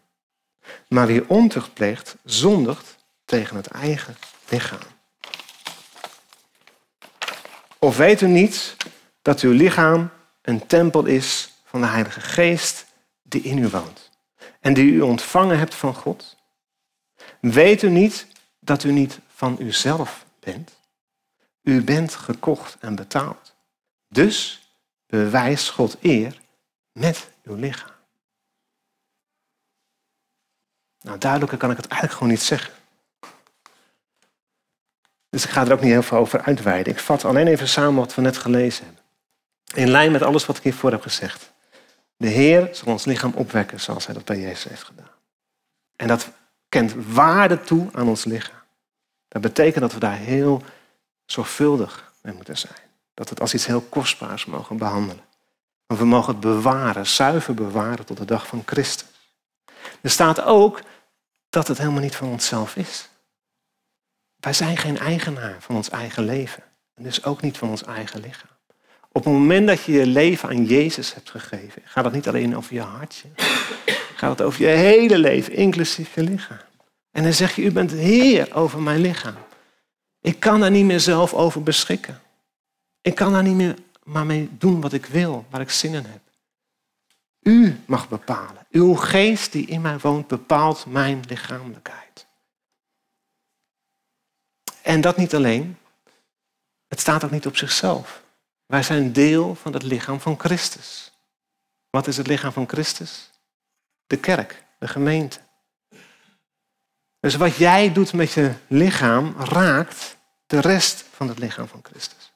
Maar 0.89 1.07
wie 1.07 1.29
ontucht 1.29 1.75
pleegt, 1.75 2.17
zondigt 2.25 2.97
tegen 3.25 3.57
het 3.57 3.67
eigen 3.67 4.17
lichaam. 4.49 4.94
Of 7.85 7.97
weet 7.97 8.21
u 8.21 8.27
niet 8.27 8.77
dat 9.23 9.41
uw 9.41 9.53
lichaam 9.53 10.11
een 10.43 10.67
tempel 10.67 11.05
is 11.05 11.53
van 11.65 11.81
de 11.81 11.87
Heilige 11.87 12.21
Geest 12.21 12.87
die 13.23 13.43
in 13.43 13.59
u 13.59 13.69
woont 13.69 14.11
en 14.61 14.75
die 14.75 14.93
u 14.93 15.01
ontvangen 15.01 15.59
hebt 15.59 15.75
van 15.75 15.95
God? 15.95 16.37
Weet 17.41 17.83
u 17.83 17.91
niet 17.91 18.27
dat 18.61 18.85
u 18.85 18.93
niet 18.93 19.19
van 19.29 19.57
uzelf 19.61 20.27
bent? 20.41 20.81
U 21.63 21.83
bent 21.83 22.15
gekocht 22.15 22.77
en 22.81 22.95
betaald. 22.95 23.55
Dus 24.09 24.69
bewijs 25.07 25.69
God 25.69 25.97
eer 26.01 26.41
met 26.93 27.31
uw 27.43 27.55
lichaam. 27.55 27.95
Nou, 31.01 31.19
duidelijker 31.19 31.59
kan 31.59 31.71
ik 31.71 31.77
het 31.77 31.87
eigenlijk 31.87 32.19
gewoon 32.19 32.33
niet 32.33 32.43
zeggen. 32.43 32.75
Dus 35.35 35.45
ik 35.45 35.51
ga 35.51 35.67
er 35.67 35.73
ook 35.73 35.81
niet 35.81 35.91
heel 35.91 36.03
veel 36.03 36.19
over 36.19 36.41
uitweiden. 36.41 36.93
Ik 36.93 36.99
vat 36.99 37.25
alleen 37.25 37.47
even 37.47 37.69
samen 37.69 37.95
wat 37.95 38.15
we 38.15 38.23
net 38.23 38.37
gelezen 38.37 38.85
hebben. 38.85 39.03
In 39.75 39.89
lijn 39.91 40.13
met 40.13 40.23
alles 40.23 40.47
wat 40.47 40.57
ik 40.57 40.63
hiervoor 40.63 40.91
heb 40.91 41.03
gezegd. 41.03 41.53
De 42.17 42.27
Heer 42.27 42.69
zal 42.73 42.93
ons 42.93 43.05
lichaam 43.05 43.33
opwekken 43.35 43.81
zoals 43.81 44.07
hij 44.07 44.15
dat 44.15 44.25
bij 44.25 44.41
Jezus 44.41 44.65
heeft 44.65 44.83
gedaan. 44.83 45.11
En 45.97 46.09
dat 46.09 46.31
kent 46.69 46.95
waarde 47.07 47.61
toe 47.61 47.89
aan 47.93 48.09
ons 48.09 48.25
lichaam. 48.25 48.61
Dat 49.29 49.43
betekent 49.43 49.81
dat 49.81 49.93
we 49.93 49.99
daar 49.99 50.17
heel 50.17 50.63
zorgvuldig 51.27 52.13
mee 52.23 52.35
moeten 52.35 52.59
zijn. 52.59 52.83
Dat 53.15 53.25
we 53.25 53.31
het 53.31 53.41
als 53.41 53.55
iets 53.55 53.67
heel 53.67 53.81
kostbaars 53.81 54.45
mogen 54.45 54.77
behandelen. 54.77 55.25
Want 55.87 56.01
we 56.01 56.07
mogen 56.07 56.33
het 56.33 56.41
bewaren, 56.41 57.07
zuiver 57.07 57.55
bewaren 57.55 58.05
tot 58.05 58.17
de 58.17 58.25
dag 58.25 58.47
van 58.47 58.63
Christus. 58.67 59.09
Er 60.01 60.11
staat 60.11 60.43
ook 60.43 60.81
dat 61.51 61.69
het 61.69 61.79
helemaal 61.79 62.01
niet 62.01 62.17
van 62.17 62.29
onszelf 62.29 62.77
is. 62.77 63.09
Wij 64.45 64.53
zijn 64.53 64.77
geen 64.77 64.99
eigenaar 64.99 65.57
van 65.61 65.77
ons 65.77 65.91
eigen 65.91 66.25
leven. 66.25 66.63
En 66.95 67.03
dus 67.03 67.25
ook 67.25 67.41
niet 67.41 67.59
van 67.59 67.69
ons 67.69 67.85
eigen 67.85 68.21
lichaam. 68.21 68.49
Op 69.13 69.25
het 69.25 69.33
moment 69.33 69.67
dat 69.67 69.83
je 69.83 69.93
je 69.93 70.07
leven 70.07 70.49
aan 70.49 70.65
Jezus 70.65 71.15
hebt 71.15 71.31
gegeven, 71.31 71.83
gaat 71.85 72.05
het 72.05 72.13
niet 72.13 72.29
alleen 72.29 72.57
over 72.57 72.75
je 72.75 72.81
hartje. 72.81 73.29
Gaat 74.17 74.31
het 74.31 74.43
over 74.43 74.61
je 74.61 74.67
hele 74.67 75.19
leven, 75.19 75.53
inclusief 75.53 76.15
je 76.15 76.23
lichaam. 76.23 76.59
En 77.11 77.23
dan 77.23 77.33
zeg 77.33 77.57
je, 77.57 77.63
u 77.63 77.73
bent 77.73 77.91
Heer 77.91 78.55
over 78.55 78.83
mijn 78.83 79.01
lichaam. 79.01 79.37
Ik 80.21 80.41
kan 80.41 80.61
daar 80.61 80.71
niet 80.71 80.85
meer 80.85 81.01
zelf 81.01 81.35
over 81.35 81.63
beschikken. 81.63 82.21
Ik 83.01 83.15
kan 83.15 83.33
daar 83.33 83.43
niet 83.43 83.57
meer 83.57 83.75
maar 84.03 84.27
mee 84.27 84.49
doen 84.59 84.81
wat 84.81 84.93
ik 84.93 85.07
wil, 85.07 85.47
waar 85.51 85.61
ik 85.61 85.71
zin 85.71 85.95
in 85.95 86.05
heb. 86.05 86.21
U 87.43 87.81
mag 87.87 88.09
bepalen. 88.09 88.67
Uw 88.71 88.95
geest 88.95 89.53
die 89.53 89.67
in 89.67 89.81
mij 89.81 89.99
woont 89.99 90.27
bepaalt 90.27 90.87
mijn 90.87 91.23
lichamelijkheid. 91.29 92.27
En 94.85 95.01
dat 95.01 95.17
niet 95.17 95.35
alleen. 95.35 95.79
Het 96.89 97.01
staat 97.01 97.25
ook 97.25 97.31
niet 97.31 97.47
op 97.47 97.57
zichzelf. 97.57 98.23
Wij 98.67 98.83
zijn 98.83 99.13
deel 99.13 99.55
van 99.55 99.73
het 99.73 99.83
lichaam 99.83 100.21
van 100.21 100.39
Christus. 100.39 101.13
Wat 101.91 102.07
is 102.07 102.17
het 102.17 102.27
lichaam 102.27 102.53
van 102.53 102.69
Christus? 102.69 103.31
De 104.07 104.17
kerk, 104.17 104.65
de 104.79 104.89
gemeente. 104.89 105.39
Dus 107.21 107.35
wat 107.35 107.57
jij 107.57 107.93
doet 107.93 108.13
met 108.13 108.33
je 108.33 108.53
lichaam 108.67 109.35
raakt 109.39 110.17
de 110.47 110.61
rest 110.61 111.05
van 111.11 111.29
het 111.29 111.39
lichaam 111.39 111.69
van 111.69 111.81
Christus. 111.83 112.33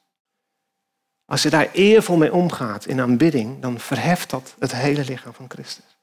Als 1.25 1.41
je 1.41 1.49
daar 1.49 1.71
eervol 1.71 2.17
mee 2.17 2.33
omgaat 2.33 2.85
in 2.85 3.01
aanbidding, 3.01 3.61
dan 3.61 3.79
verheft 3.79 4.29
dat 4.29 4.55
het 4.59 4.71
hele 4.71 5.05
lichaam 5.05 5.33
van 5.33 5.49
Christus. 5.49 5.97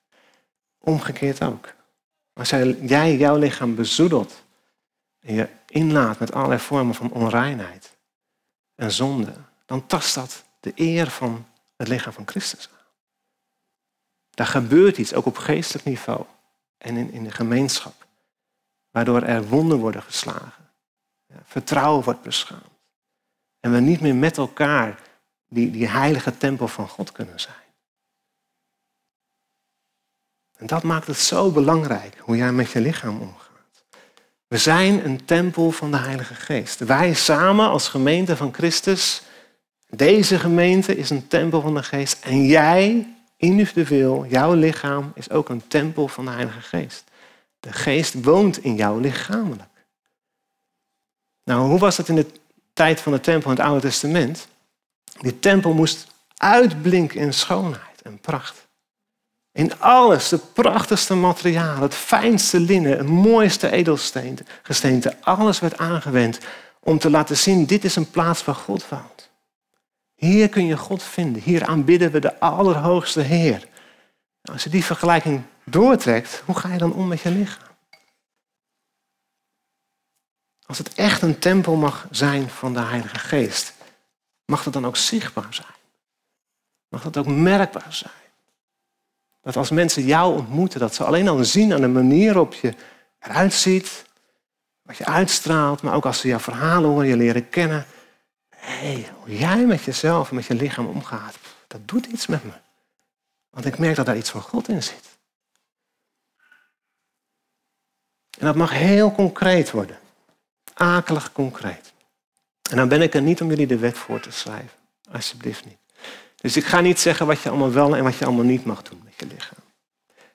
Omgekeerd 0.79 1.43
ook. 1.43 1.75
Als 2.33 2.51
jij 2.81 3.17
jouw 3.17 3.37
lichaam 3.37 3.75
bezoedelt 3.75 4.45
en 5.27 5.35
je 5.35 5.49
inlaat 5.67 6.19
met 6.19 6.33
allerlei 6.33 6.61
vormen 6.61 6.95
van 6.95 7.11
onreinheid 7.11 7.97
en 8.75 8.93
zonde, 8.93 9.33
dan 9.65 9.87
tast 9.87 10.15
dat 10.15 10.45
de 10.61 10.73
eer 10.75 11.11
van 11.11 11.47
het 11.77 11.89
lichaam 11.89 12.13
van 12.13 12.27
Christus 12.27 12.69
aan. 12.69 12.87
Daar 14.31 14.47
gebeurt 14.47 14.99
iets, 14.99 15.15
ook 15.15 15.27
op 15.27 15.37
geestelijk 15.37 15.85
niveau 15.85 16.25
en 16.79 16.97
in, 16.97 17.13
in 17.13 17.25
de 17.25 17.31
gemeenschap, 17.31 18.07
waardoor 18.91 19.23
er 19.23 19.49
wonden 19.49 19.79
worden 19.79 20.03
geslagen, 20.03 20.71
vertrouwen 21.45 22.05
wordt 22.05 22.23
beschaamd. 22.23 22.65
En 23.61 23.73
we 23.73 23.81
niet 23.81 24.01
meer 24.01 24.15
met 24.15 24.37
elkaar 24.37 25.01
die, 25.49 25.71
die 25.71 25.89
heilige 25.89 26.37
tempel 26.37 26.69
van 26.69 26.89
God 26.89 27.13
kunnen 27.13 27.41
zijn. 27.41 27.65
En 30.57 30.67
dat 30.67 30.83
maakt 30.83 31.07
het 31.07 31.19
zo 31.19 31.51
belangrijk 31.51 32.19
hoe 32.19 32.37
jij 32.37 32.53
met 32.53 32.71
je 32.71 32.81
lichaam 32.81 33.21
omgaat. 33.21 33.46
We 34.49 34.59
zijn 34.59 35.05
een 35.05 35.25
tempel 35.25 35.71
van 35.71 35.91
de 35.91 35.97
Heilige 35.97 36.35
Geest. 36.35 36.79
Wij 36.79 37.15
samen 37.15 37.69
als 37.69 37.89
gemeente 37.89 38.37
van 38.37 38.55
Christus, 38.55 39.23
deze 39.89 40.39
gemeente 40.39 40.97
is 40.97 41.11
een 41.11 41.27
tempel 41.27 41.61
van 41.61 41.75
de 41.75 41.83
Geest. 41.83 42.25
En 42.25 42.45
jij, 42.45 43.15
individueel, 43.37 44.27
jouw 44.27 44.53
lichaam 44.53 45.13
is 45.15 45.31
ook 45.31 45.49
een 45.49 45.67
tempel 45.69 46.09
van 46.09 46.25
de 46.25 46.31
Heilige 46.31 46.61
Geest. 46.61 47.05
De 47.61 47.73
Geest 47.73 48.25
woont 48.25 48.65
in 48.65 48.75
jou 48.75 49.01
lichamelijk. 49.01 49.71
Nou, 51.45 51.69
hoe 51.69 51.79
was 51.79 51.97
dat 51.97 52.09
in 52.09 52.15
de 52.15 52.27
tijd 52.73 53.01
van 53.01 53.13
de 53.13 53.21
tempel 53.21 53.51
in 53.51 53.57
het 53.57 53.67
Oude 53.67 53.81
Testament? 53.81 54.49
Die 55.21 55.39
tempel 55.39 55.73
moest 55.73 56.07
uitblinken 56.37 57.21
in 57.21 57.35
schoonheid 57.35 58.03
en 58.03 58.19
pracht. 58.19 58.66
In 59.57 59.81
alles, 59.81 60.29
de 60.29 60.39
prachtigste 60.39 61.15
materialen, 61.15 61.83
het 61.83 61.95
fijnste 61.95 62.61
linnen, 62.61 62.97
het 62.97 63.09
mooiste 63.09 63.71
edelgesteente, 63.71 65.17
alles 65.21 65.61
werd 65.61 65.79
aangewend 65.79 66.39
om 66.81 66.99
te 66.99 67.11
laten 67.11 67.37
zien, 67.37 67.67
dit 67.67 67.85
is 67.85 67.97
een 67.97 68.11
plaats 68.11 68.45
waar 68.45 68.55
God 68.55 68.89
woont. 68.89 69.31
Hier 70.15 70.49
kun 70.49 70.67
je 70.67 70.77
God 70.77 71.03
vinden, 71.03 71.43
hier 71.43 71.67
aanbidden 71.67 72.11
we 72.11 72.19
de 72.19 72.41
Allerhoogste 72.41 73.21
Heer. 73.21 73.69
Als 74.43 74.65
je 74.65 74.71
die 74.71 74.85
vergelijking 74.85 75.43
doortrekt, 75.65 76.43
hoe 76.45 76.57
ga 76.57 76.73
je 76.73 76.79
dan 76.79 76.93
om 76.93 77.09
met 77.09 77.21
je 77.21 77.31
lichaam? 77.31 77.75
Als 80.67 80.79
het 80.79 80.95
echt 80.95 81.23
een 81.23 81.39
tempel 81.39 81.75
mag 81.75 82.07
zijn 82.11 82.49
van 82.51 82.73
de 82.73 82.81
Heilige 82.81 83.19
Geest, 83.19 83.75
mag 84.45 84.63
dat 84.63 84.73
dan 84.73 84.87
ook 84.87 84.97
zichtbaar 84.97 85.55
zijn? 85.55 85.75
Mag 86.89 87.03
dat 87.03 87.17
ook 87.17 87.27
merkbaar 87.27 87.93
zijn? 87.93 88.25
Dat 89.47 89.57
als 89.57 89.71
mensen 89.71 90.05
jou 90.05 90.37
ontmoeten, 90.37 90.81
dat 90.81 90.95
ze 90.95 91.05
alleen 91.05 91.29
al 91.29 91.45
zien 91.45 91.73
aan 91.73 91.81
de 91.81 91.89
manier 91.89 92.27
waarop 92.27 92.55
je 92.55 92.75
eruit 93.19 93.53
ziet, 93.53 94.05
wat 94.83 94.97
je 94.97 95.05
uitstraalt, 95.05 95.83
maar 95.83 95.95
ook 95.95 96.07
als 96.07 96.21
ze 96.21 96.29
jouw 96.29 96.39
verhalen 96.39 96.91
horen, 96.91 97.07
je 97.07 97.17
leren 97.17 97.49
kennen. 97.49 97.87
Hé, 98.49 98.93
hey, 98.93 99.11
hoe 99.19 99.39
jij 99.39 99.67
met 99.67 99.83
jezelf 99.83 100.29
en 100.29 100.35
met 100.35 100.45
je 100.45 100.55
lichaam 100.55 100.87
omgaat, 100.87 101.37
dat 101.67 101.89
doet 101.89 102.07
iets 102.07 102.27
met 102.27 102.45
me. 102.45 102.53
Want 103.51 103.67
ik 103.67 103.79
merk 103.79 103.97
dat 103.97 104.07
daar 104.07 104.17
iets 104.17 104.31
van 104.31 104.41
God 104.41 104.69
in 104.69 104.83
zit. 104.83 105.19
En 108.39 108.47
dat 108.47 108.55
mag 108.55 108.71
heel 108.71 109.13
concreet 109.13 109.71
worden. 109.71 109.99
Akelig 110.75 111.33
concreet. 111.33 111.93
En 112.71 112.77
dan 112.77 112.89
ben 112.89 113.03
ik 113.03 113.15
er 113.15 113.23
niet 113.23 113.41
om 113.41 113.49
jullie 113.49 113.67
de 113.67 113.79
wet 113.79 113.99
voor 113.99 114.21
te 114.21 114.31
schrijven. 114.31 114.79
Alsjeblieft 115.13 115.65
niet. 115.65 115.86
Dus 116.47 116.57
ik 116.57 116.65
ga 116.65 116.81
niet 116.81 117.01
zeggen 117.01 117.27
wat 117.27 117.41
je 117.41 117.49
allemaal 117.49 117.73
wel 117.73 117.97
en 117.97 118.05
wat 118.05 118.17
je 118.17 118.25
allemaal 118.25 118.45
niet 118.45 118.65
mag 118.65 118.83
doen 118.83 119.01
met 119.05 119.13
je 119.17 119.27
lichaam. 119.27 119.59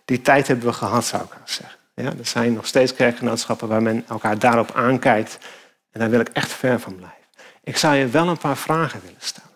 Die 0.06 0.22
tijd 0.22 0.48
hebben 0.48 0.66
we 0.66 0.74
gehad, 0.74 1.06
zou 1.06 1.24
ik 1.24 1.30
zeggen. 1.46 1.80
Ja, 1.96 2.06
er 2.06 2.26
zijn 2.26 2.54
nog 2.54 2.66
steeds 2.66 2.94
kerkgenootschappen 2.94 3.68
waar 3.68 3.82
men 3.82 4.06
elkaar 4.08 4.40
daarop 4.40 4.72
aankijkt. 4.72 5.38
En 5.92 6.00
daar 6.00 6.10
wil 6.10 6.20
ik 6.20 6.30
echt 6.30 6.52
ver 6.52 6.80
van 6.80 6.96
blijven. 6.96 7.24
Ik 7.64 7.78
zou 7.78 7.96
je 7.96 8.08
wel 8.08 8.28
een 8.28 8.38
paar 8.38 8.58
vragen 8.58 9.02
willen 9.02 9.20
stellen. 9.20 9.50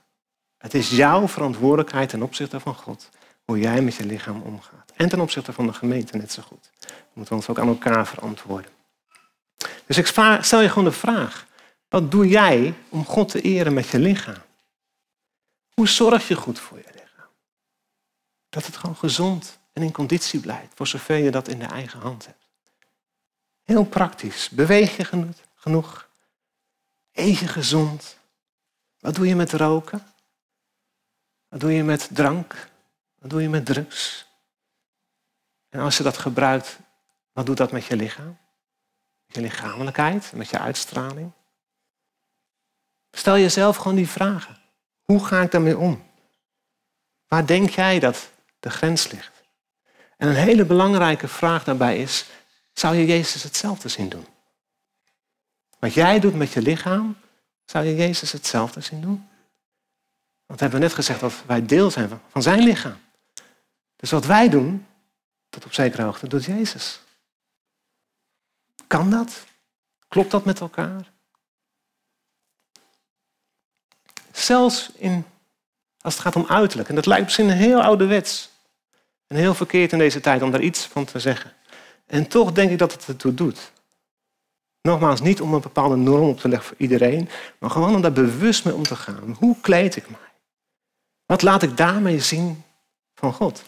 Het 0.58 0.74
is 0.74 0.90
jouw 0.90 1.28
verantwoordelijkheid 1.28 2.10
ten 2.10 2.22
opzichte 2.22 2.60
van 2.60 2.76
God 2.76 3.10
hoe 3.46 3.60
jij 3.60 3.82
met 3.82 3.96
je 3.96 4.06
lichaam 4.06 4.42
omgaat. 4.42 4.92
En 4.96 5.10
ten 5.10 5.20
opzichte 5.20 5.54
van 5.54 5.68
de 5.68 5.74
gemeente 5.74 6.18
net 6.18 6.32
zo 6.32 6.42
goed. 6.42 6.70
We 6.80 6.88
moeten 7.14 7.36
ons 7.36 7.48
ook 7.48 7.60
aan 7.60 7.68
elkaar 7.68 8.08
verantwoorden. 8.08 8.72
Dus 9.86 9.98
ik 9.98 10.08
stel 10.42 10.62
je 10.62 10.70
gewoon 10.70 10.84
de 10.84 10.92
vraag. 10.92 11.46
Wat 11.90 12.12
doe 12.12 12.28
jij 12.28 12.74
om 12.90 13.06
God 13.06 13.30
te 13.30 13.42
eren 13.42 13.74
met 13.74 13.88
je 13.88 14.00
lichaam? 14.00 14.44
Hoe 15.76 15.88
zorg 15.88 16.28
je 16.28 16.36
goed 16.36 16.60
voor 16.60 16.78
je 16.78 16.90
lichaam? 16.94 17.30
Dat 18.50 18.66
het 18.66 18.78
gewoon 18.78 18.96
gezond 18.96 19.60
en 19.74 19.82
in 19.82 19.92
conditie 19.92 20.40
blijft, 20.40 20.74
voor 20.76 20.88
zover 20.88 21.16
je 21.16 21.32
dat 21.32 21.48
in 21.48 21.60
de 21.60 21.66
eigen 21.66 22.00
hand 22.00 22.26
hebt. 22.26 22.50
Heel 23.64 23.86
praktisch. 23.86 24.50
Beweeg 24.50 24.98
je 24.98 25.30
genoeg? 25.56 26.10
Eet 27.12 27.38
je 27.38 27.48
gezond? 27.48 28.18
Wat 29.00 29.16
doe 29.16 29.28
je 29.28 29.36
met 29.36 29.54
roken? 29.54 30.06
Wat 31.48 31.60
doe 31.60 31.72
je 31.72 31.84
met 31.84 32.10
drank? 32.12 32.70
Wat 33.20 33.30
doe 33.30 33.42
je 33.42 33.50
met 33.50 33.66
drugs? 33.66 34.26
En 35.70 35.80
als 35.80 35.98
je 35.98 36.04
dat 36.04 36.18
gebruikt, 36.18 36.80
wat 37.32 37.46
doet 37.46 37.58
dat 37.58 37.72
met 37.72 37.86
je 37.86 37.96
lichaam? 37.96 38.38
Met 39.26 39.36
je 39.36 39.42
lichamelijkheid, 39.42 40.32
met 40.34 40.50
je 40.50 40.60
uitstraling? 40.60 41.32
Stel 43.12 43.38
jezelf 43.38 43.78
gewoon 43.78 43.96
die 43.96 44.10
vragen. 44.10 44.65
Hoe 45.06 45.26
ga 45.26 45.42
ik 45.42 45.52
daarmee 45.52 45.78
om? 45.78 46.04
Waar 47.28 47.46
denk 47.46 47.70
jij 47.70 48.00
dat 48.00 48.32
de 48.60 48.70
grens 48.70 49.12
ligt? 49.12 49.44
En 50.18 50.28
een 50.28 50.36
hele 50.36 50.66
belangrijke 50.66 51.28
vraag 51.28 51.64
daarbij 51.64 52.02
is, 52.02 52.26
zou 52.74 52.96
je 52.96 53.06
Jezus 53.06 53.44
hetzelfde 53.44 53.90
zien 53.90 54.10
doen? 54.10 54.26
Wat 55.80 55.94
jij 55.94 56.20
doet 56.20 56.36
met 56.36 56.52
je 56.52 56.62
lichaam, 56.62 57.18
zou 57.66 57.86
je 57.86 57.96
Jezus 57.96 58.32
hetzelfde 58.32 58.82
zien 58.82 59.02
doen? 59.02 59.28
Want 60.46 60.60
we 60.60 60.66
hebben 60.66 60.80
net 60.80 60.94
gezegd 60.94 61.20
dat 61.20 61.44
wij 61.46 61.66
deel 61.66 61.92
zijn 61.92 62.10
van 62.30 62.42
zijn 62.42 62.60
lichaam. 62.60 62.98
Dus 63.96 64.12
wat 64.12 64.26
wij 64.26 64.50
doen, 64.50 64.86
tot 65.50 65.66
op 65.66 65.74
zekere 65.74 66.02
hoogte, 66.02 66.28
doet 66.28 66.46
Jezus. 66.46 67.00
Kan 68.88 69.10
dat? 69.10 69.46
Klopt 70.08 70.32
dat 70.32 70.46
met 70.46 70.60
elkaar? 70.60 71.14
Zelfs 74.36 74.92
in, 74.96 75.26
als 76.02 76.14
het 76.14 76.24
gaat 76.24 76.36
om 76.36 76.46
uiterlijk. 76.48 76.90
En 76.90 76.96
dat 76.96 77.06
lijkt 77.06 77.24
misschien 77.24 77.50
heel 77.50 77.82
ouderwets. 77.82 78.50
En 79.28 79.36
heel 79.36 79.54
verkeerd 79.54 79.92
in 79.92 79.98
deze 79.98 80.20
tijd 80.20 80.42
om 80.42 80.52
daar 80.52 80.62
iets 80.62 80.86
van 80.86 81.06
te 81.06 81.20
zeggen. 81.20 81.54
En 82.06 82.28
toch 82.28 82.52
denk 82.52 82.72
ik 82.72 82.78
dat 82.78 82.92
het 82.92 83.08
ertoe 83.08 83.34
doet. 83.34 83.72
Nogmaals, 84.82 85.22
niet 85.22 85.42
om 85.42 85.54
een 85.54 85.62
bepaalde 85.62 85.96
norm 85.96 86.30
op 86.30 86.40
te 86.40 86.50
leggen 86.50 86.68
voor 86.68 86.78
iedereen, 86.78 87.30
maar 87.60 87.70
gewoon 87.70 87.96
om 87.96 88.02
daar 88.02 88.12
bewust 88.12 88.66
mee 88.66 88.74
om 88.74 88.84
te 88.84 88.96
gaan. 88.96 89.36
Hoe 89.40 89.56
kleed 89.62 89.96
ik 89.96 90.10
mij? 90.10 90.20
Wat 91.26 91.42
laat 91.42 91.64
ik 91.64 91.78
daarmee 91.78 92.20
zien 92.20 92.64
van 93.16 93.34
God? 93.34 93.64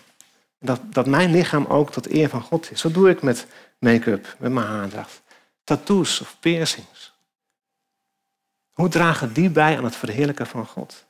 Dat, 0.60 0.80
dat 0.84 1.06
mijn 1.06 1.32
lichaam 1.32 1.66
ook 1.66 1.92
tot 1.92 2.10
eer 2.10 2.30
van 2.30 2.42
God 2.42 2.72
is. 2.72 2.84
Wat 2.84 2.94
doe 2.94 3.10
ik 3.10 3.22
met 3.22 3.48
make-up, 3.80 4.36
met 4.40 4.52
mijn 4.52 4.68
haardracht? 4.68 5.22
Tattoos 5.64 6.22
of 6.22 6.36
piercings? 6.40 7.17
Hoe 8.78 8.90
dragen 8.90 9.34
die 9.34 9.50
bij 9.50 9.78
aan 9.78 9.84
het 9.84 9.96
verheerlijken 9.96 10.48
van 10.48 10.66
God? 10.66 11.06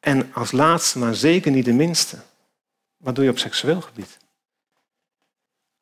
En 0.00 0.34
als 0.34 0.52
laatste, 0.52 0.98
maar 0.98 1.14
zeker 1.14 1.50
niet 1.50 1.64
de 1.64 1.72
minste, 1.72 2.18
wat 2.96 3.14
doe 3.14 3.24
je 3.24 3.30
op 3.30 3.38
seksueel 3.38 3.80
gebied? 3.80 4.18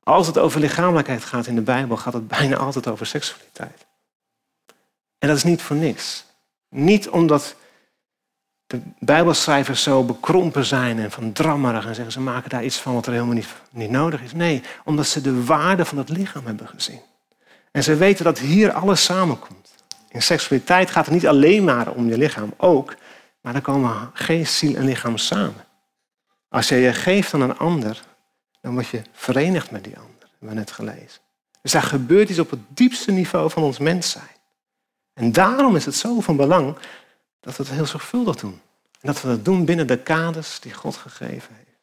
Als 0.03 0.27
het 0.27 0.39
over 0.39 0.61
lichamelijkheid 0.61 1.25
gaat 1.25 1.47
in 1.47 1.55
de 1.55 1.61
Bijbel, 1.61 1.97
gaat 1.97 2.13
het 2.13 2.29
bijna 2.29 2.57
altijd 2.57 2.87
over 2.87 3.07
seksualiteit. 3.07 3.87
En 5.19 5.29
dat 5.29 5.37
is 5.37 5.45
niet 5.45 5.63
voor 5.63 5.77
niks. 5.77 6.25
Niet 6.69 7.09
omdat 7.09 7.57
de 8.67 8.81
Bijbelschrijvers 8.99 9.83
zo 9.83 10.05
bekrompen 10.05 10.65
zijn 10.65 10.99
en 10.99 11.11
van 11.11 11.33
drammerig 11.33 11.87
en 11.87 11.95
zeggen 11.95 12.13
ze 12.13 12.21
maken 12.21 12.51
daar 12.51 12.65
iets 12.65 12.81
van 12.81 12.95
wat 12.95 13.07
er 13.07 13.13
helemaal 13.13 13.35
niet, 13.35 13.49
niet 13.71 13.91
nodig 13.91 14.23
is. 14.23 14.33
Nee, 14.33 14.63
omdat 14.85 15.07
ze 15.07 15.21
de 15.21 15.45
waarde 15.45 15.85
van 15.85 15.99
het 15.99 16.09
lichaam 16.09 16.47
hebben 16.47 16.69
gezien. 16.69 17.01
En 17.75 17.83
ze 17.83 17.97
weten 17.97 18.25
dat 18.25 18.39
hier 18.39 18.73
alles 18.73 19.05
samenkomt. 19.05 19.75
In 20.09 20.23
seksualiteit 20.23 20.91
gaat 20.91 21.05
het 21.05 21.15
niet 21.15 21.27
alleen 21.27 21.65
maar 21.65 21.93
om 21.93 22.09
je 22.09 22.19
lichaam, 22.19 22.55
ook, 22.57 22.95
maar 23.41 23.53
dan 23.53 23.63
komen 23.63 24.11
geest, 24.13 24.55
ziel 24.55 24.75
en 24.75 24.85
lichaam 24.85 25.17
samen. 25.17 25.65
Als 26.49 26.69
je 26.69 26.77
je 26.77 26.93
geeft 26.93 27.35
aan 27.35 27.41
een 27.41 27.59
ander, 27.59 28.05
dan 28.61 28.73
word 28.73 28.87
je 28.87 29.03
verenigd 29.13 29.71
met 29.71 29.85
die 29.85 29.97
ander, 29.97 30.29
hebben 30.31 30.49
we 30.49 30.55
net 30.55 30.71
gelezen. 30.71 31.21
Dus 31.63 31.73
daar 31.73 31.83
gebeurt 31.83 32.29
iets 32.29 32.39
op 32.39 32.51
het 32.51 32.61
diepste 32.69 33.13
niveau 33.13 33.51
van 33.51 33.63
ons 33.63 33.79
mens 33.79 34.11
zijn. 34.11 34.37
En 35.15 35.33
daarom 35.33 35.77
is 35.77 35.85
het 35.85 35.95
zo 35.95 36.21
van 36.21 36.37
belang 36.37 36.77
dat 37.41 37.57
we 37.57 37.63
het 37.63 37.73
heel 37.73 37.87
zorgvuldig 37.87 38.37
doen. 38.37 38.61
En 39.01 39.13
dat 39.13 39.23
we 39.23 39.29
het 39.29 39.45
doen 39.45 39.65
binnen 39.65 39.87
de 39.87 40.03
kaders 40.03 40.61
die 40.61 40.75
God 40.75 40.97
gegeven 40.97 41.55
heeft. 41.55 41.79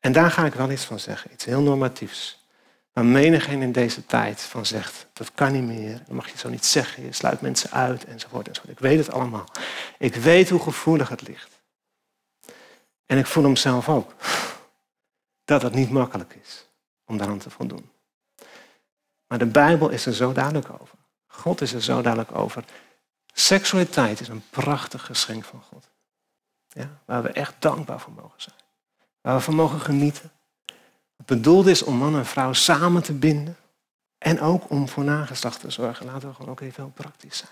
En 0.00 0.12
daar 0.12 0.30
ga 0.30 0.44
ik 0.44 0.54
wel 0.54 0.70
iets 0.70 0.84
van 0.84 0.98
zeggen, 0.98 1.32
iets 1.32 1.44
heel 1.44 1.62
normatiefs. 1.62 2.43
Waar 2.94 3.04
menigeen 3.04 3.62
in 3.62 3.72
deze 3.72 4.06
tijd 4.06 4.40
van 4.40 4.66
zegt, 4.66 5.06
dat 5.12 5.32
kan 5.32 5.52
niet 5.52 5.62
meer, 5.62 5.98
dat 5.98 6.08
mag 6.08 6.28
je 6.28 6.38
zo 6.38 6.48
niet 6.48 6.64
zeggen, 6.66 7.04
je 7.04 7.12
sluit 7.12 7.40
mensen 7.40 7.70
uit 7.70 8.04
enzovoort, 8.04 8.48
enzovoort. 8.48 8.72
Ik 8.72 8.78
weet 8.78 8.98
het 8.98 9.10
allemaal. 9.10 9.44
Ik 9.98 10.14
weet 10.14 10.48
hoe 10.48 10.60
gevoelig 10.60 11.08
het 11.08 11.28
ligt. 11.28 11.60
En 13.06 13.18
ik 13.18 13.26
voel 13.26 13.44
hem 13.44 13.56
zelf 13.56 13.88
ook. 13.88 14.14
Dat 15.44 15.62
het 15.62 15.74
niet 15.74 15.90
makkelijk 15.90 16.34
is 16.42 16.68
om 17.04 17.16
daaraan 17.16 17.38
te 17.38 17.50
voldoen. 17.50 17.90
Maar 19.26 19.38
de 19.38 19.46
Bijbel 19.46 19.88
is 19.88 20.06
er 20.06 20.14
zo 20.14 20.32
duidelijk 20.32 20.68
over. 20.80 20.98
God 21.26 21.60
is 21.60 21.72
er 21.72 21.82
zo 21.82 22.02
duidelijk 22.02 22.36
over. 22.36 22.64
Seksualiteit 23.32 24.20
is 24.20 24.28
een 24.28 24.44
prachtig 24.50 25.04
geschenk 25.04 25.44
van 25.44 25.62
God. 25.62 25.88
Ja, 26.68 26.98
waar 27.04 27.22
we 27.22 27.28
echt 27.28 27.54
dankbaar 27.58 28.00
voor 28.00 28.12
mogen 28.12 28.42
zijn. 28.42 28.56
Waar 29.20 29.34
we 29.34 29.40
van 29.40 29.54
mogen 29.54 29.80
genieten. 29.80 30.30
Bedoeld 31.24 31.66
is 31.66 31.82
om 31.82 31.96
man 31.96 32.16
en 32.16 32.26
vrouw 32.26 32.52
samen 32.52 33.02
te 33.02 33.12
binden. 33.12 33.56
En 34.18 34.40
ook 34.40 34.70
om 34.70 34.88
voor 34.88 35.04
nageslacht 35.04 35.60
te 35.60 35.70
zorgen. 35.70 36.06
Laten 36.06 36.28
we 36.28 36.34
gewoon 36.34 36.50
ook 36.50 36.60
even 36.60 36.82
heel 36.82 36.92
praktisch 36.94 37.36
zijn. 37.36 37.50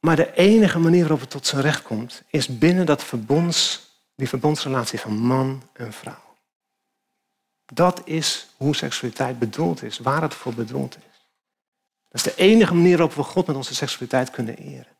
Maar 0.00 0.16
de 0.16 0.34
enige 0.34 0.78
manier 0.78 1.00
waarop 1.00 1.20
het 1.20 1.30
tot 1.30 1.46
zijn 1.46 1.62
recht 1.62 1.82
komt, 1.82 2.22
is 2.26 2.58
binnen 2.58 2.86
dat 2.86 3.04
verbonds, 3.04 3.88
die 4.14 4.28
verbondsrelatie 4.28 5.00
van 5.00 5.16
man 5.16 5.62
en 5.72 5.92
vrouw. 5.92 6.34
Dat 7.66 8.02
is 8.04 8.48
hoe 8.56 8.76
seksualiteit 8.76 9.38
bedoeld 9.38 9.82
is, 9.82 9.98
waar 9.98 10.22
het 10.22 10.34
voor 10.34 10.54
bedoeld 10.54 10.96
is. 10.96 11.26
Dat 12.08 12.26
is 12.26 12.34
de 12.34 12.42
enige 12.42 12.74
manier 12.74 12.96
waarop 12.96 13.16
we 13.16 13.22
God 13.22 13.46
met 13.46 13.56
onze 13.56 13.74
seksualiteit 13.74 14.30
kunnen 14.30 14.56
eren. 14.56 14.96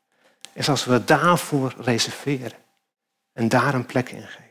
Is 0.53 0.69
als 0.69 0.85
we 0.85 1.05
daarvoor 1.05 1.75
reserveren. 1.79 2.59
En 3.33 3.49
daar 3.49 3.75
een 3.75 3.87
plek 3.87 4.09
in 4.09 4.23
geven. 4.23 4.44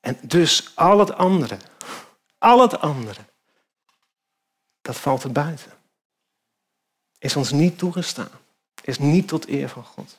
En 0.00 0.18
dus 0.22 0.76
al 0.76 0.98
het 0.98 1.12
andere, 1.12 1.58
al 2.38 2.60
het 2.60 2.78
andere, 2.78 3.20
dat 4.80 4.96
valt 4.96 5.22
er 5.22 5.32
buiten. 5.32 5.72
Is 7.18 7.36
ons 7.36 7.52
niet 7.52 7.78
toegestaan. 7.78 8.30
Is 8.82 8.98
niet 8.98 9.28
tot 9.28 9.48
eer 9.48 9.68
van 9.68 9.84
God. 9.84 10.18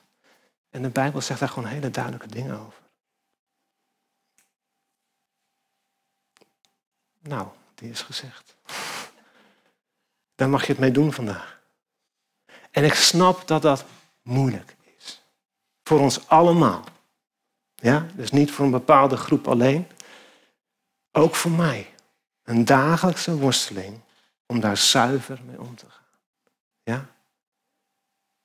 En 0.70 0.82
de 0.82 0.90
Bijbel 0.90 1.22
zegt 1.22 1.40
daar 1.40 1.50
gewoon 1.50 1.70
hele 1.70 1.90
duidelijke 1.90 2.28
dingen 2.28 2.60
over. 2.60 2.80
Nou, 7.20 7.48
die 7.76 7.90
is 7.90 8.02
gezegd. 8.02 8.56
Daar 10.36 10.50
mag 10.50 10.62
je 10.62 10.72
het 10.72 10.82
mee 10.82 10.92
doen 10.92 11.14
vandaag. 11.14 11.62
En 12.72 12.84
ik 12.84 12.94
snap 12.94 13.48
dat 13.48 13.62
dat 13.62 13.86
moeilijk 14.22 14.76
is. 14.98 15.22
Voor 15.84 16.00
ons 16.00 16.28
allemaal. 16.28 16.84
Ja, 17.82 18.06
dus 18.16 18.32
niet 18.32 18.52
voor 18.52 18.66
een 18.66 18.72
bepaalde 18.72 19.18
groep 19.18 19.48
alleen. 19.48 19.88
Ook 21.12 21.36
voor 21.36 21.52
mij. 21.52 21.94
Een 22.44 22.66
dagelijkse 22.66 23.38
worsteling 23.38 24.00
om 24.46 24.60
daar 24.60 24.78
zuiver 24.78 25.40
mee 25.46 25.60
om 25.60 25.76
te 25.76 25.86
gaan. 25.90 26.06
Ja? 26.84 27.06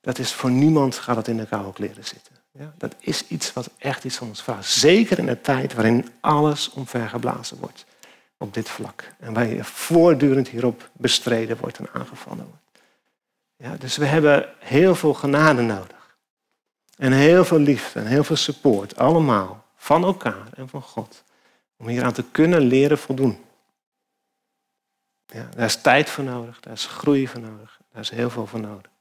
Dat 0.01 0.19
is 0.19 0.33
voor 0.33 0.51
niemand 0.51 0.95
gaat 0.95 1.15
het 1.15 1.27
in 1.27 1.37
de 1.37 1.45
koude 1.45 1.73
kleren 1.73 2.05
zitten. 2.05 2.35
Ja? 2.51 2.73
Dat 2.77 2.95
is 2.99 3.27
iets 3.27 3.53
wat 3.53 3.69
echt 3.77 4.03
iets 4.03 4.17
van 4.17 4.27
ons 4.27 4.43
vraagt. 4.43 4.69
Zeker 4.69 5.19
in 5.19 5.27
een 5.27 5.41
tijd 5.41 5.73
waarin 5.73 6.09
alles 6.19 6.69
omvergeblazen 6.69 7.57
wordt 7.59 7.85
op 8.37 8.53
dit 8.53 8.69
vlak. 8.69 9.13
En 9.19 9.33
waar 9.33 9.45
je 9.45 9.63
voortdurend 9.63 10.47
hierop 10.47 10.89
bestreden 10.93 11.57
wordt 11.57 11.77
en 11.77 11.87
aangevallen 11.93 12.45
wordt. 12.45 12.63
Ja, 13.55 13.75
dus 13.77 13.97
we 13.97 14.05
hebben 14.05 14.49
heel 14.59 14.95
veel 14.95 15.13
genade 15.13 15.61
nodig. 15.61 16.04
En 16.95 17.11
heel 17.11 17.45
veel 17.45 17.59
liefde 17.59 17.99
en 17.99 18.05
heel 18.05 18.23
veel 18.23 18.35
support. 18.35 18.97
Allemaal 18.97 19.65
van 19.75 20.03
elkaar 20.03 20.47
en 20.53 20.69
van 20.69 20.81
God. 20.81 21.23
Om 21.77 21.87
hieraan 21.87 22.13
te 22.13 22.23
kunnen 22.31 22.61
leren 22.61 22.97
voldoen. 22.97 23.45
Ja, 25.25 25.49
daar 25.55 25.65
is 25.65 25.81
tijd 25.81 26.09
voor 26.09 26.23
nodig, 26.23 26.59
daar 26.59 26.73
is 26.73 26.85
groei 26.85 27.27
voor 27.27 27.41
nodig, 27.41 27.79
daar 27.91 28.01
is 28.01 28.09
heel 28.09 28.29
veel 28.29 28.47
voor 28.47 28.59
nodig. 28.59 28.91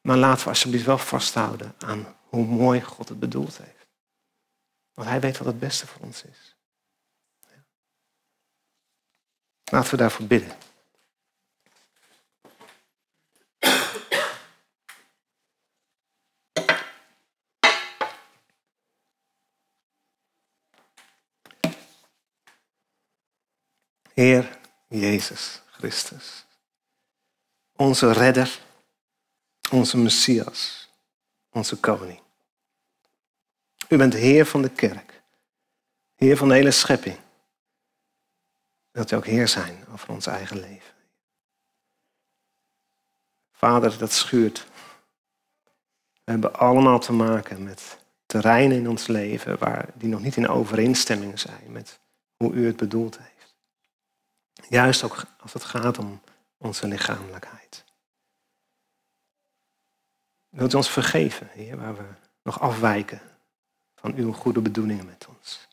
Maar 0.00 0.16
laten 0.16 0.42
we 0.42 0.48
alsjeblieft 0.48 0.84
wel 0.84 0.98
vasthouden 0.98 1.74
aan 1.78 2.16
hoe 2.28 2.44
mooi 2.44 2.82
God 2.82 3.08
het 3.08 3.20
bedoeld 3.20 3.58
heeft. 3.58 3.86
Want 4.94 5.08
Hij 5.08 5.20
weet 5.20 5.38
wat 5.38 5.46
het 5.46 5.58
beste 5.58 5.86
voor 5.86 6.06
ons 6.06 6.22
is. 6.22 6.56
Laten 9.64 9.90
we 9.90 9.96
daarvoor 9.96 10.26
bidden. 10.26 10.56
Heer 24.14 24.58
Jezus 24.88 25.62
Christus, 25.70 26.46
onze 27.76 28.12
redder, 28.12 28.60
onze 29.70 29.96
Messias, 29.96 30.88
onze 31.50 31.76
koning. 31.76 32.20
U 33.88 33.96
bent 33.96 34.14
Heer 34.14 34.46
van 34.46 34.62
de 34.62 34.70
kerk, 34.70 35.22
Heer 36.14 36.36
van 36.36 36.48
de 36.48 36.54
hele 36.54 36.70
schepping. 36.70 37.18
Wilt 38.90 39.10
u 39.10 39.16
ook 39.16 39.26
Heer 39.26 39.48
zijn 39.48 39.86
over 39.92 40.08
ons 40.08 40.26
eigen 40.26 40.60
leven? 40.60 40.94
Vader, 43.52 43.98
dat 43.98 44.12
schuurt. 44.12 44.66
We 46.24 46.30
hebben 46.30 46.54
allemaal 46.54 46.98
te 46.98 47.12
maken 47.12 47.62
met 47.62 47.98
terreinen 48.26 48.76
in 48.76 48.88
ons 48.88 49.06
leven 49.06 49.58
waar 49.58 49.88
die 49.94 50.08
nog 50.08 50.20
niet 50.20 50.36
in 50.36 50.48
overeenstemming 50.48 51.40
zijn 51.40 51.72
met 51.72 52.00
hoe 52.36 52.52
u 52.52 52.66
het 52.66 52.76
bedoeld 52.76 53.18
heeft. 53.18 53.31
Juist 54.68 55.02
ook 55.02 55.24
als 55.40 55.52
het 55.52 55.64
gaat 55.64 55.98
om 55.98 56.20
onze 56.56 56.86
lichamelijkheid. 56.86 57.84
Wilt 60.48 60.72
u 60.72 60.76
ons 60.76 60.90
vergeven, 60.90 61.48
Heer, 61.50 61.76
waar 61.76 61.96
we 61.96 62.04
nog 62.42 62.60
afwijken 62.60 63.20
van 63.94 64.14
uw 64.14 64.32
goede 64.32 64.60
bedoelingen 64.60 65.06
met 65.06 65.26
ons? 65.28 65.68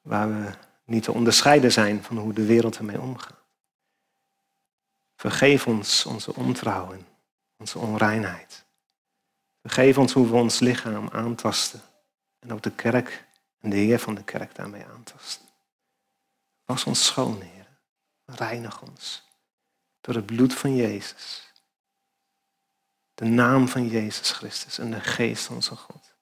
Waar 0.00 0.28
we 0.28 0.52
niet 0.84 1.02
te 1.02 1.12
onderscheiden 1.12 1.72
zijn 1.72 2.02
van 2.02 2.18
hoe 2.18 2.32
de 2.32 2.46
wereld 2.46 2.76
ermee 2.76 3.00
omgaat. 3.00 3.38
Vergeef 5.16 5.66
ons 5.66 6.06
onze 6.06 6.34
ontrouwen, 6.34 7.06
onze 7.56 7.78
onreinheid. 7.78 8.64
Vergeef 9.62 9.98
ons 9.98 10.12
hoe 10.12 10.28
we 10.28 10.34
ons 10.34 10.58
lichaam 10.58 11.08
aantasten 11.08 11.80
en 12.38 12.52
ook 12.52 12.62
de 12.62 12.70
kerk 12.70 13.24
en 13.58 13.70
de 13.70 13.76
Heer 13.76 13.98
van 13.98 14.14
de 14.14 14.24
kerk 14.24 14.54
daarmee 14.54 14.84
aantasten. 14.86 15.49
Was 16.70 16.84
ons 16.84 17.04
schoon, 17.04 17.40
Heer. 17.40 17.66
Reinig 18.24 18.82
ons 18.82 19.22
door 20.00 20.14
het 20.14 20.26
bloed 20.26 20.54
van 20.54 20.76
Jezus. 20.76 21.52
De 23.14 23.24
naam 23.24 23.68
van 23.68 23.88
Jezus 23.88 24.30
Christus 24.30 24.78
en 24.78 24.90
de 24.90 25.00
geest 25.00 25.44
van 25.44 25.54
onze 25.56 25.76
God. 25.76 26.14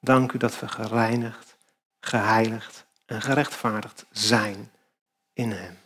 Dank 0.00 0.32
u 0.32 0.38
dat 0.38 0.60
we 0.60 0.68
gereinigd, 0.68 1.56
geheiligd 2.00 2.86
en 3.06 3.22
gerechtvaardigd 3.22 4.04
zijn 4.10 4.72
in 5.32 5.50
Hem. 5.50 5.78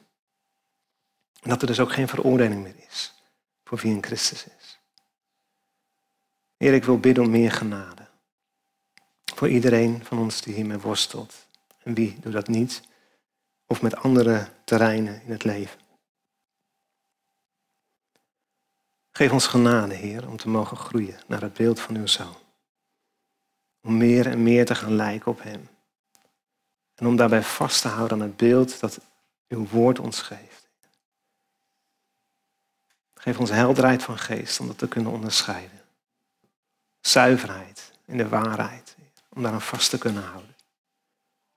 En 1.40 1.48
dat 1.48 1.60
er 1.60 1.66
dus 1.66 1.80
ook 1.80 1.92
geen 1.92 2.08
veroordeling 2.08 2.62
meer 2.62 2.86
is 2.88 3.14
voor 3.64 3.78
wie 3.78 3.94
in 3.94 4.02
Christus 4.02 4.44
is. 4.44 4.78
Heer, 6.56 6.74
ik 6.74 6.84
wil 6.84 6.98
bidden 6.98 7.24
om 7.24 7.30
meer 7.30 7.52
genade. 7.52 8.08
Voor 9.34 9.48
iedereen 9.48 10.04
van 10.04 10.18
ons 10.18 10.40
die 10.40 10.54
hiermee 10.54 10.78
worstelt. 10.78 11.46
En 11.82 11.94
wie 11.94 12.20
doet 12.20 12.32
dat 12.32 12.48
niet? 12.48 12.90
Of 13.72 13.82
met 13.82 13.96
andere 13.96 14.48
terreinen 14.64 15.22
in 15.22 15.30
het 15.30 15.44
leven. 15.44 15.80
Geef 19.10 19.32
ons 19.32 19.46
genade, 19.46 19.94
Heer, 19.94 20.28
om 20.28 20.36
te 20.36 20.48
mogen 20.48 20.76
groeien 20.76 21.20
naar 21.26 21.40
het 21.40 21.52
beeld 21.52 21.80
van 21.80 21.96
uw 21.96 22.06
Zoon. 22.06 22.36
Om 23.82 23.96
meer 23.96 24.26
en 24.26 24.42
meer 24.42 24.66
te 24.66 24.74
gaan 24.74 24.94
lijken 24.94 25.30
op 25.30 25.42
Hem. 25.42 25.68
En 26.94 27.06
om 27.06 27.16
daarbij 27.16 27.42
vast 27.42 27.82
te 27.82 27.88
houden 27.88 28.20
aan 28.20 28.26
het 28.26 28.36
beeld 28.36 28.80
dat 28.80 29.00
uw 29.48 29.66
woord 29.66 29.98
ons 29.98 30.22
geeft. 30.22 30.70
Geef 33.14 33.38
ons 33.38 33.50
helderheid 33.50 34.02
van 34.02 34.18
geest 34.18 34.60
om 34.60 34.66
dat 34.66 34.78
te 34.78 34.88
kunnen 34.88 35.12
onderscheiden. 35.12 35.80
Zuiverheid 37.00 37.92
in 38.04 38.16
de 38.16 38.28
waarheid, 38.28 38.96
om 39.28 39.42
daar 39.42 39.52
aan 39.52 39.60
vast 39.60 39.90
te 39.90 39.98
kunnen 39.98 40.22
houden. 40.22 40.51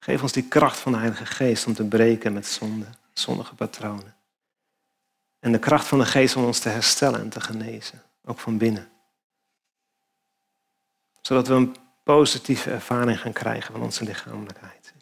Geef 0.05 0.21
ons 0.21 0.31
die 0.31 0.47
kracht 0.47 0.79
van 0.79 0.91
de 0.91 0.97
Heilige 0.97 1.25
Geest 1.25 1.65
om 1.65 1.73
te 1.73 1.83
breken 1.83 2.33
met 2.33 2.47
zonde, 2.47 2.85
zondige 3.13 3.55
patronen. 3.55 4.15
En 5.39 5.51
de 5.51 5.59
kracht 5.59 5.87
van 5.87 5.99
de 5.99 6.05
Geest 6.05 6.35
om 6.35 6.45
ons 6.45 6.59
te 6.59 6.69
herstellen 6.69 7.19
en 7.19 7.29
te 7.29 7.41
genezen, 7.41 8.03
ook 8.23 8.39
van 8.39 8.57
binnen. 8.57 8.91
Zodat 11.21 11.47
we 11.47 11.53
een 11.53 11.75
positieve 12.03 12.71
ervaring 12.71 13.19
gaan 13.19 13.33
krijgen 13.33 13.73
van 13.73 13.81
onze 13.81 14.03
lichamelijkheid, 14.03 14.93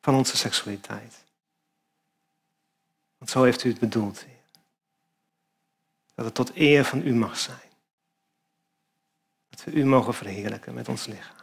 van 0.00 0.14
onze 0.14 0.36
seksualiteit. 0.36 1.24
Want 3.18 3.30
zo 3.30 3.42
heeft 3.42 3.64
u 3.64 3.68
het 3.68 3.80
bedoeld, 3.80 4.24
Heer. 4.24 4.44
Dat 6.14 6.24
het 6.24 6.34
tot 6.34 6.56
eer 6.56 6.84
van 6.84 7.06
u 7.06 7.14
mag 7.14 7.38
zijn. 7.38 7.70
Dat 9.48 9.64
we 9.64 9.72
u 9.72 9.84
mogen 9.84 10.14
verheerlijken 10.14 10.74
met 10.74 10.88
ons 10.88 11.06
lichaam. 11.06 11.37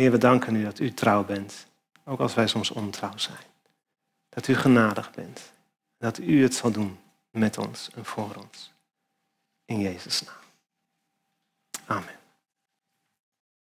Heer, 0.00 0.10
we 0.10 0.18
danken 0.18 0.54
u 0.54 0.64
dat 0.64 0.78
u 0.78 0.92
trouw 0.92 1.24
bent, 1.24 1.66
ook 2.04 2.20
als 2.20 2.34
wij 2.34 2.46
soms 2.46 2.70
ontrouw 2.70 3.16
zijn. 3.16 3.44
Dat 4.28 4.48
u 4.48 4.54
genadig 4.54 5.10
bent. 5.10 5.52
Dat 5.98 6.18
u 6.18 6.42
het 6.42 6.54
zal 6.54 6.70
doen 6.70 6.98
met 7.30 7.58
ons 7.58 7.90
en 7.94 8.04
voor 8.04 8.34
ons. 8.34 8.72
In 9.64 9.80
Jezus' 9.80 10.22
naam. 10.22 10.34
Amen. 11.86 12.19